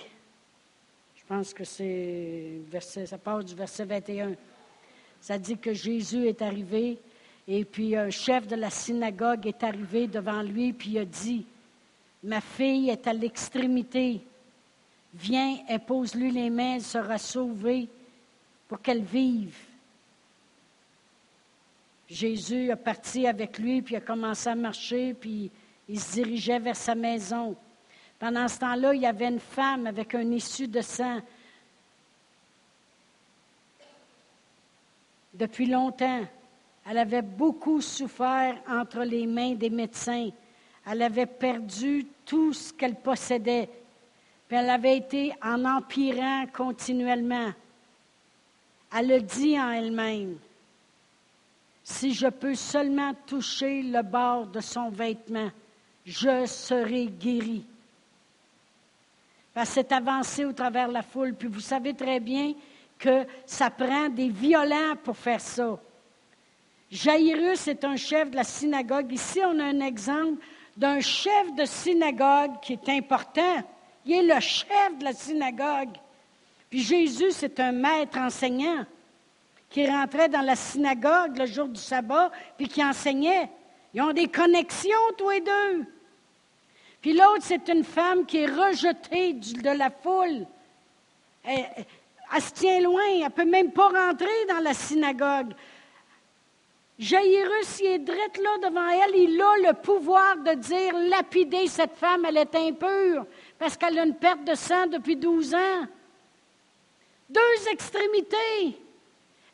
Je 1.16 1.22
pense 1.26 1.52
que 1.52 1.64
c'est 1.64 2.60
verset, 2.68 3.06
ça 3.06 3.18
part 3.18 3.42
du 3.42 3.54
verset 3.54 3.84
21. 3.84 4.34
Ça 5.20 5.38
dit 5.38 5.58
que 5.58 5.72
Jésus 5.72 6.26
est 6.26 6.42
arrivé 6.42 6.98
et 7.46 7.64
puis 7.64 7.96
un 7.96 8.10
chef 8.10 8.46
de 8.46 8.56
la 8.56 8.70
synagogue 8.70 9.46
est 9.46 9.62
arrivé 9.62 10.06
devant 10.06 10.42
lui 10.42 10.72
puis 10.72 10.90
il 10.90 10.98
a 10.98 11.04
dit, 11.04 11.44
ma 12.22 12.40
fille 12.40 12.90
est 12.90 13.06
à 13.06 13.12
l'extrémité. 13.12 14.20
Viens, 15.14 15.58
impose-lui 15.68 16.30
les 16.30 16.50
mains, 16.50 16.76
elle 16.76 16.82
sera 16.82 17.18
sauvée 17.18 17.88
pour 18.68 18.80
qu'elle 18.80 19.02
vive. 19.02 19.56
Jésus 22.08 22.70
a 22.70 22.76
parti 22.76 23.26
avec 23.26 23.58
lui, 23.58 23.82
puis 23.82 23.96
a 23.96 24.00
commencé 24.00 24.48
à 24.48 24.54
marcher, 24.54 25.14
puis 25.14 25.50
il 25.88 26.00
se 26.00 26.14
dirigeait 26.14 26.58
vers 26.58 26.76
sa 26.76 26.94
maison. 26.94 27.54
Pendant 28.18 28.48
ce 28.48 28.58
temps-là, 28.58 28.94
il 28.94 29.02
y 29.02 29.06
avait 29.06 29.28
une 29.28 29.40
femme 29.40 29.86
avec 29.86 30.14
un 30.14 30.30
issue 30.30 30.68
de 30.68 30.80
sang. 30.80 31.20
Depuis 35.38 35.66
longtemps, 35.66 36.24
elle 36.90 36.98
avait 36.98 37.22
beaucoup 37.22 37.80
souffert 37.80 38.56
entre 38.68 39.04
les 39.04 39.24
mains 39.24 39.54
des 39.54 39.70
médecins. 39.70 40.30
Elle 40.84 41.02
avait 41.02 41.26
perdu 41.26 42.06
tout 42.24 42.52
ce 42.52 42.72
qu'elle 42.72 42.96
possédait. 42.96 43.68
Elle 44.50 44.70
avait 44.70 44.96
été 44.96 45.32
en 45.42 45.64
empirant 45.64 46.46
continuellement. 46.52 47.52
Elle 48.92 49.12
a 49.12 49.20
dit 49.20 49.60
en 49.60 49.70
elle-même, 49.70 50.38
si 51.84 52.14
je 52.14 52.26
peux 52.26 52.54
seulement 52.54 53.14
toucher 53.26 53.82
le 53.82 54.02
bord 54.02 54.46
de 54.46 54.60
son 54.60 54.88
vêtement, 54.88 55.50
je 56.04 56.46
serai 56.46 57.06
guérie. 57.06 57.64
Elle 59.54 59.66
s'est 59.66 59.92
avancée 59.92 60.44
au 60.44 60.52
travers 60.52 60.88
de 60.88 60.94
la 60.94 61.02
foule, 61.02 61.34
puis 61.34 61.48
vous 61.48 61.60
savez 61.60 61.94
très 61.94 62.18
bien 62.18 62.54
que 62.98 63.26
ça 63.46 63.70
prend 63.70 64.08
des 64.08 64.28
violents 64.28 64.96
pour 65.02 65.16
faire 65.16 65.40
ça. 65.40 65.78
Jairus 66.90 67.68
est 67.68 67.84
un 67.84 67.96
chef 67.96 68.30
de 68.30 68.36
la 68.36 68.44
synagogue. 68.44 69.12
Ici, 69.12 69.40
on 69.44 69.58
a 69.58 69.64
un 69.64 69.80
exemple 69.80 70.42
d'un 70.76 71.00
chef 71.00 71.54
de 71.54 71.64
synagogue 71.64 72.60
qui 72.62 72.74
est 72.74 72.88
important. 72.88 73.62
Il 74.06 74.12
est 74.12 74.34
le 74.34 74.40
chef 74.40 74.98
de 74.98 75.04
la 75.04 75.12
synagogue. 75.12 75.96
Puis 76.70 76.80
Jésus, 76.82 77.32
c'est 77.32 77.60
un 77.60 77.72
maître 77.72 78.18
enseignant 78.18 78.84
qui 79.70 79.86
rentrait 79.86 80.28
dans 80.28 80.40
la 80.40 80.56
synagogue 80.56 81.36
le 81.36 81.46
jour 81.46 81.68
du 81.68 81.80
sabbat, 81.80 82.30
puis 82.56 82.68
qui 82.68 82.82
enseignait. 82.82 83.50
Ils 83.92 84.00
ont 84.00 84.12
des 84.12 84.28
connexions, 84.28 84.96
tous 85.16 85.30
les 85.30 85.40
deux. 85.40 85.86
Puis 87.02 87.12
l'autre, 87.12 87.42
c'est 87.42 87.68
une 87.68 87.84
femme 87.84 88.24
qui 88.26 88.38
est 88.38 88.46
rejetée 88.46 89.34
de 89.34 89.70
la 89.70 89.90
foule. 89.90 90.46
Elle, 92.34 92.42
se 92.42 92.52
tient 92.52 92.80
loin, 92.80 93.02
elle 93.14 93.24
ne 93.24 93.28
peut 93.28 93.44
même 93.44 93.72
pas 93.72 93.88
rentrer 93.88 94.44
dans 94.48 94.62
la 94.62 94.74
synagogue. 94.74 95.54
Jairus, 96.98 97.80
il 97.80 97.86
est 97.86 97.98
drette 98.00 98.38
là 98.38 98.68
devant 98.68 98.88
elle, 98.88 99.16
il 99.16 99.40
a 99.40 99.70
le 99.70 99.74
pouvoir 99.74 100.36
de 100.38 100.54
dire 100.54 100.94
lapider 101.08 101.68
cette 101.68 101.94
femme, 101.94 102.24
elle 102.24 102.38
est 102.38 102.54
impure, 102.56 103.24
parce 103.58 103.76
qu'elle 103.76 103.98
a 103.98 104.04
une 104.04 104.16
perte 104.16 104.44
de 104.44 104.54
sang 104.54 104.88
depuis 104.88 105.14
12 105.14 105.54
ans. 105.54 105.86
Deux 107.30 107.68
extrémités. 107.70 108.78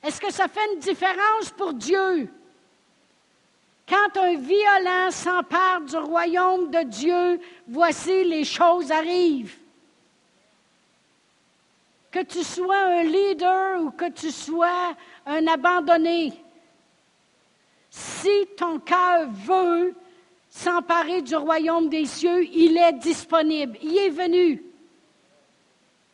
Est-ce 0.02 0.20
que 0.20 0.32
ça 0.32 0.48
fait 0.48 0.72
une 0.72 0.80
différence 0.80 1.50
pour 1.56 1.74
Dieu? 1.74 2.30
Quand 3.86 4.16
un 4.18 4.36
violent 4.36 5.10
s'empare 5.10 5.82
du 5.82 5.96
royaume 5.96 6.70
de 6.70 6.82
Dieu, 6.84 7.40
voici 7.68 8.24
les 8.24 8.44
choses 8.44 8.90
arrivent. 8.90 9.56
Que 12.14 12.22
tu 12.22 12.44
sois 12.44 12.78
un 12.78 13.02
leader 13.02 13.82
ou 13.82 13.90
que 13.90 14.08
tu 14.08 14.30
sois 14.30 14.94
un 15.26 15.44
abandonné, 15.48 16.32
si 17.90 18.46
ton 18.56 18.78
cœur 18.78 19.28
veut 19.30 19.96
s'emparer 20.48 21.22
du 21.22 21.34
royaume 21.34 21.88
des 21.88 22.06
cieux, 22.06 22.44
il 22.44 22.76
est 22.76 22.92
disponible, 22.92 23.76
il 23.82 23.98
est 23.98 24.10
venu. 24.10 24.62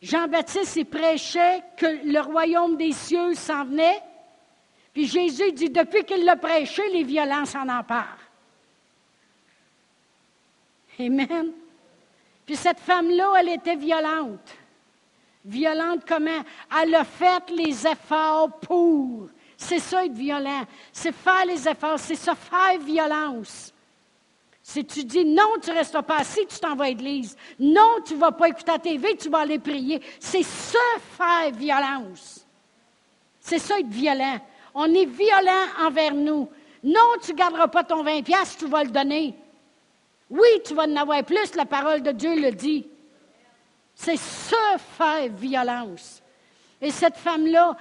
Jean-Baptiste, 0.01 0.85
prêchait 0.85 1.61
que 1.77 1.85
le 1.85 2.19
royaume 2.19 2.77
des 2.77 2.93
cieux 2.93 3.35
s'en 3.35 3.65
venait. 3.65 4.01
Puis 4.93 5.05
Jésus 5.05 5.51
dit, 5.51 5.69
depuis 5.69 6.03
qu'il 6.03 6.25
l'a 6.25 6.35
prêché, 6.35 6.81
les 6.89 7.03
violences 7.03 7.53
en 7.53 7.69
emparent. 7.69 8.17
Amen. 10.99 11.51
Puis 12.47 12.55
cette 12.55 12.79
femme-là, 12.79 13.35
elle 13.37 13.49
était 13.49 13.75
violente. 13.75 14.57
Violente 15.43 16.03
comment? 16.07 16.43
Elle 16.81 16.95
a 16.95 17.03
fait 17.03 17.49
les 17.49 17.87
efforts 17.87 18.59
pour. 18.59 19.29
C'est 19.57 19.79
ça 19.79 20.05
être 20.05 20.13
violent. 20.13 20.63
C'est 20.91 21.11
faire 21.11 21.45
les 21.45 21.67
efforts. 21.67 21.99
C'est 21.99 22.15
ça 22.15 22.35
faire 22.35 22.79
violence. 22.79 23.73
Si 24.63 24.85
tu 24.85 25.03
dis 25.03 25.25
non, 25.25 25.57
tu 25.61 25.71
ne 25.71 25.75
restes 25.75 26.01
pas 26.01 26.17
assis, 26.17 26.45
tu 26.47 26.59
t'en 26.59 26.75
vas 26.75 26.85
à 26.85 26.87
l'église. 26.89 27.35
Non, 27.59 27.97
tu 28.05 28.13
ne 28.13 28.19
vas 28.19 28.31
pas 28.31 28.49
écouter 28.49 28.71
la 28.71 28.79
TV, 28.79 29.17
tu 29.17 29.29
vas 29.29 29.39
aller 29.39 29.59
prier. 29.59 30.01
C'est 30.19 30.43
ça 30.43 30.79
faire 31.17 31.51
violence. 31.51 32.45
C'est 33.39 33.59
ça 33.59 33.79
être 33.79 33.87
violent. 33.87 34.39
On 34.73 34.93
est 34.93 35.05
violent 35.05 35.65
envers 35.79 36.13
nous. 36.13 36.47
Non, 36.83 37.15
tu 37.23 37.31
ne 37.31 37.37
garderas 37.37 37.67
pas 37.67 37.83
ton 37.83 38.03
20 38.03 38.21
pièces, 38.23 38.57
tu 38.57 38.67
vas 38.67 38.83
le 38.83 38.91
donner. 38.91 39.35
Oui, 40.29 40.47
tu 40.65 40.73
vas 40.73 40.83
en 40.83 40.95
avoir 40.95 41.23
plus, 41.23 41.53
la 41.55 41.65
parole 41.65 42.01
de 42.01 42.11
Dieu 42.11 42.39
le 42.39 42.51
dit. 42.51 42.87
C'est 44.03 44.17
ce 44.17 44.55
faire 44.97 45.29
violence. 45.31 46.23
Et 46.81 46.89
cette 46.89 47.17
femme-là, 47.17 47.77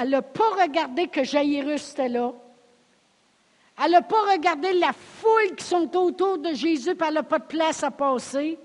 elle 0.00 0.08
n'a 0.08 0.22
pas 0.22 0.48
regardé 0.62 1.06
que 1.06 1.22
Jairus 1.22 1.92
était 1.92 2.08
là. 2.08 2.32
Elle 3.84 3.90
n'a 3.90 4.00
pas 4.00 4.22
regardé 4.32 4.72
la 4.72 4.92
foule 4.94 5.54
qui 5.54 5.64
sont 5.66 5.94
autour 5.98 6.38
de 6.38 6.54
Jésus, 6.54 6.94
puis 6.94 7.06
elle 7.06 7.12
n'a 7.12 7.22
pas 7.22 7.38
de 7.38 7.44
place 7.44 7.82
à 7.82 7.90
passer. 7.90 8.58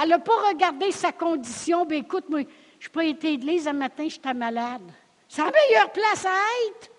Elle 0.00 0.08
n'a 0.08 0.18
pas 0.18 0.48
regardé 0.48 0.92
sa 0.92 1.12
condition. 1.12 1.84
Bien, 1.84 1.98
écoute, 1.98 2.30
moi, 2.30 2.40
je 2.80 2.86
n'ai 2.86 2.92
pas 2.92 3.04
été 3.04 3.28
à 3.28 3.30
l'église 3.32 3.68
un 3.68 3.74
matin, 3.74 4.06
j'étais 4.08 4.32
malade. 4.32 4.90
C'est 5.28 5.44
la 5.44 5.50
meilleure 5.50 5.92
place 5.92 6.24
à 6.24 6.38
être. 6.68 6.90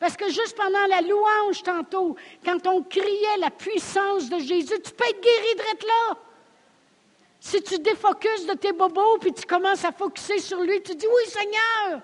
Parce 0.00 0.16
que 0.16 0.26
juste 0.26 0.56
pendant 0.56 0.86
la 0.88 1.02
louange 1.02 1.62
tantôt, 1.62 2.16
quand 2.44 2.66
on 2.66 2.82
criait 2.82 3.38
la 3.38 3.50
puissance 3.50 4.28
de 4.28 4.40
Jésus, 4.40 4.74
tu 4.84 4.90
peux 4.90 5.04
être 5.08 5.22
guéri 5.22 5.54
de 5.54 5.86
là. 5.86 6.18
Si 7.44 7.62
tu 7.62 7.78
défocuses 7.78 8.46
de 8.46 8.54
tes 8.54 8.72
bobos 8.72 9.18
puis 9.20 9.30
tu 9.30 9.44
commences 9.44 9.84
à 9.84 9.92
focuser 9.92 10.38
sur 10.38 10.62
lui, 10.62 10.82
tu 10.82 10.94
dis 10.94 11.06
Oui, 11.06 11.30
Seigneur. 11.30 12.00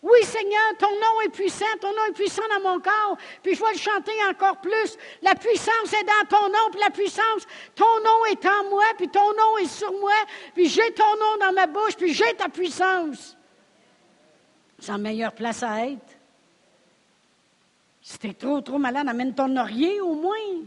Oui, 0.00 0.18
Seigneur, 0.22 0.78
ton 0.78 0.90
nom 0.92 1.20
est 1.26 1.28
puissant, 1.28 1.66
ton 1.78 1.90
nom 1.90 2.06
est 2.08 2.14
puissant 2.14 2.42
dans 2.54 2.70
mon 2.70 2.80
corps, 2.80 3.18
puis 3.42 3.54
je 3.54 3.60
vais 3.62 3.72
le 3.72 3.78
chanter 3.78 4.12
encore 4.30 4.62
plus. 4.62 4.96
La 5.20 5.34
puissance 5.34 5.92
est 5.92 6.04
dans 6.04 6.38
ton 6.38 6.48
nom, 6.48 6.70
puis 6.70 6.80
la 6.80 6.88
puissance, 6.88 7.46
ton 7.74 8.00
nom 8.02 8.24
est 8.30 8.46
en 8.46 8.70
moi, 8.70 8.84
puis 8.96 9.10
ton 9.10 9.30
nom 9.34 9.58
est 9.58 9.68
sur 9.68 9.92
moi, 9.92 10.14
puis 10.54 10.70
j'ai 10.70 10.90
ton 10.94 11.16
nom 11.20 11.36
dans 11.40 11.52
ma 11.52 11.66
bouche, 11.66 11.94
puis 11.94 12.14
j'ai 12.14 12.32
ta 12.34 12.48
puissance. 12.48 13.36
C'est 14.78 14.92
la 14.92 14.98
meilleure 14.98 15.32
place 15.32 15.62
à 15.62 15.86
être. 15.86 16.18
Si 18.00 18.18
t'es 18.18 18.32
trop, 18.32 18.62
trop 18.62 18.78
malade, 18.78 19.06
amène 19.06 19.34
ton 19.34 19.48
laurier 19.48 20.00
au 20.00 20.14
moins. 20.14 20.64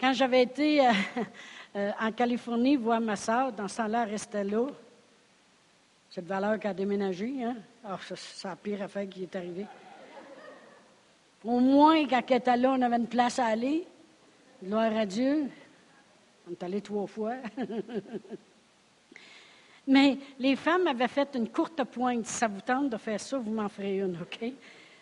Quand 0.00 0.12
j'avais 0.12 0.42
été 0.42 0.86
euh, 0.86 0.92
euh, 1.76 1.90
en 2.00 2.12
Californie 2.12 2.76
voir 2.76 3.00
ma 3.00 3.16
soeur, 3.16 3.52
dans 3.52 3.66
ce 3.66 3.78
temps-là, 3.78 4.04
restait 4.04 4.44
là. 4.44 4.66
Cette 6.10 6.26
valeur 6.26 6.58
qui 6.58 6.66
a 6.66 6.74
déménagé, 6.74 7.44
hein? 7.44 7.56
Ça, 7.82 8.16
c'est 8.16 8.48
la 8.48 8.56
pire 8.56 8.82
affaire 8.82 9.08
qui 9.08 9.24
est 9.24 9.36
arrivée. 9.36 9.66
Au 11.44 11.60
moins, 11.60 12.06
quand 12.06 12.22
elle 12.28 12.36
était 12.36 12.56
là, 12.56 12.72
on 12.72 12.82
avait 12.82 12.96
une 12.96 13.06
place 13.06 13.38
à 13.38 13.46
aller. 13.46 13.86
Gloire 14.62 14.96
à 14.96 15.06
Dieu. 15.06 15.48
On 16.46 16.52
est 16.52 16.62
allé 16.62 16.80
trois 16.80 17.06
fois. 17.06 17.34
Mais 19.86 20.18
les 20.38 20.56
femmes 20.56 20.86
avaient 20.86 21.08
fait 21.08 21.34
une 21.34 21.48
courte 21.48 21.82
pointe. 21.84 22.26
Si 22.26 22.34
ça 22.34 22.48
vous 22.48 22.60
tente 22.60 22.90
de 22.90 22.96
faire 22.98 23.20
ça, 23.20 23.38
vous 23.38 23.52
m'en 23.52 23.68
ferez 23.68 23.98
une, 23.98 24.18
OK? 24.20 24.52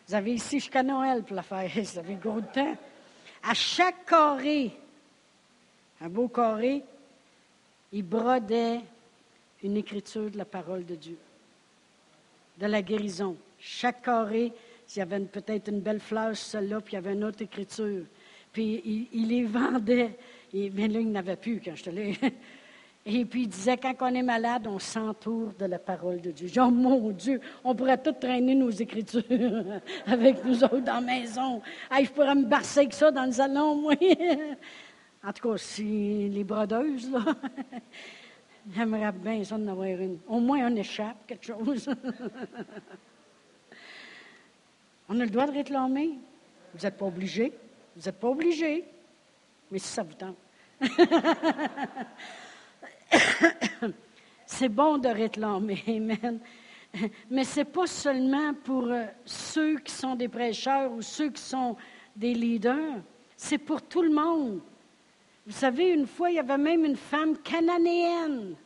Vous 0.07 0.15
avez 0.15 0.35
ici 0.35 0.61
jusqu'à 0.61 0.83
Noël 0.83 1.23
pour 1.23 1.35
la 1.35 1.43
faire. 1.43 1.69
Vous 1.75 1.99
avez 1.99 2.15
gros 2.15 2.41
de 2.41 2.47
temps. 2.47 2.77
À 3.43 3.55
chaque 3.55 4.05
carré, 4.07 4.73
un 6.01 6.09
beau 6.09 6.29
carré, 6.29 6.83
il 7.93 8.03
brodait 8.03 8.81
une 9.63 9.77
écriture 9.77 10.31
de 10.31 10.39
la 10.39 10.45
parole 10.45 10.85
de 10.85 10.95
Dieu, 10.95 11.19
de 12.59 12.67
la 12.67 12.83
guérison. 12.83 13.37
Chaque 13.59 14.03
carré, 14.03 14.53
il 14.95 14.99
y 14.99 15.03
avait 15.03 15.21
peut-être 15.21 15.69
une 15.69 15.81
belle 15.81 16.01
fleur, 16.01 16.37
celle-là, 16.37 16.81
puis 16.81 16.93
il 16.93 16.97
y 16.97 16.99
avait 16.99 17.15
une 17.15 17.25
autre 17.25 17.43
écriture. 17.43 18.05
Puis 18.53 19.09
il, 19.13 19.29
les 19.29 19.45
vendait. 19.47 20.17
Et 20.53 20.71
bien 20.71 20.89
là, 20.89 21.01
il 21.01 21.11
n'avait 21.11 21.37
plus 21.37 21.61
quand 21.65 21.75
je 21.75 21.85
te 21.85 21.91
l'ai. 21.91 22.19
Et 23.09 23.25
puis 23.25 23.43
il 23.43 23.49
disait, 23.49 23.77
quand 23.77 23.95
on 24.01 24.15
est 24.15 24.23
malade, 24.23 24.67
on 24.67 24.81
s'entoure 24.81 25.53
de 25.57 25.67
la 25.67 25.79
parole 25.79 26.21
de 26.21 26.33
Dieu. 26.33 26.51
Oh 26.61 26.71
mon 26.71 27.11
Dieu, 27.11 27.41
on 27.63 27.73
pourrait 27.73 28.03
tout 28.03 28.13
traîner 28.13 28.57
nos 28.57 28.71
écritures 28.71 29.23
avec 30.07 30.45
nous 30.45 30.65
autres 30.65 30.81
dans 30.81 30.95
la 30.95 31.01
maison. 31.01 31.63
je 31.93 32.11
pourrais 32.11 32.35
me 32.35 32.47
barcer 32.47 32.81
avec 32.81 32.93
ça 32.93 33.13
dans 33.13 33.25
le 33.25 33.31
salon, 33.31 33.77
moi. 33.77 33.95
En 35.27 35.33
tout 35.33 35.51
cas, 35.51 35.59
si 35.59 36.29
les 36.29 36.45
brodeuses, 36.45 37.11
là, 37.11 37.20
j'aimerais 38.74 39.11
bien 39.11 39.43
ça 39.43 39.59
d'en 39.59 39.72
avoir 39.72 39.89
une. 39.89 40.20
Au 40.29 40.39
moins, 40.39 40.70
on 40.70 40.77
échappe, 40.77 41.27
quelque 41.27 41.47
chose. 41.47 41.89
on 45.09 45.18
a 45.18 45.24
le 45.24 45.31
droit 45.31 45.47
de 45.47 45.53
réclamer. 45.53 46.11
Vous 46.72 46.81
n'êtes 46.81 46.97
pas 46.97 47.07
obligé. 47.07 47.53
Vous 47.97 48.03
n'êtes 48.07 48.20
pas 48.20 48.29
obligé. 48.29 48.85
Mais 49.70 49.81
si 49.81 49.89
ça 49.89 50.05
vous 50.05 50.14
tente. 50.14 50.37
c'est 54.47 54.68
bon 54.68 54.99
de 54.99 55.09
réclamer, 55.09 55.83
Amen. 55.89 56.39
Mais 57.29 57.43
ce 57.43 57.59
n'est 57.61 57.64
pas 57.64 57.89
seulement 57.89 58.55
pour 58.55 58.87
euh, 58.87 59.07
ceux 59.24 59.81
qui 59.81 59.93
sont 59.93 60.14
des 60.14 60.29
prêcheurs 60.29 60.93
ou 60.93 61.03
ceux 61.03 61.31
qui 61.31 61.43
sont 61.43 61.77
des 62.14 62.33
leaders, 62.33 63.03
c'est 63.37 63.59
pour 63.59 63.83
tout 63.83 64.03
le 64.03 64.11
monde. 64.11 64.61
Vous 65.47 65.53
savez, 65.53 65.91
une 65.91 66.07
fois, 66.07 66.31
il 66.31 66.37
y 66.37 66.41
avait 66.41 66.59
même 66.59 66.85
une 66.85 66.97
femme 66.97 67.39
cananéenne. 67.39 68.57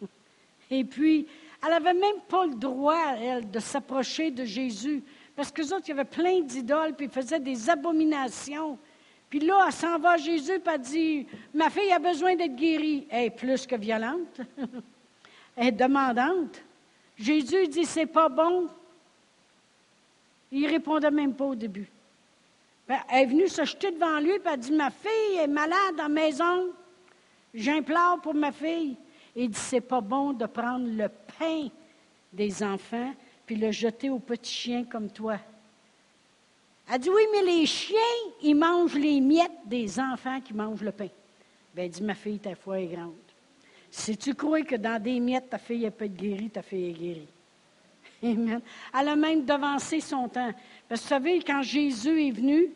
Et 0.70 0.84
puis, 0.84 1.26
elle 1.62 1.70
n'avait 1.70 1.94
même 1.94 2.20
pas 2.28 2.46
le 2.46 2.54
droit, 2.54 3.14
elle, 3.16 3.48
de 3.48 3.60
s'approcher 3.60 4.30
de 4.32 4.44
Jésus. 4.44 5.02
Parce 5.36 5.52
que 5.52 5.62
autres, 5.62 5.84
il 5.86 5.90
y 5.90 5.92
avait 5.92 6.04
plein 6.04 6.40
d'idoles, 6.40 6.94
puis 6.94 7.06
ils 7.06 7.12
faisaient 7.12 7.38
des 7.38 7.70
abominations. 7.70 8.76
Puis 9.30 9.40
là, 9.40 9.64
elle 9.66 9.72
s'en 9.72 9.98
va 9.98 10.12
à 10.12 10.16
Jésus, 10.16 10.58
puis 10.58 10.74
elle 10.74 10.80
dit 10.80 11.26
Ma 11.54 11.70
fille 11.70 11.92
a 11.92 11.98
besoin 11.98 12.34
d'être 12.34 12.56
guérie. 12.56 13.06
Elle 13.10 13.26
est 13.26 13.30
plus 13.30 13.66
que 13.66 13.76
violente. 13.76 14.40
elle 15.56 15.68
est 15.68 15.72
demandante. 15.72 16.62
Jésus 17.16 17.68
dit 17.68 17.84
C'est 17.84 18.06
pas 18.06 18.28
bon. 18.28 18.68
Il 20.50 20.66
répondait 20.66 21.10
même 21.10 21.34
pas 21.34 21.44
au 21.44 21.54
début. 21.54 21.88
Ben, 22.88 23.00
elle 23.10 23.22
est 23.22 23.26
venue 23.26 23.48
se 23.48 23.64
jeter 23.64 23.90
devant 23.90 24.18
lui, 24.18 24.38
puis 24.38 24.52
elle 24.52 24.60
dit 24.60 24.72
Ma 24.72 24.90
fille 24.90 25.36
est 25.38 25.46
malade 25.46 25.96
dans 25.96 26.04
la 26.04 26.08
maison. 26.08 26.70
J'implore 27.52 28.20
pour 28.22 28.34
ma 28.34 28.50
fille. 28.50 28.96
Il 29.36 29.50
dit 29.50 29.58
C'est 29.58 29.82
pas 29.82 30.00
bon 30.00 30.32
de 30.32 30.46
prendre 30.46 30.88
le 30.88 31.08
pain 31.08 31.68
des 32.32 32.62
enfants 32.62 33.12
puis 33.44 33.56
le 33.56 33.70
jeter 33.70 34.10
aux 34.10 34.18
petits 34.18 34.52
chiens 34.52 34.84
comme 34.84 35.10
toi. 35.10 35.38
Elle 36.90 36.98
dit 36.98 37.10
Oui, 37.10 37.22
mais 37.32 37.42
les 37.42 37.66
chiens, 37.66 37.98
ils 38.42 38.54
mangent 38.54 38.94
les 38.94 39.20
miettes 39.20 39.66
des 39.66 39.98
enfants 40.00 40.40
qui 40.40 40.54
mangent 40.54 40.82
le 40.82 40.92
pain. 40.92 41.08
Ben, 41.74 41.84
elle 41.84 41.90
dit 41.90 42.02
Ma 42.02 42.14
fille, 42.14 42.38
ta 42.38 42.54
foi 42.54 42.80
est 42.80 42.86
grande. 42.86 43.14
Si 43.90 44.16
tu 44.16 44.34
crois 44.34 44.62
que 44.62 44.76
dans 44.76 45.02
des 45.02 45.18
miettes, 45.18 45.50
ta 45.50 45.58
fille 45.58 45.90
peut 45.90 46.04
être 46.04 46.16
guérie, 46.16 46.50
ta 46.50 46.62
fille 46.62 46.90
est 46.90 46.92
guérie. 46.92 47.28
Amen. 48.22 48.60
Elle 48.98 49.08
a 49.08 49.16
même 49.16 49.44
devancé 49.44 50.00
son 50.00 50.28
temps. 50.28 50.52
Parce 50.88 51.02
que 51.02 51.06
vous 51.06 51.08
savez, 51.08 51.42
quand 51.42 51.62
Jésus 51.62 52.28
est 52.28 52.30
venu, 52.32 52.72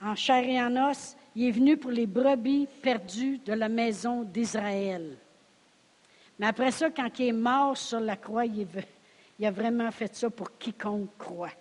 en 0.00 0.14
chair 0.14 0.44
et 0.44 0.60
en 0.60 0.90
os, 0.90 1.16
il 1.36 1.48
est 1.48 1.50
venu 1.50 1.76
pour 1.76 1.90
les 1.90 2.06
brebis 2.06 2.68
perdues 2.82 3.38
de 3.38 3.52
la 3.52 3.68
maison 3.68 4.22
d'Israël. 4.22 5.16
Mais 6.38 6.46
après 6.46 6.70
ça, 6.70 6.90
quand 6.90 7.18
il 7.18 7.28
est 7.28 7.32
mort 7.32 7.76
sur 7.76 8.00
la 8.00 8.16
croix, 8.16 8.44
il, 8.46 8.66
a 9.44 9.50
vraiment 9.50 9.90
fait 9.90 10.14
ça 10.14 10.30
pour 10.30 10.56
quiconque 10.58 11.16
croit. 11.18 11.52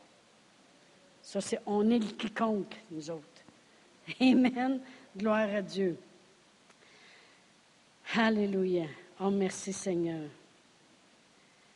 Ça, 1.21 1.41
c'est 1.41 1.59
on 1.65 1.89
est 1.89 1.99
le 1.99 2.11
quiconque, 2.11 2.75
nous 2.91 3.09
autres. 3.09 3.23
Amen. 4.19 4.79
Gloire 5.15 5.49
à 5.55 5.61
Dieu. 5.61 5.97
Alléluia. 8.15 8.85
Oh, 9.19 9.29
merci 9.29 9.71
Seigneur. 9.71 10.27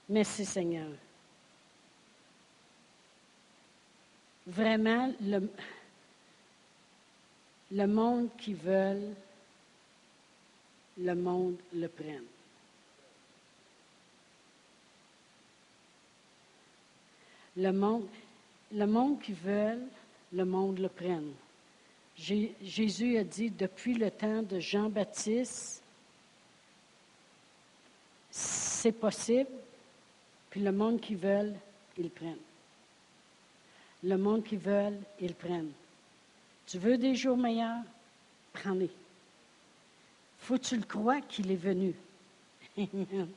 Merci 0.10 0.46
Seigneur. 0.46 0.90
Vraiment, 4.48 5.14
le, 7.70 7.86
monde 7.86 8.30
qui 8.38 8.54
veut, 8.54 9.14
le 10.98 11.14
monde 11.16 11.58
le 11.74 11.90
prenne. 11.90 12.24
Le 17.58 17.72
monde, 17.72 18.08
le 18.72 18.86
monde 18.86 19.20
qui 19.20 19.34
veut, 19.34 19.82
le 20.32 20.46
monde 20.46 20.80
le 20.80 20.88
prenne. 20.88 21.34
Jésus 22.16 23.18
a 23.18 23.26
dit 23.26 23.50
depuis 23.50 23.96
le 23.96 24.10
temps 24.10 24.44
de 24.44 24.62
Jean-Baptiste, 24.62 25.84
c'est 28.32 28.94
possible, 28.94 29.50
puis 30.50 30.62
le 30.62 30.72
monde 30.72 31.02
qui 31.02 31.16
veut, 31.16 31.52
ils 31.98 32.10
prennent. 32.10 32.47
Le 34.08 34.18
monde 34.18 34.42
qui 34.42 34.56
veut, 34.56 34.94
ils 35.20 35.36
prennent. 35.36 35.74
Tu 36.66 36.80
veux 36.80 36.98
des 36.98 37.14
jours 37.14 37.36
meilleurs? 37.36 37.84
Prends-les. 38.54 38.90
Faut 40.40 40.58
tu 40.58 40.78
le 40.78 40.84
crois 40.84 41.20
qu'il 41.20 41.52
est 41.52 41.56
venu. 41.56 41.94
Amen. 42.78 43.28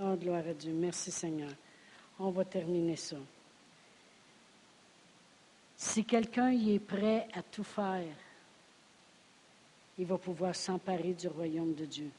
Oh, 0.00 0.14
gloire 0.16 0.42
à 0.48 0.54
Dieu. 0.54 0.72
Merci 0.72 1.10
Seigneur. 1.10 1.50
On 2.18 2.30
va 2.30 2.42
terminer 2.46 2.96
ça. 2.96 3.16
Si 5.76 6.06
quelqu'un 6.06 6.52
y 6.52 6.76
est 6.76 6.78
prêt 6.78 7.28
à 7.34 7.42
tout 7.42 7.62
faire, 7.62 8.16
il 9.98 10.06
va 10.06 10.16
pouvoir 10.16 10.54
s'emparer 10.56 11.12
du 11.12 11.28
royaume 11.28 11.74
de 11.74 11.84
Dieu. 11.84 12.10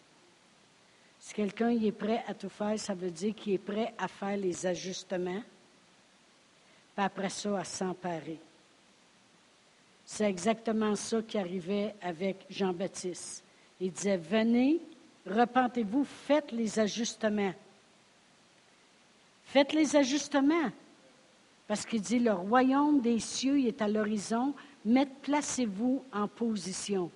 Si 1.19 1.33
quelqu'un 1.33 1.71
y 1.71 1.87
est 1.87 1.91
prêt 1.91 2.23
à 2.27 2.35
tout 2.35 2.49
faire, 2.49 2.79
ça 2.79 2.93
veut 2.93 3.09
dire 3.09 3.33
qu'il 3.33 3.53
est 3.53 3.57
prêt 3.57 3.95
à 3.97 4.07
faire 4.07 4.37
les 4.37 4.67
ajustements, 4.67 5.41
puis 6.95 7.05
après 7.05 7.29
ça, 7.29 7.59
à 7.59 7.63
s'emparer. 7.63 8.39
C'est 10.05 10.29
exactement 10.29 10.95
ça 10.95 11.21
qui 11.21 11.37
arrivait 11.37 11.95
avec 12.01 12.45
Jean-Baptiste. 12.49 13.43
Il 13.81 13.91
disait, 13.91 14.17
venez, 14.17 14.79
repentez-vous, 15.25 16.05
faites 16.05 16.51
les 16.51 16.79
ajustements. 16.79 17.53
Faites 19.45 19.73
les 19.73 19.95
ajustements. 19.95 20.71
Parce 21.67 21.85
qu'il 21.85 22.01
dit, 22.01 22.19
le 22.19 22.33
royaume 22.33 23.01
des 23.01 23.19
cieux 23.19 23.59
est 23.65 23.81
à 23.81 23.87
l'horizon, 23.87 24.53
mais 24.85 25.07
placez-vous 25.23 26.03
en 26.13 26.27
position. 26.27 27.09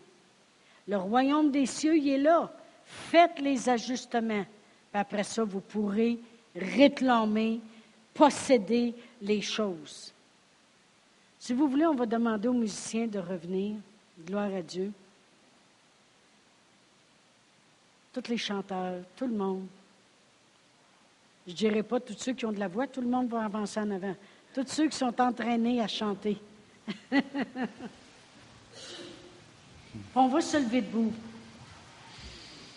Le 0.88 0.98
royaume 0.98 1.52
des 1.52 1.68
cieux, 1.68 1.96
est 1.96 2.18
là. 2.18 2.52
Faites 2.84 3.40
les 3.40 3.70
ajustements. 3.70 4.46
Puis 4.92 5.00
après 5.00 5.24
ça, 5.24 5.44
vous 5.44 5.60
pourrez 5.60 6.18
réclamer, 6.56 7.62
posséder 8.20 8.94
les 9.22 9.42
choses. 9.42 10.14
Si 11.40 11.54
vous 11.54 11.70
voulez, 11.70 11.86
on 11.86 11.96
va 11.96 12.06
demander 12.06 12.50
aux 12.50 12.54
musiciens 12.54 13.08
de 13.08 13.18
revenir. 13.18 13.78
Gloire 14.28 14.54
à 14.54 14.62
Dieu. 14.62 14.92
Tous 18.12 18.28
les 18.28 18.36
chanteurs, 18.36 18.98
tout 19.16 19.26
le 19.26 19.38
monde. 19.38 19.66
Je 21.48 21.54
ne 21.54 21.58
dirais 21.58 21.82
pas 21.82 22.02
tous 22.02 22.18
ceux 22.18 22.34
qui 22.34 22.46
ont 22.46 22.52
de 22.52 22.60
la 22.60 22.68
voix, 22.68 22.88
tout 22.88 23.00
le 23.00 23.08
monde 23.08 23.30
va 23.30 23.46
avancer 23.46 23.80
en 23.80 23.90
avant. 23.90 24.18
Tous 24.54 24.68
ceux 24.68 24.90
qui 24.90 24.98
sont 24.98 25.22
entraînés 25.22 25.80
à 25.80 25.88
chanter. 25.88 26.38
on 30.14 30.28
va 30.28 30.42
se 30.42 30.58
lever 30.58 30.82
debout. 30.82 31.14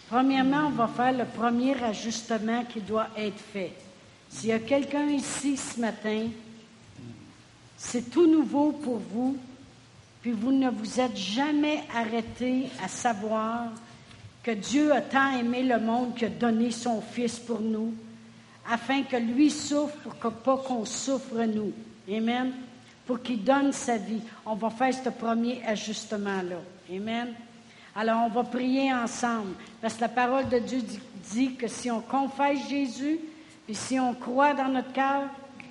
Premièrement, 0.08 0.66
on 0.68 0.70
va 0.70 0.86
faire 0.86 1.12
le 1.12 1.24
premier 1.24 1.82
ajustement 1.82 2.64
qui 2.64 2.80
doit 2.80 3.08
être 3.16 3.40
fait. 3.40 3.81
S'il 4.32 4.48
y 4.48 4.52
a 4.52 4.58
quelqu'un 4.58 5.06
ici 5.08 5.56
ce 5.56 5.78
matin, 5.78 6.26
c'est 7.76 8.10
tout 8.10 8.26
nouveau 8.26 8.72
pour 8.72 8.98
vous, 8.98 9.36
puis 10.22 10.32
vous 10.32 10.52
ne 10.52 10.70
vous 10.70 10.98
êtes 10.98 11.16
jamais 11.16 11.84
arrêté 11.94 12.68
à 12.82 12.88
savoir 12.88 13.68
que 14.42 14.50
Dieu 14.50 14.92
a 14.92 15.00
tant 15.00 15.38
aimé 15.38 15.62
le 15.62 15.78
monde 15.78 16.14
qu'il 16.14 16.26
a 16.26 16.30
donné 16.30 16.70
son 16.70 17.00
Fils 17.00 17.38
pour 17.38 17.60
nous, 17.60 17.94
afin 18.68 19.02
que 19.02 19.16
lui 19.16 19.50
souffre 19.50 19.96
pour 19.98 20.18
que 20.18 20.28
pas 20.28 20.56
qu'on 20.56 20.84
souffre 20.84 21.44
nous. 21.44 21.72
Amen. 22.10 22.52
Pour 23.06 23.22
qu'il 23.22 23.44
donne 23.44 23.72
sa 23.72 23.96
vie. 23.96 24.22
On 24.46 24.54
va 24.54 24.70
faire 24.70 24.94
ce 24.94 25.10
premier 25.10 25.62
ajustement-là. 25.66 26.60
Amen. 26.90 27.34
Alors, 27.94 28.22
on 28.26 28.28
va 28.28 28.44
prier 28.44 28.92
ensemble. 28.92 29.54
Parce 29.80 29.94
que 29.94 30.00
la 30.00 30.08
parole 30.08 30.48
de 30.48 30.58
Dieu 30.58 30.82
dit, 31.30 31.54
que 31.54 31.68
si 31.68 31.90
on 31.90 32.00
confesse 32.00 32.68
Jésus, 32.68 33.18
puis 33.66 33.74
si 33.74 33.98
on 33.98 34.14
croit 34.14 34.54
dans 34.54 34.68
notre 34.68 34.92
cœur, 34.92 35.22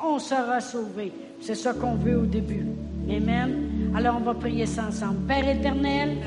on 0.03 0.17
sera 0.17 0.61
sauvé. 0.61 1.11
C'est 1.41 1.55
ça 1.55 1.73
qu'on 1.73 1.95
veut 1.95 2.17
au 2.17 2.25
début. 2.25 2.65
Amen. 3.09 3.91
Alors, 3.95 4.17
on 4.17 4.23
va 4.23 4.33
prier 4.33 4.65
ça 4.65 4.85
ensemble. 4.87 5.25
Père 5.27 5.47
éternel, 5.47 6.17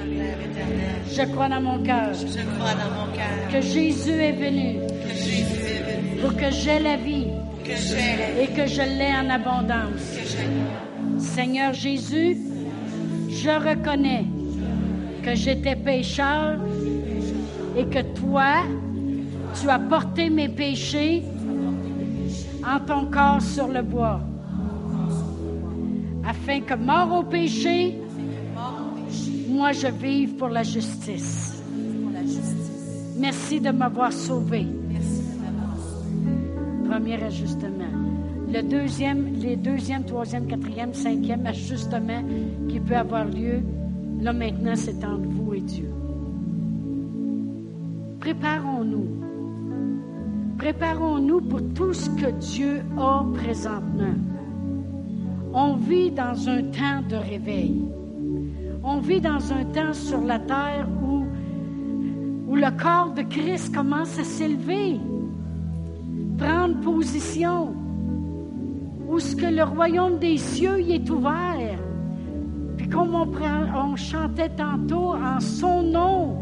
je 1.10 1.22
crois 1.32 1.48
dans 1.48 1.60
mon 1.60 1.82
cœur. 1.82 2.10
Que 3.50 3.60
Jésus 3.60 4.10
est 4.10 4.32
venu. 4.32 4.80
Pour 6.20 6.36
que 6.36 6.50
j'aie 6.50 6.80
la 6.80 6.96
vie 6.96 7.28
et 7.64 8.46
que 8.48 8.66
je 8.66 8.82
l'ai 8.82 9.12
en 9.14 9.30
abondance. 9.30 10.18
Seigneur 11.18 11.72
Jésus, 11.72 12.36
je 13.30 13.50
reconnais 13.50 14.26
que 15.22 15.34
j'étais 15.34 15.76
pécheur 15.76 16.58
et 17.76 17.86
que 17.86 18.02
toi, 18.14 18.64
tu 19.58 19.70
as 19.70 19.78
porté 19.78 20.28
mes 20.28 20.48
péchés 20.48 21.22
en 22.66 22.80
ton 22.80 23.06
corps 23.06 23.42
sur 23.42 23.68
le 23.68 23.82
bois, 23.82 24.20
afin 26.26 26.60
que 26.60 26.74
mort 26.74 27.20
au 27.20 27.22
péché, 27.22 28.00
moi 29.48 29.72
je 29.72 29.88
vive 29.88 30.36
pour 30.36 30.48
la 30.48 30.62
justice. 30.62 31.62
Merci 33.18 33.60
de 33.60 33.70
m'avoir 33.70 34.12
sauvé 34.12 34.66
premier 36.94 37.20
ajustement. 37.24 37.92
Le 38.52 38.62
deuxième, 38.62 39.34
les 39.40 39.56
deuxième, 39.56 40.04
troisième, 40.04 40.46
quatrième, 40.46 40.94
cinquième 40.94 41.44
ajustement 41.44 42.22
qui 42.68 42.78
peut 42.78 42.94
avoir 42.94 43.24
lieu, 43.24 43.62
là 44.20 44.32
maintenant, 44.32 44.76
c'est 44.76 45.04
entre 45.04 45.28
vous 45.28 45.54
et 45.54 45.60
Dieu. 45.60 45.90
préparons-nous. 48.20 49.23
Préparons-nous 50.64 51.42
pour 51.42 51.60
tout 51.74 51.92
ce 51.92 52.08
que 52.08 52.30
Dieu 52.40 52.80
a 52.96 53.22
présentement. 53.34 54.14
On 55.52 55.74
vit 55.74 56.10
dans 56.10 56.48
un 56.48 56.62
temps 56.62 57.02
de 57.06 57.16
réveil. 57.16 57.84
On 58.82 58.96
vit 58.98 59.20
dans 59.20 59.52
un 59.52 59.66
temps 59.66 59.92
sur 59.92 60.22
la 60.22 60.38
terre 60.38 60.88
où, 61.02 61.26
où 62.48 62.56
le 62.56 62.82
corps 62.82 63.12
de 63.14 63.20
Christ 63.24 63.74
commence 63.74 64.18
à 64.18 64.24
s'élever, 64.24 64.98
prendre 66.38 66.80
position, 66.80 67.74
où 69.06 69.18
ce 69.18 69.36
que 69.36 69.54
le 69.54 69.64
royaume 69.64 70.18
des 70.18 70.38
cieux 70.38 70.80
y 70.80 70.92
est 70.94 71.10
ouvert. 71.10 71.78
Puis 72.78 72.88
comme 72.88 73.14
on, 73.14 73.28
on 73.76 73.96
chantait 73.96 74.48
tantôt, 74.56 75.12
en 75.12 75.40
son 75.40 75.82
nom, 75.82 76.38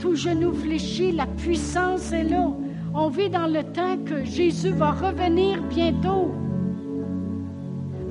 tout 0.00 0.16
genou 0.16 0.52
fléchi, 0.52 1.12
la 1.12 1.26
puissance 1.26 2.10
est 2.10 2.24
là. 2.24 2.50
On 2.96 3.08
vit 3.08 3.28
dans 3.28 3.48
le 3.48 3.64
temps 3.64 3.96
que 4.04 4.24
Jésus 4.24 4.70
va 4.70 4.92
revenir 4.92 5.60
bientôt. 5.64 6.32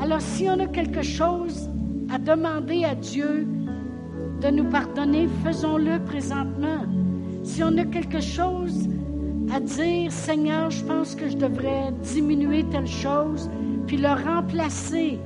Alors 0.02 0.20
si 0.20 0.50
on 0.50 0.60
a 0.60 0.68
quelque 0.68 1.02
chose 1.02 1.70
à 2.14 2.18
demander 2.18 2.84
à 2.84 2.94
Dieu 2.94 3.48
de 4.42 4.48
nous 4.50 4.66
pardonner, 4.66 5.30
faisons-le 5.42 6.04
présentement. 6.04 6.82
Si 7.44 7.64
on 7.64 7.78
a 7.78 7.86
quelque 7.86 8.20
chose 8.20 8.90
à 9.54 9.62
dire, 9.62 10.12
Seigneur, 10.12 10.70
je 10.70 10.84
pense 10.84 11.16
que 11.16 11.30
je 11.30 11.38
devrais 11.38 11.94
diminuer 12.02 12.66
telle 12.66 12.88
chose, 12.88 13.50
puis 13.88 13.96
le 13.96 14.10
remplacer 14.10 15.18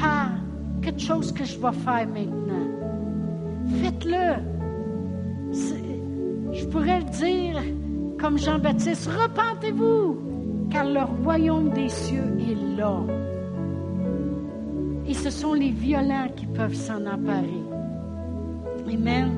par 0.00 0.28
quelque 0.80 1.00
chose 1.00 1.32
que 1.32 1.44
je 1.44 1.58
vais 1.58 1.72
faire 1.72 2.06
maintenant. 2.06 2.68
Faites-le. 3.82 4.44
Je 6.52 6.64
pourrais 6.66 7.00
le 7.00 7.10
dire 7.10 7.60
comme 8.20 8.38
Jean-Baptiste, 8.38 9.08
repentez-vous, 9.08 10.18
car 10.70 10.84
le 10.84 11.02
royaume 11.22 11.70
des 11.70 11.88
cieux 11.88 12.36
est 12.38 12.76
là. 12.78 13.00
Et 15.06 15.14
ce 15.14 15.30
sont 15.30 15.54
les 15.54 15.70
violents 15.70 16.28
qui 16.36 16.46
peuvent 16.46 16.74
s'en 16.74 17.06
emparer. 17.06 17.62
Amen. 18.92 19.30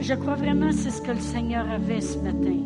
Je 0.00 0.14
crois 0.14 0.34
vraiment 0.34 0.68
que 0.68 0.74
c'est 0.74 0.90
ce 0.90 1.02
que 1.02 1.12
le 1.12 1.20
Seigneur 1.20 1.68
avait 1.70 2.00
ce 2.00 2.18
matin. 2.18 2.58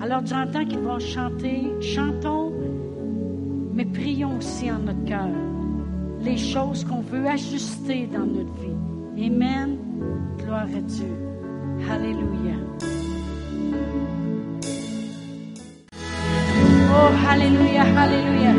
Alors 0.00 0.24
j'entends 0.26 0.64
qu'ils 0.64 0.78
vont 0.80 0.98
chanter, 0.98 1.72
chantons, 1.80 2.52
mais 3.72 3.84
prions 3.84 4.36
aussi 4.36 4.70
en 4.70 4.78
notre 4.78 5.04
cœur 5.04 5.28
les 6.20 6.36
choses 6.36 6.84
qu'on 6.84 7.00
veut 7.00 7.26
ajuster 7.26 8.06
dans 8.06 8.26
notre 8.26 8.54
vie. 8.54 9.26
Amen. 9.26 9.76
Gloire 10.38 10.62
à 10.62 10.80
Dieu. 10.80 11.12
Alléluia. 11.90 12.67
Oh, 17.00 17.10
Alléluia, 17.30 17.82
Alléluia. 17.96 18.52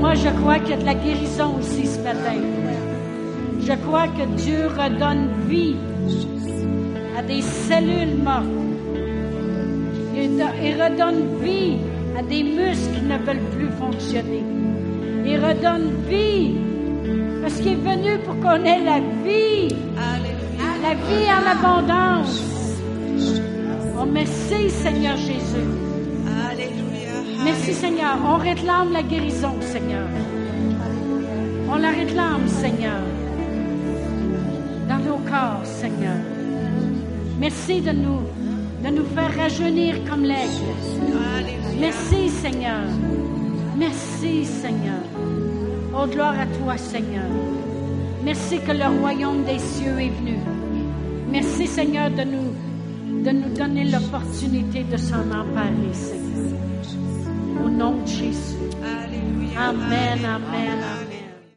Moi, 0.00 0.14
je 0.14 0.28
crois 0.40 0.58
qu'il 0.58 0.70
y 0.70 0.72
a 0.74 0.76
de 0.76 0.84
la 0.84 0.94
guérison 0.94 1.56
aussi 1.58 1.86
ce 1.86 1.98
matin. 2.00 2.36
Je 3.60 3.72
crois 3.86 4.08
que 4.08 4.24
Dieu 4.36 4.66
redonne 4.66 5.28
vie 5.48 5.76
à 7.18 7.22
des 7.22 7.40
cellules 7.40 8.16
mortes. 8.22 8.44
Il 10.14 10.82
redonne 10.82 11.40
vie 11.42 11.78
à 12.18 12.22
des 12.22 12.42
muscles 12.42 12.94
qui 12.94 13.02
ne 13.02 13.18
veulent 13.18 13.48
plus 13.56 13.70
fonctionner. 13.78 14.44
Il 15.24 15.38
redonne 15.38 15.90
vie 16.06 16.56
parce 17.40 17.54
qu'il 17.60 17.72
est 17.72 17.76
venu 17.76 18.18
pour 18.24 18.38
qu'on 18.40 18.62
ait 18.62 18.84
la 18.84 19.00
vie. 19.24 19.74
La 20.82 20.94
vie 20.94 21.28
en 21.30 21.44
abondance. 21.54 22.42
Oh, 23.98 24.06
merci 24.10 24.68
Seigneur 24.68 25.16
Jésus. 25.16 25.89
Merci 27.44 27.74
Seigneur. 27.74 28.18
On 28.24 28.36
réclame 28.36 28.92
la 28.92 29.02
guérison, 29.02 29.54
Seigneur. 29.60 30.08
On 31.68 31.76
la 31.76 31.90
réclame, 31.90 32.46
Seigneur. 32.48 33.00
Dans 34.88 34.98
nos 34.98 35.18
corps, 35.18 35.64
Seigneur. 35.64 36.16
Merci 37.38 37.80
de 37.80 37.92
nous, 37.92 38.20
de 38.84 38.90
nous 38.96 39.04
faire 39.14 39.34
rajeunir 39.36 39.96
comme 40.08 40.24
l'aigle. 40.24 40.72
Merci, 41.80 42.28
Seigneur. 42.28 42.84
Merci, 43.78 44.44
Seigneur. 44.44 45.02
Oh, 45.94 46.06
gloire 46.06 46.38
à 46.38 46.46
toi, 46.46 46.76
Seigneur. 46.76 47.30
Merci 48.22 48.58
que 48.58 48.72
le 48.72 49.00
royaume 49.00 49.44
des 49.44 49.58
cieux 49.58 49.98
est 49.98 50.10
venu. 50.10 50.38
Merci, 51.30 51.66
Seigneur, 51.66 52.10
de 52.10 52.24
nous, 52.24 53.22
de 53.24 53.30
nous 53.30 53.54
donner 53.56 53.84
l'opportunité 53.84 54.84
de 54.84 54.96
s'en 54.98 55.22
emparer, 55.30 55.92
Seigneur. 55.94 56.19
Au 57.80 57.84
nom 57.84 58.02
de 58.02 58.06
Jésus. 58.06 58.56
Amen, 59.56 59.56
amen, 59.56 60.24
amen. 60.24 61.09